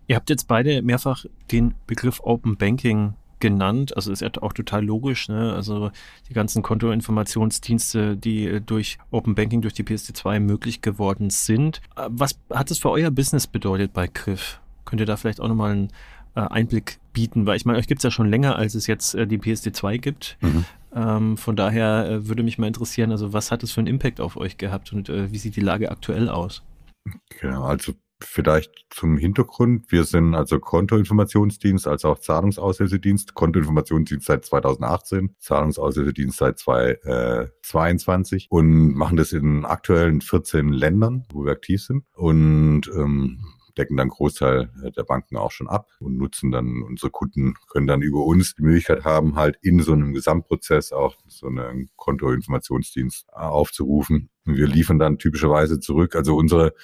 Ihr 0.07 0.15
habt 0.15 0.31
jetzt 0.31 0.47
beide 0.47 0.81
mehrfach 0.81 1.25
den 1.51 1.75
Begriff 1.89 2.21
Open 2.23 2.57
Banking 2.57 3.15
genannt. 3.41 3.97
Also 3.97 4.13
ist 4.13 4.21
ja 4.21 4.31
auch 4.43 4.53
total 4.53 4.85
logisch. 4.85 5.29
Ne? 5.29 5.55
Also 5.55 5.91
die 6.29 6.35
ganzen 6.35 6.63
Kontoinformationsdienste, 6.63 8.17
die 8.17 8.61
durch 8.65 8.99
Open 9.11 9.35
Banking, 9.35 9.61
durch 9.61 9.75
die 9.75 9.83
PSD2 9.83 10.39
möglich 10.39 10.83
geworden 10.83 11.31
sind. 11.31 11.81
Äh, 11.97 12.09
was 12.11 12.39
hat 12.51 12.71
es 12.71 12.79
für 12.79 12.91
euer 12.91 13.11
Business 13.11 13.49
bedeutet 13.49 13.93
bei 13.93 14.07
Griff? 14.07 14.61
Könnt 14.85 15.01
ihr 15.01 15.07
da 15.07 15.17
vielleicht 15.17 15.41
auch 15.41 15.49
nochmal 15.49 15.73
einen 15.73 15.89
äh, 16.35 16.41
Einblick 16.41 16.99
bieten? 17.13 17.47
Weil 17.47 17.57
ich 17.57 17.65
meine, 17.65 17.79
euch 17.79 17.87
gibt 17.87 18.01
es 18.01 18.05
ja 18.05 18.11
schon 18.11 18.29
länger, 18.29 18.57
als 18.57 18.75
es 18.75 18.87
jetzt 18.87 19.15
äh, 19.15 19.27
die 19.27 19.39
PSD2 19.39 19.99
gibt. 19.99 20.37
Mhm. 20.41 20.65
Ähm, 20.95 21.37
von 21.37 21.57
daher 21.57 22.09
äh, 22.09 22.29
würde 22.29 22.43
mich 22.43 22.59
mal 22.59 22.67
interessieren, 22.67 23.11
also 23.11 23.33
was 23.33 23.51
hat 23.51 23.63
es 23.63 23.73
für 23.73 23.81
einen 23.81 23.89
Impact 23.89 24.21
auf 24.21 24.37
euch 24.37 24.59
gehabt 24.59 24.93
und 24.93 25.09
äh, 25.09 25.33
wie 25.33 25.39
sieht 25.39 25.57
die 25.57 25.61
Lage 25.61 25.91
aktuell 25.91 26.29
aus? 26.29 26.63
Genau, 27.41 27.65
also 27.65 27.93
Vielleicht 28.25 28.87
zum 28.91 29.17
Hintergrund. 29.19 29.91
Wir 29.91 30.05
sind 30.05 30.35
also 30.35 30.59
Kontoinformationsdienst 30.59 31.87
als 31.87 32.05
auch 32.05 32.19
Zahlungsaushilfedienst. 32.19 33.35
Kontoinformationsdienst 33.35 34.27
seit 34.27 34.45
2018, 34.45 35.35
Zahlungsaushilfedienst 35.39 36.39
seit 36.39 36.59
2022 36.59 38.47
und 38.51 38.95
machen 38.95 39.17
das 39.17 39.33
in 39.33 39.65
aktuellen 39.65 40.21
14 40.21 40.69
Ländern, 40.73 41.25
wo 41.33 41.45
wir 41.45 41.53
aktiv 41.53 41.83
sind. 41.83 42.05
Und 42.15 42.83
ähm, 42.95 43.45
decken 43.77 43.97
dann 43.97 44.09
Großteil 44.09 44.71
der 44.97 45.05
Banken 45.05 45.37
auch 45.37 45.51
schon 45.51 45.69
ab 45.69 45.89
und 46.01 46.17
nutzen 46.17 46.51
dann 46.51 46.83
unsere 46.83 47.11
Kunden, 47.11 47.55
können 47.69 47.87
dann 47.87 48.03
über 48.03 48.25
uns 48.25 48.55
die 48.55 48.63
Möglichkeit 48.63 49.05
haben, 49.05 49.37
halt 49.37 49.59
in 49.63 49.81
so 49.81 49.93
einem 49.93 50.13
Gesamtprozess 50.13 50.93
auch 50.93 51.17
so 51.27 51.47
einen 51.49 51.91
Kontoinformationsdienst 51.97 53.33
aufzurufen. 53.33 54.31
Und 54.47 54.57
wir 54.57 54.67
liefern 54.67 54.99
dann 54.99 55.19
typischerweise 55.19 55.81
zurück. 55.81 56.15
Also 56.17 56.37
unsere, 56.37 56.75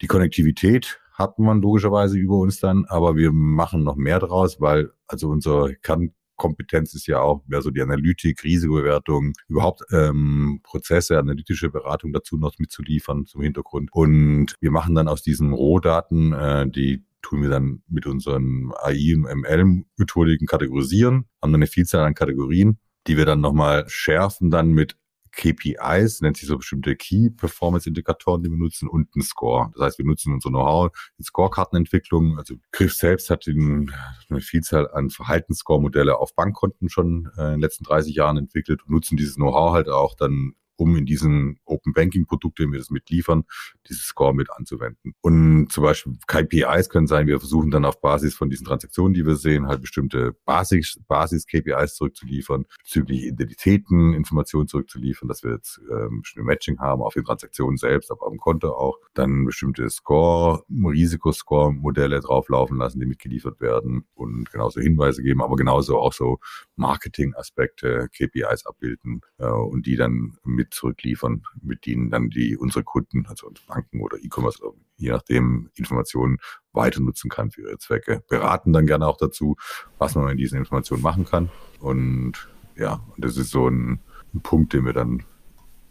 die 0.00 0.06
Konnektivität 0.06 1.00
hat 1.12 1.38
man 1.38 1.60
logischerweise 1.60 2.18
über 2.18 2.38
uns 2.38 2.58
dann, 2.58 2.86
aber 2.86 3.16
wir 3.16 3.32
machen 3.32 3.84
noch 3.84 3.96
mehr 3.96 4.18
draus, 4.18 4.60
weil 4.60 4.90
also 5.06 5.28
unser 5.28 5.74
Kern 5.74 6.14
Kompetenz 6.42 6.92
ist 6.94 7.06
ja 7.06 7.20
auch 7.20 7.44
mehr 7.46 7.62
so 7.62 7.70
die 7.70 7.82
Analytik, 7.82 8.42
Risikobewertung, 8.42 9.32
überhaupt 9.46 9.82
ähm, 9.92 10.58
Prozesse, 10.64 11.16
analytische 11.16 11.70
Beratung 11.70 12.12
dazu 12.12 12.36
noch 12.36 12.58
mitzuliefern 12.58 13.26
zum 13.26 13.42
Hintergrund. 13.42 13.90
Und 13.92 14.56
wir 14.60 14.72
machen 14.72 14.96
dann 14.96 15.06
aus 15.06 15.22
diesen 15.22 15.52
Rohdaten, 15.52 16.32
äh, 16.32 16.68
die 16.68 17.04
tun 17.22 17.42
wir 17.42 17.48
dann 17.48 17.84
mit 17.88 18.06
unseren 18.06 18.72
AI- 18.82 19.14
und 19.14 19.22
ML-Methodiken 19.22 20.48
kategorisieren, 20.48 21.26
haben 21.40 21.52
dann 21.52 21.54
eine 21.54 21.68
Vielzahl 21.68 22.04
an 22.04 22.14
Kategorien, 22.14 22.80
die 23.06 23.16
wir 23.16 23.24
dann 23.24 23.40
nochmal 23.40 23.84
schärfen 23.86 24.50
dann 24.50 24.72
mit 24.72 24.96
KPIs, 25.32 26.20
nennt 26.20 26.36
sich 26.36 26.48
so 26.48 26.58
bestimmte 26.58 26.94
Key 26.96 27.30
Performance 27.30 27.88
Indikatoren, 27.88 28.42
die 28.42 28.50
wir 28.50 28.56
nutzen 28.56 28.88
und 28.88 29.14
ein 29.16 29.22
Score. 29.22 29.70
Das 29.74 29.82
heißt, 29.82 29.98
wir 29.98 30.04
nutzen 30.04 30.32
unser 30.32 30.50
Know-how 30.50 30.92
in 31.18 31.24
Scorekartenentwicklung. 31.24 32.38
Also 32.38 32.56
Griff 32.70 32.94
selbst 32.94 33.30
hat 33.30 33.46
eine 33.46 34.40
Vielzahl 34.40 34.90
an 34.92 35.10
Verhaltensscore-Modelle 35.10 36.18
auf 36.18 36.34
Bankkonten 36.34 36.88
schon 36.88 37.30
äh, 37.36 37.46
in 37.46 37.50
den 37.52 37.60
letzten 37.60 37.84
30 37.84 38.14
Jahren 38.14 38.36
entwickelt 38.36 38.82
und 38.84 38.90
nutzen 38.90 39.16
dieses 39.16 39.36
Know-how 39.36 39.72
halt 39.72 39.88
auch 39.88 40.14
dann 40.14 40.54
um 40.82 40.96
in 40.96 41.06
diesen 41.06 41.60
Open 41.64 41.92
Banking 41.92 42.26
Produkte, 42.26 42.66
die 42.66 42.72
wir 42.72 42.78
das 42.78 42.90
mitliefern, 42.90 43.44
dieses 43.88 44.02
Score 44.02 44.34
mit 44.34 44.50
anzuwenden. 44.50 45.14
Und 45.20 45.70
zum 45.70 45.84
Beispiel 45.84 46.14
KPIs 46.26 46.88
können 46.88 47.06
sein, 47.06 47.28
wir 47.28 47.38
versuchen 47.38 47.70
dann 47.70 47.84
auf 47.84 48.00
Basis 48.00 48.34
von 48.34 48.50
diesen 48.50 48.66
Transaktionen, 48.66 49.14
die 49.14 49.24
wir 49.24 49.36
sehen, 49.36 49.68
halt 49.68 49.80
bestimmte 49.80 50.32
Basis, 50.44 50.98
Basis 51.06 51.46
KPIs 51.46 51.94
zurückzuliefern, 51.94 52.66
bezüglich 52.82 53.24
Identitäten, 53.24 54.12
Informationen 54.12 54.66
zurückzuliefern, 54.66 55.28
dass 55.28 55.44
wir 55.44 55.52
jetzt 55.52 55.80
ähm, 55.90 56.22
bestimmte 56.22 56.46
Matching 56.46 56.78
haben 56.80 57.02
auf 57.02 57.14
den 57.14 57.24
Transaktionen 57.24 57.76
selbst, 57.76 58.10
aber 58.10 58.28
dem 58.28 58.38
Konto 58.38 58.70
auch. 58.72 58.98
Dann 59.14 59.44
bestimmte 59.44 59.88
Score, 59.88 60.64
Risikoscore-Modelle 60.68 62.20
drauflaufen 62.20 62.78
lassen, 62.78 62.98
die 62.98 63.06
mitgeliefert 63.06 63.60
werden 63.60 64.04
und 64.14 64.50
genauso 64.50 64.80
Hinweise 64.80 65.22
geben, 65.22 65.42
aber 65.42 65.54
genauso 65.54 65.98
auch 65.98 66.12
so 66.12 66.38
Marketing-Aspekte, 66.74 68.08
KPIs 68.16 68.66
abbilden 68.66 69.20
äh, 69.38 69.46
und 69.46 69.86
die 69.86 69.96
dann 69.96 70.38
mit 70.44 70.71
zurückliefern, 70.72 71.42
mit 71.60 71.86
denen 71.86 72.10
dann 72.10 72.30
die 72.30 72.56
unsere 72.56 72.84
Kunden, 72.84 73.26
also 73.26 73.52
Banken 73.66 74.00
oder 74.00 74.18
E-Commerce, 74.18 74.58
je 74.96 75.10
nachdem 75.10 75.70
Informationen 75.74 76.38
weiter 76.72 77.00
nutzen 77.00 77.30
kann 77.30 77.50
für 77.50 77.62
ihre 77.62 77.78
Zwecke. 77.78 78.22
Beraten 78.28 78.72
dann 78.72 78.86
gerne 78.86 79.06
auch 79.06 79.16
dazu, 79.16 79.56
was 79.98 80.14
man 80.14 80.26
mit 80.26 80.38
diesen 80.38 80.58
Informationen 80.58 81.02
machen 81.02 81.24
kann. 81.24 81.50
Und 81.80 82.48
ja, 82.76 83.00
und 83.14 83.24
das 83.24 83.36
ist 83.36 83.50
so 83.50 83.68
ein, 83.68 84.00
ein 84.34 84.40
Punkt, 84.40 84.72
den 84.72 84.84
wir 84.84 84.92
dann 84.92 85.24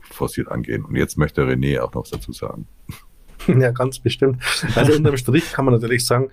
forciert 0.01 0.49
angehen. 0.49 0.83
Und 0.83 0.95
jetzt 0.95 1.17
möchte 1.17 1.43
René 1.43 1.79
auch 1.79 1.93
noch 1.93 2.03
was 2.03 2.11
dazu 2.11 2.31
sagen. 2.31 2.67
Ja, 3.47 3.71
ganz 3.71 3.97
bestimmt. 3.97 4.37
Also 4.75 4.93
unterm 4.93 5.17
Strich 5.17 5.51
kann 5.51 5.65
man 5.65 5.73
natürlich 5.73 6.05
sagen, 6.05 6.29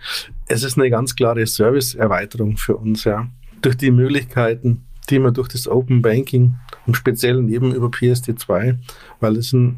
es 0.46 0.62
ist 0.62 0.76
eine 0.76 0.90
ganz 0.90 1.16
klare 1.16 1.46
Serviceerweiterung 1.46 2.58
für 2.58 2.76
uns, 2.76 3.04
ja. 3.04 3.30
Durch 3.62 3.78
die 3.78 3.90
Möglichkeiten, 3.90 4.84
die 5.10 5.18
man 5.18 5.34
durch 5.34 5.48
das 5.48 5.68
Open 5.68 6.02
Banking 6.02 6.54
im 6.86 6.94
Speziellen 6.94 7.48
eben 7.48 7.74
über 7.74 7.88
PSD2, 7.88 8.76
weil 9.20 9.36
es 9.36 9.52
in 9.52 9.76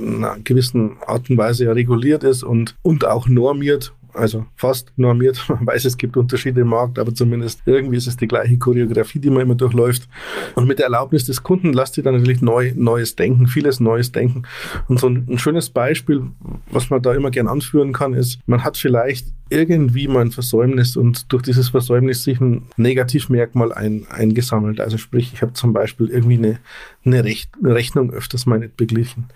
einer 0.00 0.38
gewissen 0.44 0.96
Art 1.06 1.30
und 1.30 1.38
Weise 1.38 1.66
ja 1.66 1.72
reguliert 1.72 2.24
ist 2.24 2.42
und, 2.42 2.76
und 2.82 3.04
auch 3.04 3.28
normiert, 3.28 3.92
also 4.14 4.46
fast 4.56 4.92
normiert. 4.96 5.44
Man 5.48 5.66
weiß, 5.66 5.84
es 5.84 5.96
gibt 5.96 6.16
Unterschiede 6.16 6.60
im 6.60 6.68
Markt, 6.68 6.98
aber 6.98 7.14
zumindest 7.14 7.62
irgendwie 7.66 7.96
ist 7.96 8.06
es 8.06 8.16
die 8.16 8.28
gleiche 8.28 8.58
Choreografie, 8.58 9.18
die 9.18 9.30
man 9.30 9.42
immer 9.42 9.54
durchläuft. 9.54 10.08
Und 10.54 10.66
mit 10.66 10.78
der 10.78 10.86
Erlaubnis 10.86 11.24
des 11.24 11.42
Kunden 11.42 11.72
lasst 11.72 11.96
ihr 11.96 12.04
dann 12.04 12.14
natürlich 12.14 12.42
neu, 12.42 12.72
neues 12.74 13.16
Denken, 13.16 13.46
vieles 13.46 13.80
neues 13.80 14.12
Denken. 14.12 14.42
Und 14.88 15.00
so 15.00 15.08
ein, 15.08 15.26
ein 15.28 15.38
schönes 15.38 15.70
Beispiel, 15.70 16.22
was 16.70 16.90
man 16.90 17.02
da 17.02 17.14
immer 17.14 17.30
gern 17.30 17.48
anführen 17.48 17.92
kann, 17.92 18.14
ist, 18.14 18.38
man 18.46 18.64
hat 18.64 18.76
vielleicht 18.76 19.28
irgendwie 19.50 20.08
mal 20.08 20.20
ein 20.20 20.30
Versäumnis 20.30 20.96
und 20.96 21.32
durch 21.32 21.42
dieses 21.42 21.70
Versäumnis 21.70 22.24
sich 22.24 22.40
ein 22.40 22.66
Negativmerkmal 22.76 23.72
ein, 23.72 24.06
eingesammelt. 24.10 24.80
Also 24.80 24.98
sprich, 24.98 25.32
ich 25.32 25.42
habe 25.42 25.54
zum 25.54 25.72
Beispiel 25.72 26.08
irgendwie 26.08 26.36
eine, 26.36 26.58
eine, 27.04 27.18
eine 27.18 27.74
Rechnung 27.74 28.12
öfters 28.12 28.46
mal 28.46 28.58
nicht 28.58 28.76
beglichen, 28.76 29.26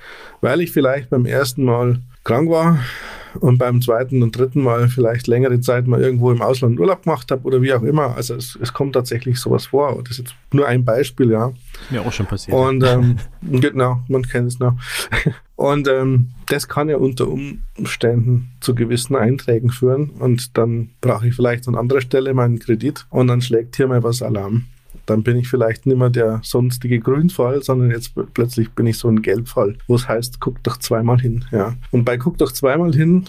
weil 0.41 0.61
ich 0.61 0.71
vielleicht 0.71 1.11
beim 1.11 1.25
ersten 1.25 1.65
Mal 1.65 2.01
krank 2.25 2.51
war 2.51 2.79
und 3.41 3.59
beim 3.59 3.81
zweiten 3.81 4.23
und 4.23 4.37
dritten 4.37 4.63
Mal 4.63 4.89
vielleicht 4.89 5.27
längere 5.27 5.61
Zeit 5.61 5.87
mal 5.87 6.01
irgendwo 6.01 6.31
im 6.31 6.43
Ausland 6.43 6.79
Urlaub 6.79 7.05
gemacht 7.05 7.31
habe 7.31 7.43
oder 7.45 7.63
wie 7.63 7.73
auch 7.73 7.83
immer. 7.83 8.15
Also 8.15 8.35
es, 8.35 8.59
es 8.61 8.73
kommt 8.73 8.95
tatsächlich 8.95 9.39
sowas 9.39 9.67
vor. 9.67 9.99
Das 10.03 10.13
ist 10.13 10.19
jetzt 10.19 10.35
nur 10.53 10.67
ein 10.67 10.85
Beispiel, 10.85 11.31
ja. 11.31 11.53
Ja, 11.91 12.03
auch 12.03 12.13
schon 12.13 12.27
passiert. 12.27 12.57
Und 12.57 12.85
ähm, 12.87 13.17
genau, 13.43 14.03
man 14.09 14.23
kennt 14.23 14.49
es 14.49 14.59
noch. 14.59 14.77
Und 15.57 15.87
ähm, 15.87 16.31
das 16.49 16.67
kann 16.67 16.89
ja 16.89 16.97
unter 16.97 17.29
Umständen 17.29 18.51
zu 18.61 18.75
gewissen 18.75 19.15
Einträgen 19.15 19.71
führen. 19.71 20.11
Und 20.11 20.59
dann 20.59 20.91
brauche 21.01 21.29
ich 21.29 21.37
vielleicht 21.37 21.69
an 21.69 21.77
anderer 21.77 22.01
Stelle 22.01 22.35
meinen 22.35 22.59
Kredit 22.59 23.07
und 23.11 23.29
dann 23.29 23.41
schlägt 23.41 23.77
hier 23.77 23.87
mal 23.87 24.03
was 24.03 24.23
Alarm 24.23 24.65
dann 25.13 25.23
bin 25.23 25.37
ich 25.37 25.49
vielleicht 25.49 25.85
nicht 25.85 25.99
mehr 25.99 26.11
der 26.11 26.41
sonstige 26.43 26.99
Grünfall, 26.99 27.63
sondern 27.63 27.91
jetzt 27.91 28.15
plötzlich 28.33 28.71
bin 28.71 28.87
ich 28.87 28.97
so 28.97 29.09
ein 29.09 29.21
Gelbfall, 29.21 29.77
wo 29.87 29.95
es 29.95 30.09
heißt, 30.09 30.41
guck 30.41 30.63
doch 30.63 30.79
zweimal 30.79 31.21
hin. 31.21 31.45
Ja. 31.51 31.75
Und 31.91 32.05
bei 32.05 32.17
guck 32.17 32.39
doch 32.39 32.51
zweimal 32.51 32.95
hin 32.95 33.27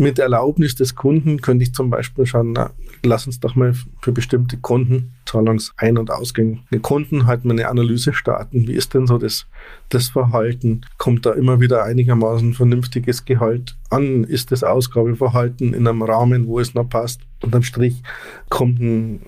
mit 0.00 0.18
Erlaubnis 0.18 0.74
des 0.74 0.94
Kunden 0.94 1.40
könnte 1.40 1.62
ich 1.62 1.74
zum 1.74 1.90
Beispiel 1.90 2.24
schauen, 2.24 2.52
na, 2.52 2.70
lass 3.04 3.26
uns 3.26 3.38
doch 3.38 3.54
mal 3.54 3.74
für 4.00 4.12
bestimmte 4.12 4.56
Konten, 4.56 5.12
Zahlungsein- 5.26 5.98
und 5.98 6.10
Ausgänge 6.10 6.60
Konten 6.80 7.26
halt 7.26 7.44
mal 7.44 7.52
eine 7.52 7.68
Analyse 7.68 8.14
starten. 8.14 8.66
Wie 8.66 8.72
ist 8.72 8.94
denn 8.94 9.06
so 9.06 9.18
das, 9.18 9.46
das 9.90 10.08
Verhalten? 10.08 10.80
Kommt 10.96 11.26
da 11.26 11.32
immer 11.32 11.60
wieder 11.60 11.84
einigermaßen 11.84 12.54
vernünftiges 12.54 13.26
Gehalt 13.26 13.76
an? 13.90 14.24
Ist 14.24 14.52
das 14.52 14.64
Ausgabeverhalten 14.64 15.74
in 15.74 15.86
einem 15.86 16.02
Rahmen, 16.02 16.46
wo 16.46 16.58
es 16.58 16.74
noch 16.74 16.88
passt? 16.88 17.20
Unterm 17.42 17.62
Strich 17.62 18.02
kommt 18.48 18.80
ein, 18.80 19.20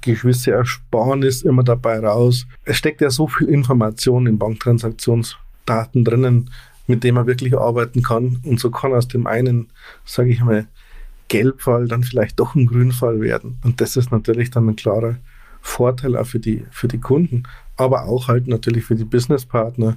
gewisse 0.00 0.52
Ersparnis 0.52 1.42
immer 1.42 1.62
dabei 1.62 1.98
raus. 1.98 2.46
Es 2.64 2.76
steckt 2.76 3.00
ja 3.00 3.10
so 3.10 3.28
viel 3.28 3.48
Information 3.48 4.26
in 4.26 4.38
Banktransaktionsdaten 4.38 6.04
drinnen, 6.04 6.50
mit 6.86 7.04
dem 7.04 7.16
man 7.16 7.26
wirklich 7.26 7.56
arbeiten 7.56 8.02
kann. 8.02 8.40
Und 8.44 8.60
so 8.60 8.70
kann 8.70 8.92
aus 8.92 9.08
dem 9.08 9.26
einen, 9.26 9.68
sage 10.04 10.30
ich 10.30 10.42
mal, 10.42 10.66
Gelbfall 11.28 11.88
dann 11.88 12.04
vielleicht 12.04 12.38
doch 12.38 12.54
ein 12.54 12.66
Grünfall 12.66 13.20
werden. 13.20 13.58
Und 13.64 13.80
das 13.80 13.96
ist 13.96 14.12
natürlich 14.12 14.50
dann 14.50 14.68
ein 14.68 14.76
klarer 14.76 15.16
Vorteil 15.64 16.16
auch 16.16 16.26
für 16.26 16.38
die, 16.38 16.66
für 16.70 16.88
die 16.88 17.00
Kunden, 17.00 17.44
aber 17.76 18.04
auch 18.04 18.28
halt 18.28 18.46
natürlich 18.46 18.84
für 18.84 18.96
die 18.96 19.06
Businesspartner, 19.06 19.96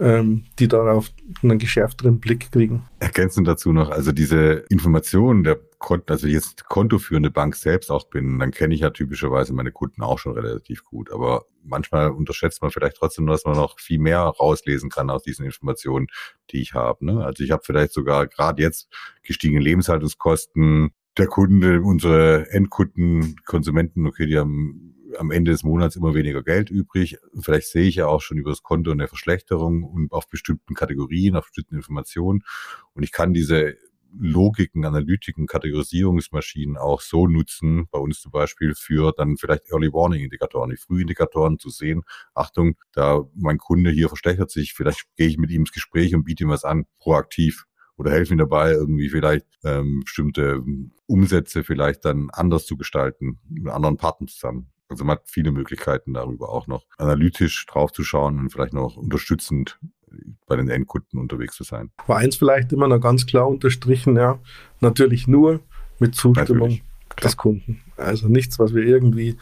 ähm, 0.00 0.42
die 0.58 0.66
darauf 0.66 1.12
einen 1.44 1.60
geschärfteren 1.60 2.18
Blick 2.18 2.50
kriegen. 2.50 2.82
Ergänzend 2.98 3.46
dazu 3.46 3.72
noch, 3.72 3.90
also 3.90 4.10
diese 4.10 4.64
Informationen 4.68 5.44
der 5.44 5.60
Konten, 5.86 6.10
also 6.10 6.26
jetzt 6.26 6.64
kontoführende 6.64 7.30
Bank 7.30 7.54
selbst 7.54 7.92
auch 7.92 8.08
bin, 8.10 8.40
dann 8.40 8.50
kenne 8.50 8.74
ich 8.74 8.80
ja 8.80 8.90
typischerweise 8.90 9.54
meine 9.54 9.70
Kunden 9.70 10.02
auch 10.02 10.18
schon 10.18 10.32
relativ 10.32 10.82
gut. 10.82 11.12
Aber 11.12 11.44
manchmal 11.62 12.10
unterschätzt 12.10 12.60
man 12.60 12.72
vielleicht 12.72 12.96
trotzdem, 12.96 13.24
dass 13.28 13.44
man 13.44 13.54
noch 13.54 13.78
viel 13.78 14.00
mehr 14.00 14.18
rauslesen 14.18 14.90
kann 14.90 15.10
aus 15.10 15.22
diesen 15.22 15.44
Informationen, 15.44 16.08
die 16.50 16.60
ich 16.60 16.74
habe. 16.74 17.06
Ne? 17.06 17.24
Also 17.24 17.44
ich 17.44 17.52
habe 17.52 17.62
vielleicht 17.64 17.92
sogar 17.92 18.26
gerade 18.26 18.60
jetzt 18.62 18.88
gestiegene 19.22 19.62
Lebenshaltungskosten, 19.62 20.90
der 21.18 21.28
Kunde, 21.28 21.80
unsere 21.80 22.50
Endkunden, 22.50 23.36
Konsumenten, 23.44 24.08
okay, 24.08 24.26
die 24.26 24.38
haben 24.38 24.92
am 25.16 25.30
Ende 25.30 25.52
des 25.52 25.62
Monats 25.62 25.94
immer 25.94 26.14
weniger 26.14 26.42
Geld 26.42 26.68
übrig. 26.68 27.16
Vielleicht 27.40 27.68
sehe 27.68 27.86
ich 27.86 27.94
ja 27.94 28.08
auch 28.08 28.22
schon 28.22 28.38
über 28.38 28.50
das 28.50 28.64
Konto 28.64 28.90
eine 28.90 29.06
Verschlechterung 29.06 29.84
und 29.84 30.10
auf 30.10 30.28
bestimmten 30.28 30.74
Kategorien, 30.74 31.36
auf 31.36 31.46
bestimmten 31.46 31.76
Informationen. 31.76 32.42
Und 32.92 33.04
ich 33.04 33.12
kann 33.12 33.32
diese 33.32 33.76
Logiken, 34.18 34.84
Analytiken, 34.84 35.46
Kategorisierungsmaschinen 35.46 36.76
auch 36.76 37.00
so 37.00 37.26
nutzen, 37.26 37.88
bei 37.90 37.98
uns 37.98 38.20
zum 38.20 38.32
Beispiel 38.32 38.74
für 38.74 39.12
dann 39.12 39.36
vielleicht 39.36 39.70
Early 39.70 39.92
Warning 39.92 40.24
Indikatoren, 40.24 40.70
die 40.70 40.76
Frühindikatoren 40.76 41.58
zu 41.58 41.70
sehen. 41.70 42.02
Achtung, 42.34 42.76
da 42.92 43.24
mein 43.34 43.58
Kunde 43.58 43.90
hier 43.90 44.08
verschlechtert 44.08 44.50
sich, 44.50 44.74
vielleicht 44.74 45.04
gehe 45.16 45.28
ich 45.28 45.38
mit 45.38 45.50
ihm 45.50 45.62
ins 45.62 45.72
Gespräch 45.72 46.14
und 46.14 46.24
biete 46.24 46.44
ihm 46.44 46.50
was 46.50 46.64
an, 46.64 46.86
proaktiv 46.98 47.66
oder 47.96 48.10
helfe 48.10 48.34
ihm 48.34 48.38
dabei, 48.38 48.72
irgendwie 48.72 49.08
vielleicht 49.08 49.46
ähm, 49.64 50.02
bestimmte 50.04 50.62
Umsätze 51.06 51.64
vielleicht 51.64 52.04
dann 52.04 52.28
anders 52.30 52.66
zu 52.66 52.76
gestalten, 52.76 53.38
mit 53.48 53.72
anderen 53.72 53.96
Partnern 53.96 54.28
zusammen. 54.28 54.70
Also 54.88 55.04
man 55.04 55.16
hat 55.16 55.28
viele 55.28 55.50
Möglichkeiten 55.50 56.14
darüber 56.14 56.50
auch 56.50 56.66
noch 56.66 56.84
analytisch 56.96 57.66
draufzuschauen 57.66 58.38
und 58.38 58.50
vielleicht 58.50 58.72
noch 58.72 58.96
unterstützend 58.96 59.80
bei 60.46 60.56
den 60.56 60.68
Endkunden 60.68 61.18
unterwegs 61.18 61.56
zu 61.56 61.64
sein. 61.64 61.90
War 62.06 62.18
eins 62.18 62.36
vielleicht 62.36 62.72
immer 62.72 62.88
noch 62.88 63.00
ganz 63.00 63.26
klar 63.26 63.48
unterstrichen, 63.48 64.16
ja, 64.16 64.38
natürlich 64.80 65.26
nur 65.26 65.60
mit 65.98 66.14
Zustimmung 66.14 66.80
des 67.22 67.36
Kunden. 67.36 67.80
Also 67.96 68.28
nichts, 68.28 68.58
was 68.58 68.74
wir 68.74 68.84
irgendwie 68.84 69.36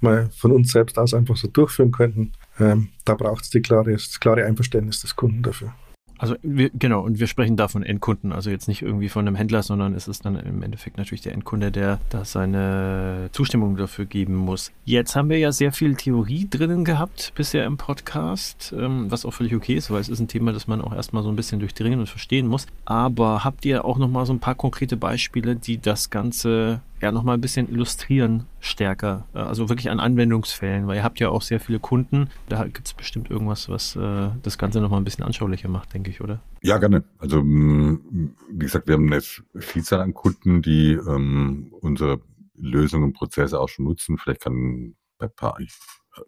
mal 0.00 0.30
von 0.30 0.52
uns 0.52 0.72
selbst 0.72 0.98
aus 0.98 1.14
einfach 1.14 1.36
so 1.36 1.48
durchführen 1.48 1.92
könnten. 1.92 2.32
Ähm, 2.58 2.88
da 3.04 3.14
braucht 3.14 3.44
es 3.44 3.62
klare, 3.62 3.92
das 3.92 4.18
klare 4.18 4.44
Einverständnis 4.44 5.00
des 5.00 5.14
Kunden 5.14 5.42
dafür. 5.42 5.74
Also 6.20 6.36
wir, 6.42 6.68
genau, 6.68 7.00
und 7.00 7.18
wir 7.18 7.26
sprechen 7.26 7.56
da 7.56 7.66
von 7.66 7.82
Endkunden, 7.82 8.30
also 8.30 8.50
jetzt 8.50 8.68
nicht 8.68 8.82
irgendwie 8.82 9.08
von 9.08 9.26
einem 9.26 9.36
Händler, 9.36 9.62
sondern 9.62 9.94
es 9.94 10.06
ist 10.06 10.26
dann 10.26 10.36
im 10.36 10.62
Endeffekt 10.62 10.98
natürlich 10.98 11.22
der 11.22 11.32
Endkunde, 11.32 11.72
der 11.72 11.98
da 12.10 12.26
seine 12.26 13.30
Zustimmung 13.32 13.78
dafür 13.78 14.04
geben 14.04 14.36
muss. 14.36 14.70
Jetzt 14.84 15.16
haben 15.16 15.30
wir 15.30 15.38
ja 15.38 15.50
sehr 15.50 15.72
viel 15.72 15.94
Theorie 15.94 16.46
drinnen 16.48 16.84
gehabt 16.84 17.32
bisher 17.36 17.64
im 17.64 17.78
Podcast, 17.78 18.74
ähm, 18.76 19.10
was 19.10 19.24
auch 19.24 19.32
völlig 19.32 19.54
okay 19.54 19.76
ist, 19.76 19.90
weil 19.90 20.02
es 20.02 20.10
ist 20.10 20.20
ein 20.20 20.28
Thema, 20.28 20.52
das 20.52 20.68
man 20.68 20.82
auch 20.82 20.94
erstmal 20.94 21.22
so 21.22 21.30
ein 21.30 21.36
bisschen 21.36 21.58
durchdringen 21.58 22.00
und 22.00 22.08
verstehen 22.08 22.48
muss. 22.48 22.66
Aber 22.84 23.42
habt 23.42 23.64
ihr 23.64 23.86
auch 23.86 23.96
nochmal 23.96 24.26
so 24.26 24.34
ein 24.34 24.40
paar 24.40 24.54
konkrete 24.54 24.98
Beispiele, 24.98 25.56
die 25.56 25.78
das 25.78 26.10
Ganze 26.10 26.82
ja 27.00 27.12
nochmal 27.12 27.36
ein 27.36 27.40
bisschen 27.40 27.68
illustrieren 27.68 28.46
stärker. 28.60 29.26
Äh, 29.34 29.38
also 29.38 29.68
wirklich 29.68 29.90
an 29.90 30.00
Anwendungsfällen, 30.00 30.86
weil 30.86 30.96
ihr 30.96 31.04
habt 31.04 31.20
ja 31.20 31.30
auch 31.30 31.42
sehr 31.42 31.60
viele 31.60 31.78
Kunden. 31.78 32.28
Da 32.48 32.64
gibt 32.64 32.86
es 32.86 32.94
bestimmt 32.94 33.30
irgendwas, 33.30 33.68
was 33.68 33.96
äh, 33.96 34.30
das 34.42 34.58
Ganze 34.58 34.80
nochmal 34.80 35.00
ein 35.00 35.04
bisschen 35.04 35.24
anschaulicher 35.24 35.68
macht, 35.68 35.94
denke 35.94 36.10
ich, 36.10 36.20
oder? 36.20 36.40
Ja, 36.62 36.78
gerne. 36.78 37.04
Also 37.18 37.42
wie 37.42 38.58
gesagt, 38.58 38.86
wir 38.86 38.94
haben 38.94 39.12
eine 39.12 39.20
Vielzahl 39.20 40.00
an 40.00 40.14
Kunden, 40.14 40.62
die 40.62 40.92
ähm, 40.92 41.72
unsere 41.80 42.20
Lösungen 42.54 43.04
und 43.04 43.12
Prozesse 43.14 43.58
auch 43.58 43.68
schon 43.68 43.86
nutzen. 43.86 44.18
Vielleicht 44.18 44.42
kann 44.42 44.94
bei 45.18 45.28
paar, 45.28 45.58
ich 45.60 45.72
äh, 46.16 46.22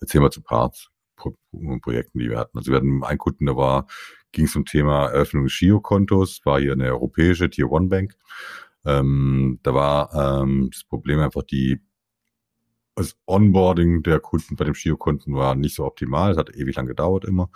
erzähle 0.00 0.22
mal 0.22 0.30
zu 0.30 0.42
paar 0.42 0.72
Pro 1.16 1.36
Projekten, 1.82 2.20
die 2.20 2.30
wir 2.30 2.38
hatten. 2.38 2.56
Also 2.56 2.70
wir 2.70 2.76
hatten 2.76 3.02
einen 3.02 3.18
Kunden, 3.18 3.46
da 3.46 3.56
war, 3.56 3.86
ging 4.30 4.44
es 4.44 4.54
um 4.54 4.64
Thema 4.64 5.06
Eröffnung 5.06 5.44
des 5.44 5.58
Girokontos, 5.58 6.40
war 6.44 6.60
hier 6.60 6.72
eine 6.72 6.86
europäische 6.86 7.50
Tier 7.50 7.70
One 7.70 7.88
Bank. 7.88 8.14
Ähm, 8.88 9.60
da 9.62 9.74
war 9.74 10.42
ähm, 10.42 10.70
das 10.72 10.84
Problem 10.84 11.20
einfach 11.20 11.42
die 11.42 11.80
das 12.98 13.16
Onboarding 13.26 14.02
der 14.02 14.18
Kunden 14.18 14.56
bei 14.56 14.64
dem 14.64 14.74
Giro-Kunden 14.74 15.34
war 15.34 15.54
nicht 15.54 15.76
so 15.76 15.84
optimal. 15.84 16.32
Es 16.32 16.36
hat 16.36 16.54
ewig 16.56 16.74
lang 16.74 16.86
gedauert 16.86 17.24
immer. 17.24 17.48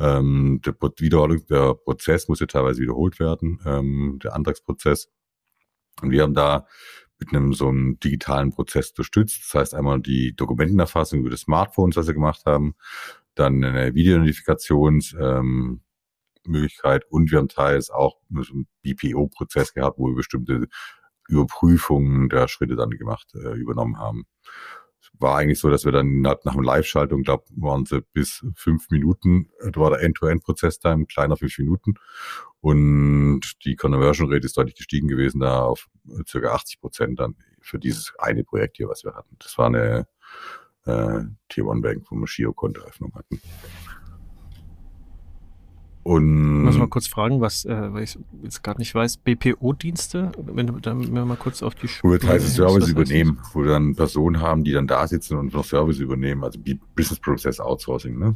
Ähm, 0.00 0.60
der, 0.64 0.74
Wiederholung, 0.98 1.46
der 1.46 1.74
Prozess 1.74 2.28
musste 2.28 2.48
teilweise 2.48 2.80
wiederholt 2.82 3.20
werden, 3.20 3.60
ähm, 3.64 4.18
der 4.22 4.34
Antragsprozess. 4.34 5.08
Und 6.00 6.10
wir 6.10 6.22
haben 6.22 6.34
da 6.34 6.66
mit 7.20 7.32
einem 7.32 7.52
so 7.52 7.68
einem 7.68 8.00
digitalen 8.00 8.50
Prozess 8.50 8.90
unterstützt. 8.90 9.42
Das 9.44 9.60
heißt 9.60 9.74
einmal 9.74 10.00
die 10.00 10.34
Dokumentenerfassung 10.34 11.20
über 11.20 11.30
das 11.30 11.42
Smartphone, 11.42 11.94
was 11.94 12.08
wir 12.08 12.14
gemacht 12.14 12.42
haben, 12.44 12.74
dann 13.36 13.62
eine 13.62 13.94
Videonotifikations, 13.94 15.14
ähm, 15.18 15.82
Möglichkeit 16.50 17.04
und 17.10 17.30
wir 17.30 17.38
haben 17.38 17.48
teils 17.48 17.90
auch 17.90 18.16
einen 18.30 18.66
BPO-Prozess 18.82 19.74
gehabt, 19.74 19.98
wo 19.98 20.08
wir 20.08 20.14
bestimmte 20.14 20.68
Überprüfungen 21.28 22.28
der 22.28 22.48
Schritte 22.48 22.76
dann 22.76 22.90
gemacht, 22.90 23.28
äh, 23.34 23.54
übernommen 23.54 23.98
haben. 23.98 24.26
Es 25.00 25.10
war 25.18 25.36
eigentlich 25.36 25.58
so, 25.58 25.68
dass 25.70 25.84
wir 25.84 25.92
dann 25.92 26.20
nach, 26.20 26.36
nach 26.44 26.54
dem 26.54 26.62
Live-Schaltung, 26.62 27.22
glaube 27.22 27.44
waren 27.56 27.86
sie 27.86 28.02
bis 28.12 28.44
fünf 28.54 28.90
Minuten, 28.90 29.50
da 29.60 29.80
war 29.80 29.90
der 29.90 30.00
End-to-End-Prozess-Time, 30.00 31.06
kleiner 31.06 31.36
fünf 31.36 31.58
Minuten. 31.58 31.94
Und 32.60 33.40
die 33.64 33.74
Conversion 33.74 34.32
Rate 34.32 34.46
ist 34.46 34.56
deutlich 34.56 34.76
gestiegen 34.76 35.08
gewesen, 35.08 35.40
da 35.40 35.64
auf 35.64 35.88
circa 36.28 36.52
80 36.52 36.80
Prozent 36.80 37.20
dann 37.20 37.36
für 37.60 37.78
dieses 37.78 38.12
eine 38.18 38.44
Projekt 38.44 38.76
hier, 38.76 38.88
was 38.88 39.02
wir 39.02 39.14
hatten. 39.14 39.36
Das 39.40 39.58
war 39.58 39.66
eine 39.66 40.06
äh, 40.84 41.24
Tier 41.48 41.66
One 41.66 41.80
Bank, 41.80 42.04
wo 42.10 42.16
wir 42.16 42.26
Giro-Kontoeröffnung 42.26 43.14
hatten. 43.14 43.40
Und 46.04 46.64
muss 46.64 46.76
mal 46.78 46.88
kurz 46.88 47.06
fragen, 47.06 47.40
was, 47.40 47.64
äh, 47.64 47.92
weil 47.92 48.02
ich 48.02 48.18
jetzt 48.42 48.64
gerade 48.64 48.80
nicht 48.80 48.92
weiß, 48.92 49.18
BPO-Dienste, 49.18 50.32
wenn 50.36 50.66
du 50.66 50.80
dann 50.80 51.14
wir 51.14 51.24
mal 51.24 51.36
kurz 51.36 51.62
auf 51.62 51.76
die 51.76 51.88
Wo 52.02 52.10
wir 52.10 52.20
heißt 52.20 52.56
Service 52.56 52.88
übernehmen, 52.88 53.38
wo 53.52 53.62
wir 53.62 53.70
dann 53.70 53.94
Personen 53.94 54.40
haben, 54.40 54.64
die 54.64 54.72
dann 54.72 54.88
da 54.88 55.06
sitzen 55.06 55.36
und 55.36 55.54
noch 55.54 55.64
Service 55.64 56.00
übernehmen, 56.00 56.42
also 56.42 56.58
Business 56.96 57.20
Process 57.20 57.60
Outsourcing, 57.60 58.18
ne? 58.18 58.34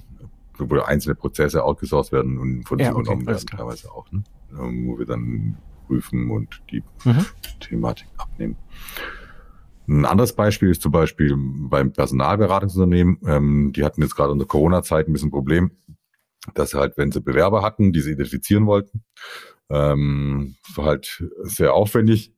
Wo 0.58 0.78
einzelne 0.80 1.16
Prozesse 1.16 1.62
outgesourced 1.62 2.12
werden 2.12 2.38
und 2.38 2.64
von 2.64 2.78
ja, 2.78 2.92
okay, 2.92 3.00
übernommen 3.00 3.26
werden, 3.26 3.46
teilweise 3.46 3.90
auch, 3.90 4.10
ne? 4.12 4.22
Ähm, 4.58 4.86
wo 4.86 4.98
wir 4.98 5.06
dann 5.06 5.56
prüfen 5.88 6.30
und 6.30 6.62
die 6.70 6.82
mhm. 7.04 7.26
Thematik 7.60 8.06
abnehmen. 8.16 8.56
Ein 9.88 10.04
anderes 10.04 10.32
Beispiel 10.32 10.70
ist 10.70 10.82
zum 10.82 10.92
Beispiel 10.92 11.36
beim 11.36 11.92
Personalberatungsunternehmen. 11.92 13.18
Ähm, 13.26 13.72
die 13.74 13.84
hatten 13.84 14.02
jetzt 14.02 14.16
gerade 14.16 14.32
in 14.32 14.38
der 14.38 14.48
Corona-Zeit 14.48 15.08
ein 15.08 15.12
bisschen 15.12 15.28
ein 15.28 15.32
Problem 15.32 15.70
dass 16.54 16.74
halt, 16.74 16.96
wenn 16.96 17.12
sie 17.12 17.20
Bewerber 17.20 17.62
hatten, 17.62 17.92
die 17.92 18.00
sie 18.00 18.12
identifizieren 18.12 18.66
wollten, 18.66 19.04
ähm, 19.70 20.56
war 20.74 20.86
halt 20.86 21.24
sehr 21.42 21.74
aufwendig 21.74 22.34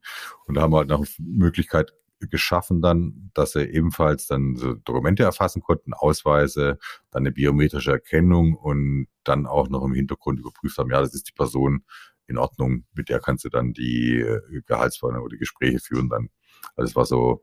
und 0.47 0.55
da 0.55 0.61
haben 0.61 0.73
wir 0.73 0.77
halt 0.79 0.89
noch 0.89 1.05
Möglichkeit 1.19 1.93
geschaffen 2.19 2.81
dann, 2.81 3.31
dass 3.33 3.53
sie 3.53 3.63
ebenfalls 3.63 4.27
dann 4.27 4.55
so 4.55 4.73
Dokumente 4.73 5.23
erfassen 5.23 5.61
konnten, 5.61 5.93
Ausweise, 5.93 6.77
dann 7.11 7.23
eine 7.23 7.31
biometrische 7.31 7.91
Erkennung 7.91 8.55
und 8.55 9.07
dann 9.23 9.45
auch 9.45 9.69
noch 9.69 9.83
im 9.83 9.93
Hintergrund 9.93 10.39
überprüft 10.39 10.77
haben, 10.77 10.91
ja, 10.91 10.99
das 10.99 11.13
ist 11.13 11.29
die 11.29 11.33
Person 11.33 11.85
in 12.27 12.37
Ordnung, 12.37 12.85
mit 12.93 13.09
der 13.09 13.19
kannst 13.19 13.45
du 13.45 13.49
dann 13.49 13.73
die 13.73 14.19
äh, 14.19 14.61
Gehaltsverhandlungen 14.65 15.25
oder 15.25 15.33
die 15.33 15.39
Gespräche 15.39 15.79
führen 15.79 16.09
dann. 16.09 16.29
Also 16.75 16.89
es 16.89 16.95
war 16.95 17.05
so 17.05 17.41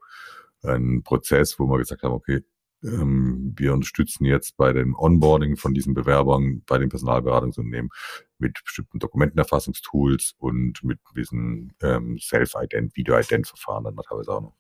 ein 0.62 1.02
Prozess, 1.02 1.58
wo 1.58 1.66
wir 1.66 1.78
gesagt 1.78 2.02
haben, 2.02 2.12
okay, 2.12 2.44
ähm, 2.82 3.54
wir 3.56 3.72
unterstützen 3.72 4.24
jetzt 4.24 4.56
bei 4.56 4.72
dem 4.72 4.94
Onboarding 4.96 5.56
von 5.56 5.74
diesen 5.74 5.94
Bewerbern 5.94 6.62
bei 6.66 6.78
den 6.78 6.88
Personalberatungsunternehmen 6.88 7.90
mit 8.38 8.62
bestimmten 8.64 8.98
Dokumentenerfassungstools 8.98 10.34
und 10.38 10.82
mit 10.84 10.98
diesen 11.16 11.72
ähm, 11.82 12.18
Self-Ident, 12.18 12.96
Video-Ident-Verfahren 12.96 13.84
dann 13.84 13.96
teilweise 13.96 14.32
auch 14.32 14.42
noch. 14.42 14.54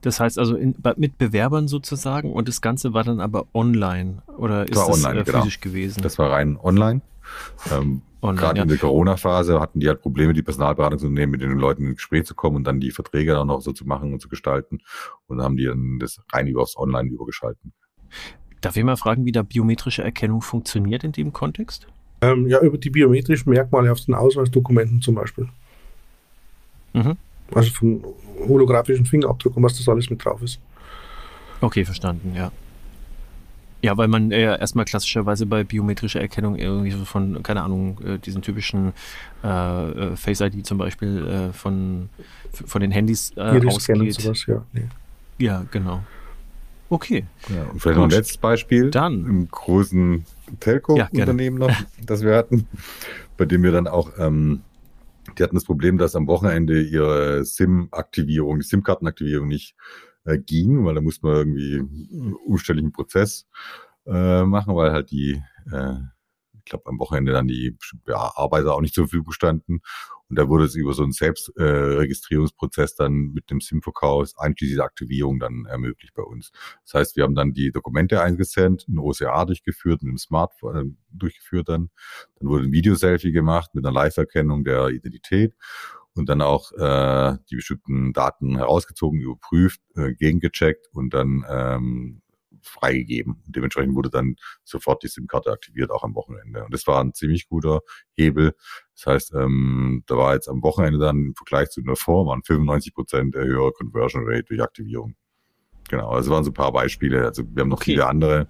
Das 0.00 0.20
heißt 0.20 0.38
also 0.38 0.56
in, 0.56 0.76
mit 0.96 1.18
Bewerbern 1.18 1.68
sozusagen 1.68 2.32
und 2.32 2.48
das 2.48 2.60
Ganze 2.60 2.92
war 2.92 3.02
dann 3.02 3.20
aber 3.20 3.46
online 3.54 4.22
oder 4.38 4.62
ist 4.68 4.76
das, 4.76 4.88
online, 4.88 5.20
das 5.20 5.28
äh, 5.28 5.32
genau. 5.32 5.38
physisch 5.42 5.60
genau. 5.60 5.72
gewesen? 5.72 6.02
Das 6.02 6.18
war 6.18 6.30
rein 6.30 6.56
online. 6.56 7.02
Ähm, 7.72 8.02
Gerade 8.34 8.58
ja. 8.58 8.62
in 8.62 8.68
der 8.68 8.78
Corona-Phase 8.78 9.60
hatten 9.60 9.80
die 9.80 9.88
halt 9.88 10.00
Probleme, 10.00 10.32
die 10.32 10.42
Personalberatungsunternehmen 10.42 11.30
mit 11.30 11.42
den 11.42 11.58
Leuten 11.58 11.86
ins 11.86 11.96
Gespräch 11.96 12.24
zu 12.24 12.34
kommen 12.34 12.56
und 12.56 12.64
dann 12.64 12.80
die 12.80 12.90
Verträge 12.90 13.32
dann 13.32 13.46
noch 13.46 13.60
so 13.60 13.72
zu 13.72 13.86
machen 13.86 14.12
und 14.12 14.20
zu 14.20 14.28
gestalten. 14.28 14.80
Und 15.26 15.38
dann 15.38 15.44
haben 15.44 15.56
die 15.56 15.66
dann 15.66 15.98
das 16.00 16.20
rein 16.32 16.46
über 16.48 16.62
aufs 16.62 16.76
Online 16.76 17.08
übergeschalten. 17.08 17.72
Darf 18.60 18.76
ich 18.76 18.84
mal 18.84 18.96
fragen, 18.96 19.24
wie 19.24 19.32
da 19.32 19.42
biometrische 19.42 20.02
Erkennung 20.02 20.40
funktioniert 20.40 21.04
in 21.04 21.12
dem 21.12 21.32
Kontext? 21.32 21.86
Ähm, 22.22 22.48
ja, 22.48 22.60
über 22.60 22.78
die 22.78 22.90
biometrischen 22.90 23.52
Merkmale 23.52 23.92
auf 23.92 24.00
den 24.00 24.14
Ausweisdokumenten 24.14 25.02
zum 25.02 25.14
Beispiel. 25.14 25.48
Mhm. 26.94 27.16
Also 27.54 27.70
vom 27.70 28.04
holographischen 28.48 29.06
Fingerabdruck 29.06 29.56
und 29.56 29.62
was 29.62 29.76
das 29.76 29.88
alles 29.88 30.10
mit 30.10 30.24
drauf 30.24 30.42
ist. 30.42 30.58
Okay, 31.60 31.84
verstanden, 31.84 32.34
ja. 32.34 32.50
Ja, 33.86 33.96
weil 33.96 34.08
man 34.08 34.32
ja 34.32 34.56
erstmal 34.56 34.84
klassischerweise 34.84 35.46
bei 35.46 35.62
biometrischer 35.62 36.20
Erkennung 36.20 36.56
irgendwie 36.56 36.90
so 36.90 37.04
von, 37.04 37.40
keine 37.44 37.62
Ahnung, 37.62 38.00
äh, 38.04 38.18
diesen 38.18 38.42
typischen 38.42 38.94
äh, 39.44 39.90
äh 39.90 40.16
Face 40.16 40.40
ID 40.40 40.66
zum 40.66 40.76
Beispiel 40.76 41.24
äh, 41.24 41.52
von, 41.52 42.08
von 42.50 42.80
den 42.80 42.90
Handys 42.90 43.32
äh, 43.36 43.64
ausgeht. 43.64 44.14
Sowas, 44.14 44.44
ja. 44.48 44.66
Nee. 44.72 44.88
ja, 45.38 45.64
genau. 45.70 46.02
Okay. 46.90 47.26
Ja, 47.48 47.62
und 47.70 47.80
vielleicht 47.80 47.96
noch 47.96 48.06
ein 48.06 48.10
letztes 48.10 48.38
Beispiel. 48.38 48.90
Dann. 48.90 49.24
Im 49.24 49.48
großen 49.48 50.24
Telco-Unternehmen 50.58 51.60
ja, 51.62 51.68
noch, 51.68 51.76
das 52.04 52.22
wir 52.22 52.34
hatten, 52.34 52.66
bei 53.36 53.44
dem 53.44 53.62
wir 53.62 53.70
dann 53.70 53.86
auch, 53.86 54.10
ähm, 54.18 54.62
die 55.38 55.44
hatten 55.44 55.54
das 55.54 55.64
Problem, 55.64 55.96
dass 55.96 56.16
am 56.16 56.26
Wochenende 56.26 56.82
ihre 56.82 57.44
SIM-Aktivierung, 57.44 58.58
die 58.58 58.66
SIM-Kartenaktivierung 58.66 59.46
nicht 59.46 59.76
äh, 60.26 60.38
ging, 60.38 60.84
weil 60.84 60.94
da 60.94 61.00
musste 61.00 61.26
man 61.26 61.36
irgendwie 61.36 61.78
einen 61.78 62.34
umständlichen 62.34 62.92
Prozess 62.92 63.46
äh, 64.06 64.44
machen, 64.44 64.74
weil 64.74 64.92
halt 64.92 65.10
die, 65.10 65.42
äh, 65.72 65.94
ich 66.58 66.64
glaube, 66.64 66.86
am 66.86 66.98
Wochenende 66.98 67.32
dann 67.32 67.46
die 67.46 67.76
ja, 68.06 68.32
Arbeiter 68.34 68.74
auch 68.74 68.80
nicht 68.80 68.94
zur 68.94 69.04
Verfügung 69.04 69.32
standen. 69.32 69.80
Und 70.28 70.36
da 70.36 70.48
wurde 70.48 70.64
es 70.64 70.74
über 70.74 70.92
so 70.92 71.04
einen 71.04 71.12
Selbstregistrierungsprozess 71.12 72.92
äh, 72.92 72.96
dann 72.98 73.30
mit 73.32 73.48
dem 73.48 73.60
SIM-Verkauf 73.60 74.32
einschließlich 74.36 74.76
der 74.76 74.84
Aktivierung 74.84 75.38
dann 75.38 75.66
ermöglicht 75.66 76.14
bei 76.14 76.22
uns. 76.22 76.50
Das 76.84 76.94
heißt, 76.94 77.16
wir 77.16 77.22
haben 77.22 77.36
dann 77.36 77.52
die 77.52 77.70
Dokumente 77.70 78.20
eingesendet, 78.20 78.88
ein 78.88 78.98
OCA 78.98 79.44
durchgeführt, 79.44 80.02
mit 80.02 80.10
dem 80.10 80.18
Smartphone 80.18 80.76
äh, 80.76 80.96
durchgeführt 81.10 81.68
dann. 81.68 81.90
Dann 82.40 82.48
wurde 82.48 82.64
ein 82.64 82.72
Videoselfie 82.72 83.30
gemacht 83.30 83.72
mit 83.74 83.86
einer 83.86 83.94
Live-Erkennung 83.94 84.64
der 84.64 84.88
Identität 84.88 85.54
und 86.16 86.28
dann 86.28 86.42
auch 86.42 86.72
äh, 86.72 87.36
die 87.50 87.56
bestimmten 87.56 88.12
Daten 88.12 88.56
herausgezogen, 88.56 89.20
überprüft, 89.20 89.80
äh, 89.96 90.14
gegengecheckt 90.14 90.88
und 90.92 91.14
dann 91.14 91.44
ähm, 91.48 92.22
freigegeben. 92.62 93.40
Und 93.46 93.56
dementsprechend 93.56 93.94
wurde 93.94 94.10
dann 94.10 94.36
sofort 94.64 95.02
die 95.02 95.08
SIM-Karte 95.08 95.52
aktiviert, 95.52 95.90
auch 95.90 96.04
am 96.04 96.14
Wochenende. 96.14 96.64
Und 96.64 96.74
das 96.74 96.86
war 96.86 97.00
ein 97.02 97.14
ziemlich 97.14 97.48
guter 97.48 97.80
Hebel. 98.14 98.54
Das 98.94 99.06
heißt, 99.06 99.34
ähm, 99.34 100.02
da 100.06 100.16
war 100.16 100.34
jetzt 100.34 100.48
am 100.48 100.62
Wochenende 100.62 100.98
dann 100.98 101.26
im 101.26 101.34
Vergleich 101.34 101.70
zu 101.70 101.80
davor 101.82 102.26
waren 102.26 102.42
95 102.42 102.94
Prozent 102.94 103.34
höhere 103.36 103.72
Conversion 103.72 104.24
Rate 104.26 104.44
durch 104.44 104.62
Aktivierung. 104.62 105.14
Genau, 105.88 106.08
also 106.08 106.32
waren 106.32 106.44
so 106.44 106.50
ein 106.50 106.54
paar 106.54 106.72
Beispiele. 106.72 107.24
Also 107.24 107.44
wir 107.46 107.60
haben 107.60 107.68
noch 107.68 107.78
Okay. 107.78 107.92
viele 107.92 108.06
andere. 108.06 108.48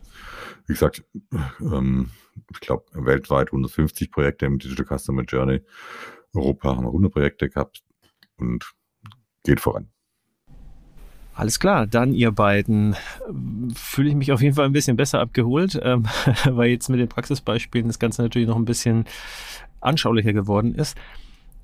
Wie 0.67 0.73
gesagt, 0.73 1.05
ähm, 1.61 2.11
ich 2.51 2.61
glaube, 2.61 2.85
weltweit 2.93 3.49
150 3.49 4.11
Projekte 4.11 4.47
im 4.47 4.59
Digital 4.59 4.99
Customer 4.99 5.23
Journey. 5.23 5.61
Europa 6.35 6.77
haben 6.77 6.85
wir 6.85 6.89
100 6.89 7.13
Projekte 7.13 7.49
gehabt 7.49 7.83
und 8.39 8.73
geht 9.45 9.61
voran. 9.61 9.89
Alles 11.37 11.61
klar, 11.61 11.87
dann 11.87 12.15
ihr 12.15 12.33
beiden 12.33 12.97
fühle 13.75 14.09
ich 14.09 14.15
mich 14.15 14.33
auf 14.33 14.41
jeden 14.41 14.55
Fall 14.55 14.65
ein 14.65 14.73
bisschen 14.73 14.97
besser 14.97 15.21
abgeholt, 15.21 15.79
ähm, 15.83 16.07
weil 16.47 16.71
jetzt 16.71 16.89
mit 16.89 16.99
den 16.99 17.09
Praxisbeispielen 17.09 17.89
das 17.89 17.99
Ganze 17.99 18.23
natürlich 18.23 18.49
noch 18.49 18.57
ein 18.57 18.65
bisschen 18.65 19.05
anschaulicher 19.81 20.33
geworden 20.33 20.75
ist. 20.75 20.97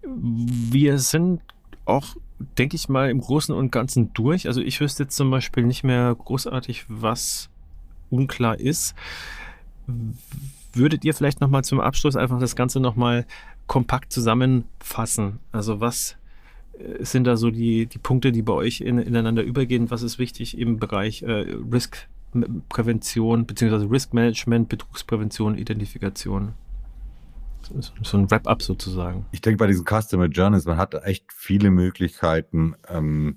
Wir 0.02 0.98
sind 0.98 1.40
auch, 1.86 2.16
denke 2.58 2.76
ich 2.76 2.90
mal, 2.90 3.10
im 3.10 3.20
Großen 3.20 3.54
und 3.54 3.72
Ganzen 3.72 4.12
durch. 4.12 4.46
Also 4.46 4.60
ich 4.60 4.78
wüsste 4.78 5.04
jetzt 5.04 5.16
zum 5.16 5.30
Beispiel 5.30 5.64
nicht 5.64 5.84
mehr 5.84 6.14
großartig, 6.14 6.84
was 6.88 7.48
unklar 8.10 8.60
ist. 8.60 8.94
Würdet 10.74 11.04
ihr 11.04 11.14
vielleicht 11.14 11.40
nochmal 11.40 11.64
zum 11.64 11.80
Abschluss 11.80 12.16
einfach 12.16 12.38
das 12.38 12.56
Ganze 12.56 12.78
nochmal 12.78 13.26
kompakt 13.66 14.12
zusammenfassen? 14.12 15.38
Also 15.52 15.80
was 15.80 16.16
äh, 16.78 17.04
sind 17.04 17.24
da 17.24 17.36
so 17.36 17.50
die, 17.50 17.86
die 17.86 17.98
Punkte, 17.98 18.32
die 18.32 18.42
bei 18.42 18.52
euch 18.52 18.80
in, 18.80 18.98
ineinander 18.98 19.42
übergehen? 19.42 19.90
Was 19.90 20.02
ist 20.02 20.18
wichtig 20.18 20.58
im 20.58 20.78
Bereich 20.78 21.22
äh, 21.22 21.46
Risk-Prävention 21.72 23.46
beziehungsweise 23.46 23.90
Risk-Management, 23.90 24.68
Betrugsprävention, 24.68 25.56
Identifikation? 25.56 26.52
So- 27.62 27.80
So 28.02 28.18
ein 28.18 28.30
Wrap-up 28.30 28.60
sozusagen. 28.62 29.24
Ich 29.30 29.40
denke, 29.40 29.58
bei 29.58 29.66
diesen 29.68 29.84
Customer 29.86 30.26
Journeys, 30.26 30.64
man 30.64 30.76
hat 30.78 30.94
echt 31.04 31.32
viele 31.32 31.70
Möglichkeiten, 31.70 32.74
ähm, 32.88 33.36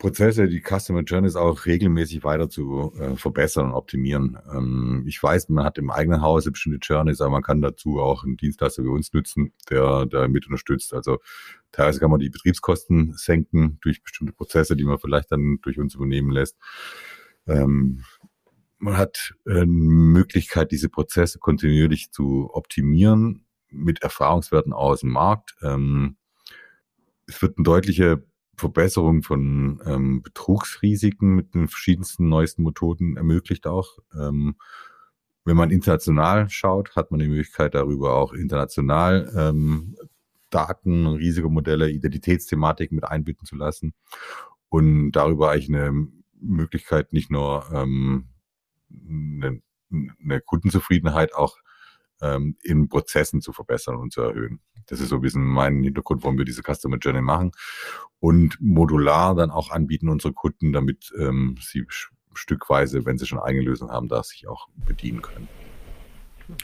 Prozesse, 0.00 0.48
die 0.48 0.62
Customer 0.62 1.02
Journeys 1.02 1.36
auch 1.36 1.66
regelmäßig 1.66 2.24
weiter 2.24 2.48
zu 2.48 2.92
äh, 2.98 3.16
verbessern 3.16 3.66
und 3.66 3.72
optimieren. 3.74 4.38
Ähm, 4.50 5.04
ich 5.06 5.22
weiß, 5.22 5.50
man 5.50 5.64
hat 5.64 5.76
im 5.76 5.90
eigenen 5.90 6.22
Hause 6.22 6.50
bestimmte 6.50 6.78
Journeys, 6.80 7.20
aber 7.20 7.32
man 7.32 7.42
kann 7.42 7.60
dazu 7.60 8.00
auch 8.00 8.24
einen 8.24 8.38
Dienstleister 8.38 8.82
wie 8.82 8.88
uns 8.88 9.12
nutzen, 9.12 9.52
der, 9.68 10.06
der 10.06 10.28
mit 10.28 10.46
unterstützt. 10.46 10.94
Also 10.94 11.18
teilweise 11.70 12.00
kann 12.00 12.10
man 12.10 12.18
die 12.18 12.30
Betriebskosten 12.30 13.12
senken 13.14 13.76
durch 13.82 14.02
bestimmte 14.02 14.32
Prozesse, 14.32 14.74
die 14.74 14.84
man 14.84 14.98
vielleicht 14.98 15.30
dann 15.30 15.58
durch 15.60 15.78
uns 15.78 15.94
übernehmen 15.94 16.30
lässt. 16.30 16.56
Ähm, 17.46 18.02
man 18.78 18.96
hat 18.96 19.34
äh, 19.46 19.66
Möglichkeit, 19.66 20.72
diese 20.72 20.88
Prozesse 20.88 21.38
kontinuierlich 21.38 22.10
zu 22.10 22.48
optimieren 22.54 23.44
mit 23.68 24.02
Erfahrungswerten 24.02 24.72
aus 24.72 25.00
dem 25.00 25.10
Markt. 25.10 25.56
Ähm, 25.60 26.16
es 27.26 27.42
wird 27.42 27.58
eine 27.58 27.64
deutliche 27.64 28.24
Verbesserung 28.60 29.22
von 29.22 29.80
ähm, 29.84 30.22
Betrugsrisiken 30.22 31.34
mit 31.34 31.54
den 31.54 31.68
verschiedensten 31.68 32.28
neuesten 32.28 32.62
Methoden 32.62 33.16
ermöglicht 33.16 33.66
auch. 33.66 33.98
Ähm, 34.14 34.56
wenn 35.44 35.56
man 35.56 35.70
international 35.70 36.48
schaut, 36.50 36.94
hat 36.96 37.10
man 37.10 37.20
die 37.20 37.28
Möglichkeit 37.28 37.74
darüber 37.74 38.16
auch 38.16 38.32
international 38.32 39.32
ähm, 39.36 39.96
Daten, 40.50 41.06
Risikomodelle, 41.06 41.90
Identitätsthematiken 41.90 42.96
mit 42.96 43.04
einbinden 43.04 43.46
zu 43.46 43.56
lassen 43.56 43.94
und 44.68 45.12
darüber 45.12 45.50
eigentlich 45.50 45.68
eine 45.68 46.08
Möglichkeit, 46.40 47.12
nicht 47.12 47.30
nur 47.30 47.64
ähm, 47.72 48.28
eine, 48.90 49.62
eine 49.90 50.40
Kundenzufriedenheit 50.40 51.34
auch 51.34 51.56
ähm, 52.20 52.56
in 52.62 52.88
Prozessen 52.88 53.40
zu 53.40 53.52
verbessern 53.52 53.96
und 53.96 54.12
zu 54.12 54.22
erhöhen. 54.22 54.60
Das 54.86 55.00
ist 55.00 55.08
so 55.08 55.16
ein 55.16 55.20
bisschen 55.20 55.44
mein 55.44 55.82
Hintergrund, 55.82 56.22
warum 56.22 56.38
wir 56.38 56.44
diese 56.44 56.62
Customer 56.62 56.98
Journey 56.98 57.22
machen 57.22 57.52
und 58.18 58.58
modular 58.60 59.34
dann 59.34 59.50
auch 59.50 59.70
anbieten 59.70 60.08
unsere 60.08 60.32
Kunden, 60.32 60.72
damit 60.72 61.12
ähm, 61.18 61.56
sie 61.60 61.86
stückweise, 62.34 63.04
wenn 63.06 63.18
sie 63.18 63.26
schon 63.26 63.38
eigene 63.38 63.64
Lösungen 63.64 63.92
haben, 63.92 64.08
da 64.08 64.22
sich 64.22 64.46
auch 64.48 64.68
bedienen 64.86 65.22
können. 65.22 65.48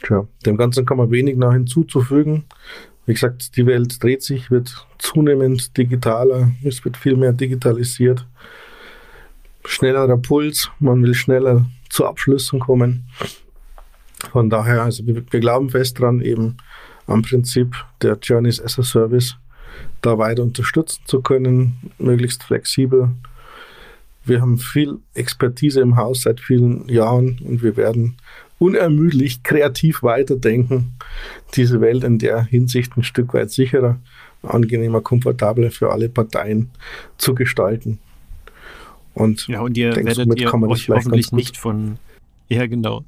Tja, 0.03 0.27
dem 0.45 0.57
Ganzen 0.57 0.85
kann 0.85 0.97
man 0.97 1.11
wenig 1.11 1.37
nach 1.37 1.53
hinzuzufügen. 1.53 2.45
Wie 3.05 3.13
gesagt, 3.13 3.55
die 3.55 3.65
Welt 3.65 4.03
dreht 4.03 4.21
sich, 4.21 4.51
wird 4.51 4.85
zunehmend 4.97 5.77
digitaler, 5.77 6.51
es 6.63 6.83
wird 6.83 6.97
viel 6.97 7.15
mehr 7.15 7.31
digitalisiert. 7.31 8.27
Schnellerer 9.65 10.17
Puls, 10.17 10.69
man 10.79 11.01
will 11.03 11.13
schneller 11.13 11.65
zu 11.89 12.05
Abschlüssen 12.05 12.59
kommen. 12.59 13.07
Von 14.31 14.49
daher, 14.49 14.83
also 14.83 15.05
wir, 15.05 15.23
wir 15.29 15.39
glauben 15.39 15.69
fest 15.69 15.99
dran, 15.99 16.21
eben 16.21 16.57
am 17.07 17.21
Prinzip 17.21 17.75
der 18.01 18.17
Journeys 18.21 18.61
as 18.61 18.77
a 18.77 18.83
Service 18.83 19.35
da 20.01 20.17
weiter 20.17 20.43
unterstützen 20.43 21.01
zu 21.05 21.21
können, 21.21 21.77
möglichst 21.97 22.43
flexibel. 22.43 23.11
Wir 24.25 24.41
haben 24.41 24.57
viel 24.57 24.99
Expertise 25.13 25.81
im 25.81 25.95
Haus 25.95 26.23
seit 26.23 26.39
vielen 26.39 26.87
Jahren 26.89 27.39
und 27.43 27.63
wir 27.63 27.77
werden 27.77 28.17
unermüdlich 28.59 29.43
kreativ 29.43 30.03
weiterdenken, 30.03 30.93
diese 31.55 31.79
Welt 31.79 32.03
in 32.03 32.19
der 32.19 32.43
Hinsicht 32.43 32.97
ein 32.97 33.03
Stück 33.03 33.33
weit 33.33 33.51
sicherer, 33.51 33.99
angenehmer, 34.43 35.01
komfortabler 35.01 35.71
für 35.71 35.91
alle 35.91 36.09
Parteien 36.09 36.69
zu 37.17 37.35
gestalten. 37.35 37.99
Und 39.13 39.47
Ja, 39.47 39.61
und 39.61 39.77
ihr 39.77 39.91
denke, 39.91 40.17
werdet 40.17 40.39
ihr 40.39 40.49
kann 40.49 40.59
man 40.59 40.69
das 40.69 40.79
euch 40.79 40.89
hoffentlich 40.89 41.31
nicht 41.31 41.57
von. 41.57 41.97
Ja, 42.49 42.67
genau. 42.67 43.03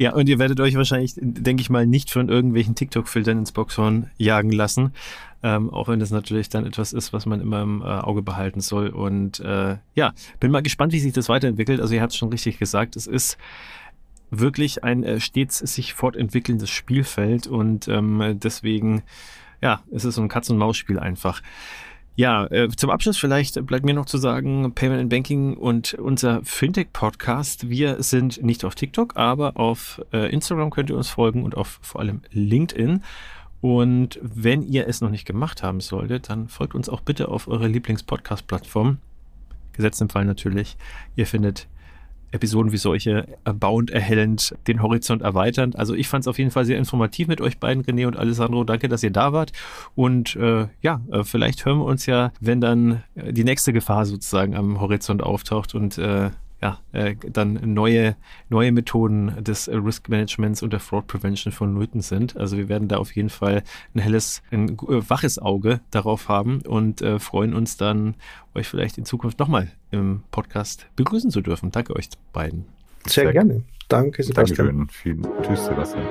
Ja, 0.00 0.14
und 0.14 0.30
ihr 0.30 0.38
werdet 0.38 0.58
euch 0.60 0.76
wahrscheinlich, 0.76 1.12
denke 1.18 1.60
ich 1.60 1.68
mal, 1.68 1.86
nicht 1.86 2.10
von 2.10 2.30
irgendwelchen 2.30 2.74
TikTok-Filtern 2.74 3.36
ins 3.36 3.52
Boxhorn 3.52 4.10
jagen 4.16 4.50
lassen. 4.50 4.94
Ähm, 5.42 5.68
auch 5.68 5.88
wenn 5.88 6.00
das 6.00 6.10
natürlich 6.10 6.48
dann 6.48 6.64
etwas 6.64 6.94
ist, 6.94 7.12
was 7.12 7.26
man 7.26 7.42
immer 7.42 7.60
im 7.60 7.82
äh, 7.82 7.84
Auge 7.84 8.22
behalten 8.22 8.62
soll. 8.62 8.88
Und 8.88 9.40
äh, 9.40 9.76
ja, 9.94 10.14
bin 10.40 10.52
mal 10.52 10.62
gespannt, 10.62 10.94
wie 10.94 11.00
sich 11.00 11.12
das 11.12 11.28
weiterentwickelt. 11.28 11.82
Also 11.82 11.94
ihr 11.94 12.00
habt 12.00 12.12
es 12.12 12.18
schon 12.18 12.30
richtig 12.30 12.58
gesagt, 12.58 12.96
es 12.96 13.06
ist 13.06 13.36
wirklich 14.30 14.84
ein 14.84 15.04
äh, 15.04 15.20
stets 15.20 15.58
sich 15.58 15.92
fortentwickelndes 15.92 16.70
Spielfeld 16.70 17.46
und 17.46 17.86
ähm, 17.88 18.38
deswegen, 18.42 19.02
ja, 19.60 19.82
es 19.92 20.06
ist 20.06 20.14
so 20.14 20.22
ein 20.22 20.28
Katz-und-Maus-Spiel 20.28 20.98
einfach. 20.98 21.42
Ja, 22.20 22.44
äh, 22.50 22.68
zum 22.68 22.90
Abschluss 22.90 23.16
vielleicht 23.16 23.64
bleibt 23.64 23.86
mir 23.86 23.94
noch 23.94 24.04
zu 24.04 24.18
sagen, 24.18 24.74
Payment 24.74 25.00
and 25.00 25.08
Banking 25.08 25.56
und 25.56 25.94
unser 25.94 26.44
Fintech-Podcast. 26.44 27.70
Wir 27.70 28.02
sind 28.02 28.42
nicht 28.42 28.66
auf 28.66 28.74
TikTok, 28.74 29.16
aber 29.16 29.56
auf 29.56 30.02
äh, 30.12 30.30
Instagram 30.30 30.68
könnt 30.68 30.90
ihr 30.90 30.98
uns 30.98 31.08
folgen 31.08 31.44
und 31.44 31.56
auf 31.56 31.78
vor 31.80 32.02
allem 32.02 32.20
LinkedIn. 32.30 33.02
Und 33.62 34.18
wenn 34.20 34.62
ihr 34.62 34.86
es 34.86 35.00
noch 35.00 35.08
nicht 35.08 35.24
gemacht 35.24 35.62
haben 35.62 35.80
solltet, 35.80 36.28
dann 36.28 36.48
folgt 36.48 36.74
uns 36.74 36.90
auch 36.90 37.00
bitte 37.00 37.28
auf 37.28 37.48
eure 37.48 37.68
Lieblings-Podcast-Plattform. 37.68 38.98
Gesetzt 39.72 40.02
im 40.02 40.10
Fall 40.10 40.26
natürlich. 40.26 40.76
Ihr 41.16 41.26
findet 41.26 41.68
Episoden 42.32 42.72
wie 42.72 42.76
solche 42.76 43.26
erbauend, 43.44 43.90
erhellend, 43.90 44.54
den 44.66 44.82
Horizont 44.82 45.22
erweiternd. 45.22 45.76
Also 45.76 45.94
ich 45.94 46.08
fand 46.08 46.24
es 46.24 46.28
auf 46.28 46.38
jeden 46.38 46.50
Fall 46.50 46.64
sehr 46.64 46.78
informativ 46.78 47.28
mit 47.28 47.40
euch 47.40 47.58
beiden, 47.58 47.84
René 47.84 48.06
und 48.06 48.16
Alessandro. 48.16 48.64
Danke, 48.64 48.88
dass 48.88 49.02
ihr 49.02 49.10
da 49.10 49.32
wart. 49.32 49.52
Und 49.94 50.36
äh, 50.36 50.68
ja, 50.82 51.00
äh, 51.10 51.24
vielleicht 51.24 51.64
hören 51.64 51.78
wir 51.78 51.86
uns 51.86 52.06
ja, 52.06 52.32
wenn 52.40 52.60
dann 52.60 53.02
äh, 53.14 53.32
die 53.32 53.44
nächste 53.44 53.72
Gefahr 53.72 54.06
sozusagen 54.06 54.56
am 54.56 54.80
Horizont 54.80 55.22
auftaucht 55.22 55.74
und 55.74 55.98
äh, 55.98 56.30
ja, 56.62 56.78
äh, 56.92 57.16
dann 57.32 57.72
neue, 57.74 58.16
neue 58.48 58.72
Methoden 58.72 59.42
des 59.42 59.68
äh, 59.68 59.76
Risk 59.76 60.08
Managements 60.08 60.62
und 60.62 60.72
der 60.72 60.80
Fraud 60.80 61.06
Prevention 61.06 61.52
vonnöten 61.52 62.02
sind. 62.02 62.36
Also 62.36 62.56
wir 62.56 62.68
werden 62.68 62.88
da 62.88 62.98
auf 62.98 63.14
jeden 63.16 63.30
Fall 63.30 63.62
ein 63.94 64.00
helles, 64.00 64.42
ein 64.50 64.70
äh, 64.70 64.76
waches 65.08 65.38
Auge 65.38 65.80
darauf 65.90 66.28
haben 66.28 66.60
und 66.62 67.00
äh, 67.02 67.18
freuen 67.18 67.54
uns 67.54 67.76
dann, 67.76 68.14
euch 68.54 68.68
vielleicht 68.68 68.98
in 68.98 69.04
Zukunft 69.04 69.38
nochmal 69.38 69.70
im 69.90 70.22
Podcast 70.30 70.86
begrüßen 70.96 71.30
zu 71.30 71.40
dürfen. 71.40 71.70
Danke 71.70 71.96
euch 71.96 72.08
beiden. 72.32 72.66
sehr 73.06 73.24
Sehr 73.24 73.32
gerne. 73.32 73.62
Danke, 73.88 74.22
Sebastian. 74.22 74.66
Dankeschön. 74.66 74.88
Vielen 74.88 75.42
Tschüss, 75.42 75.64
Sebastian. 75.64 76.04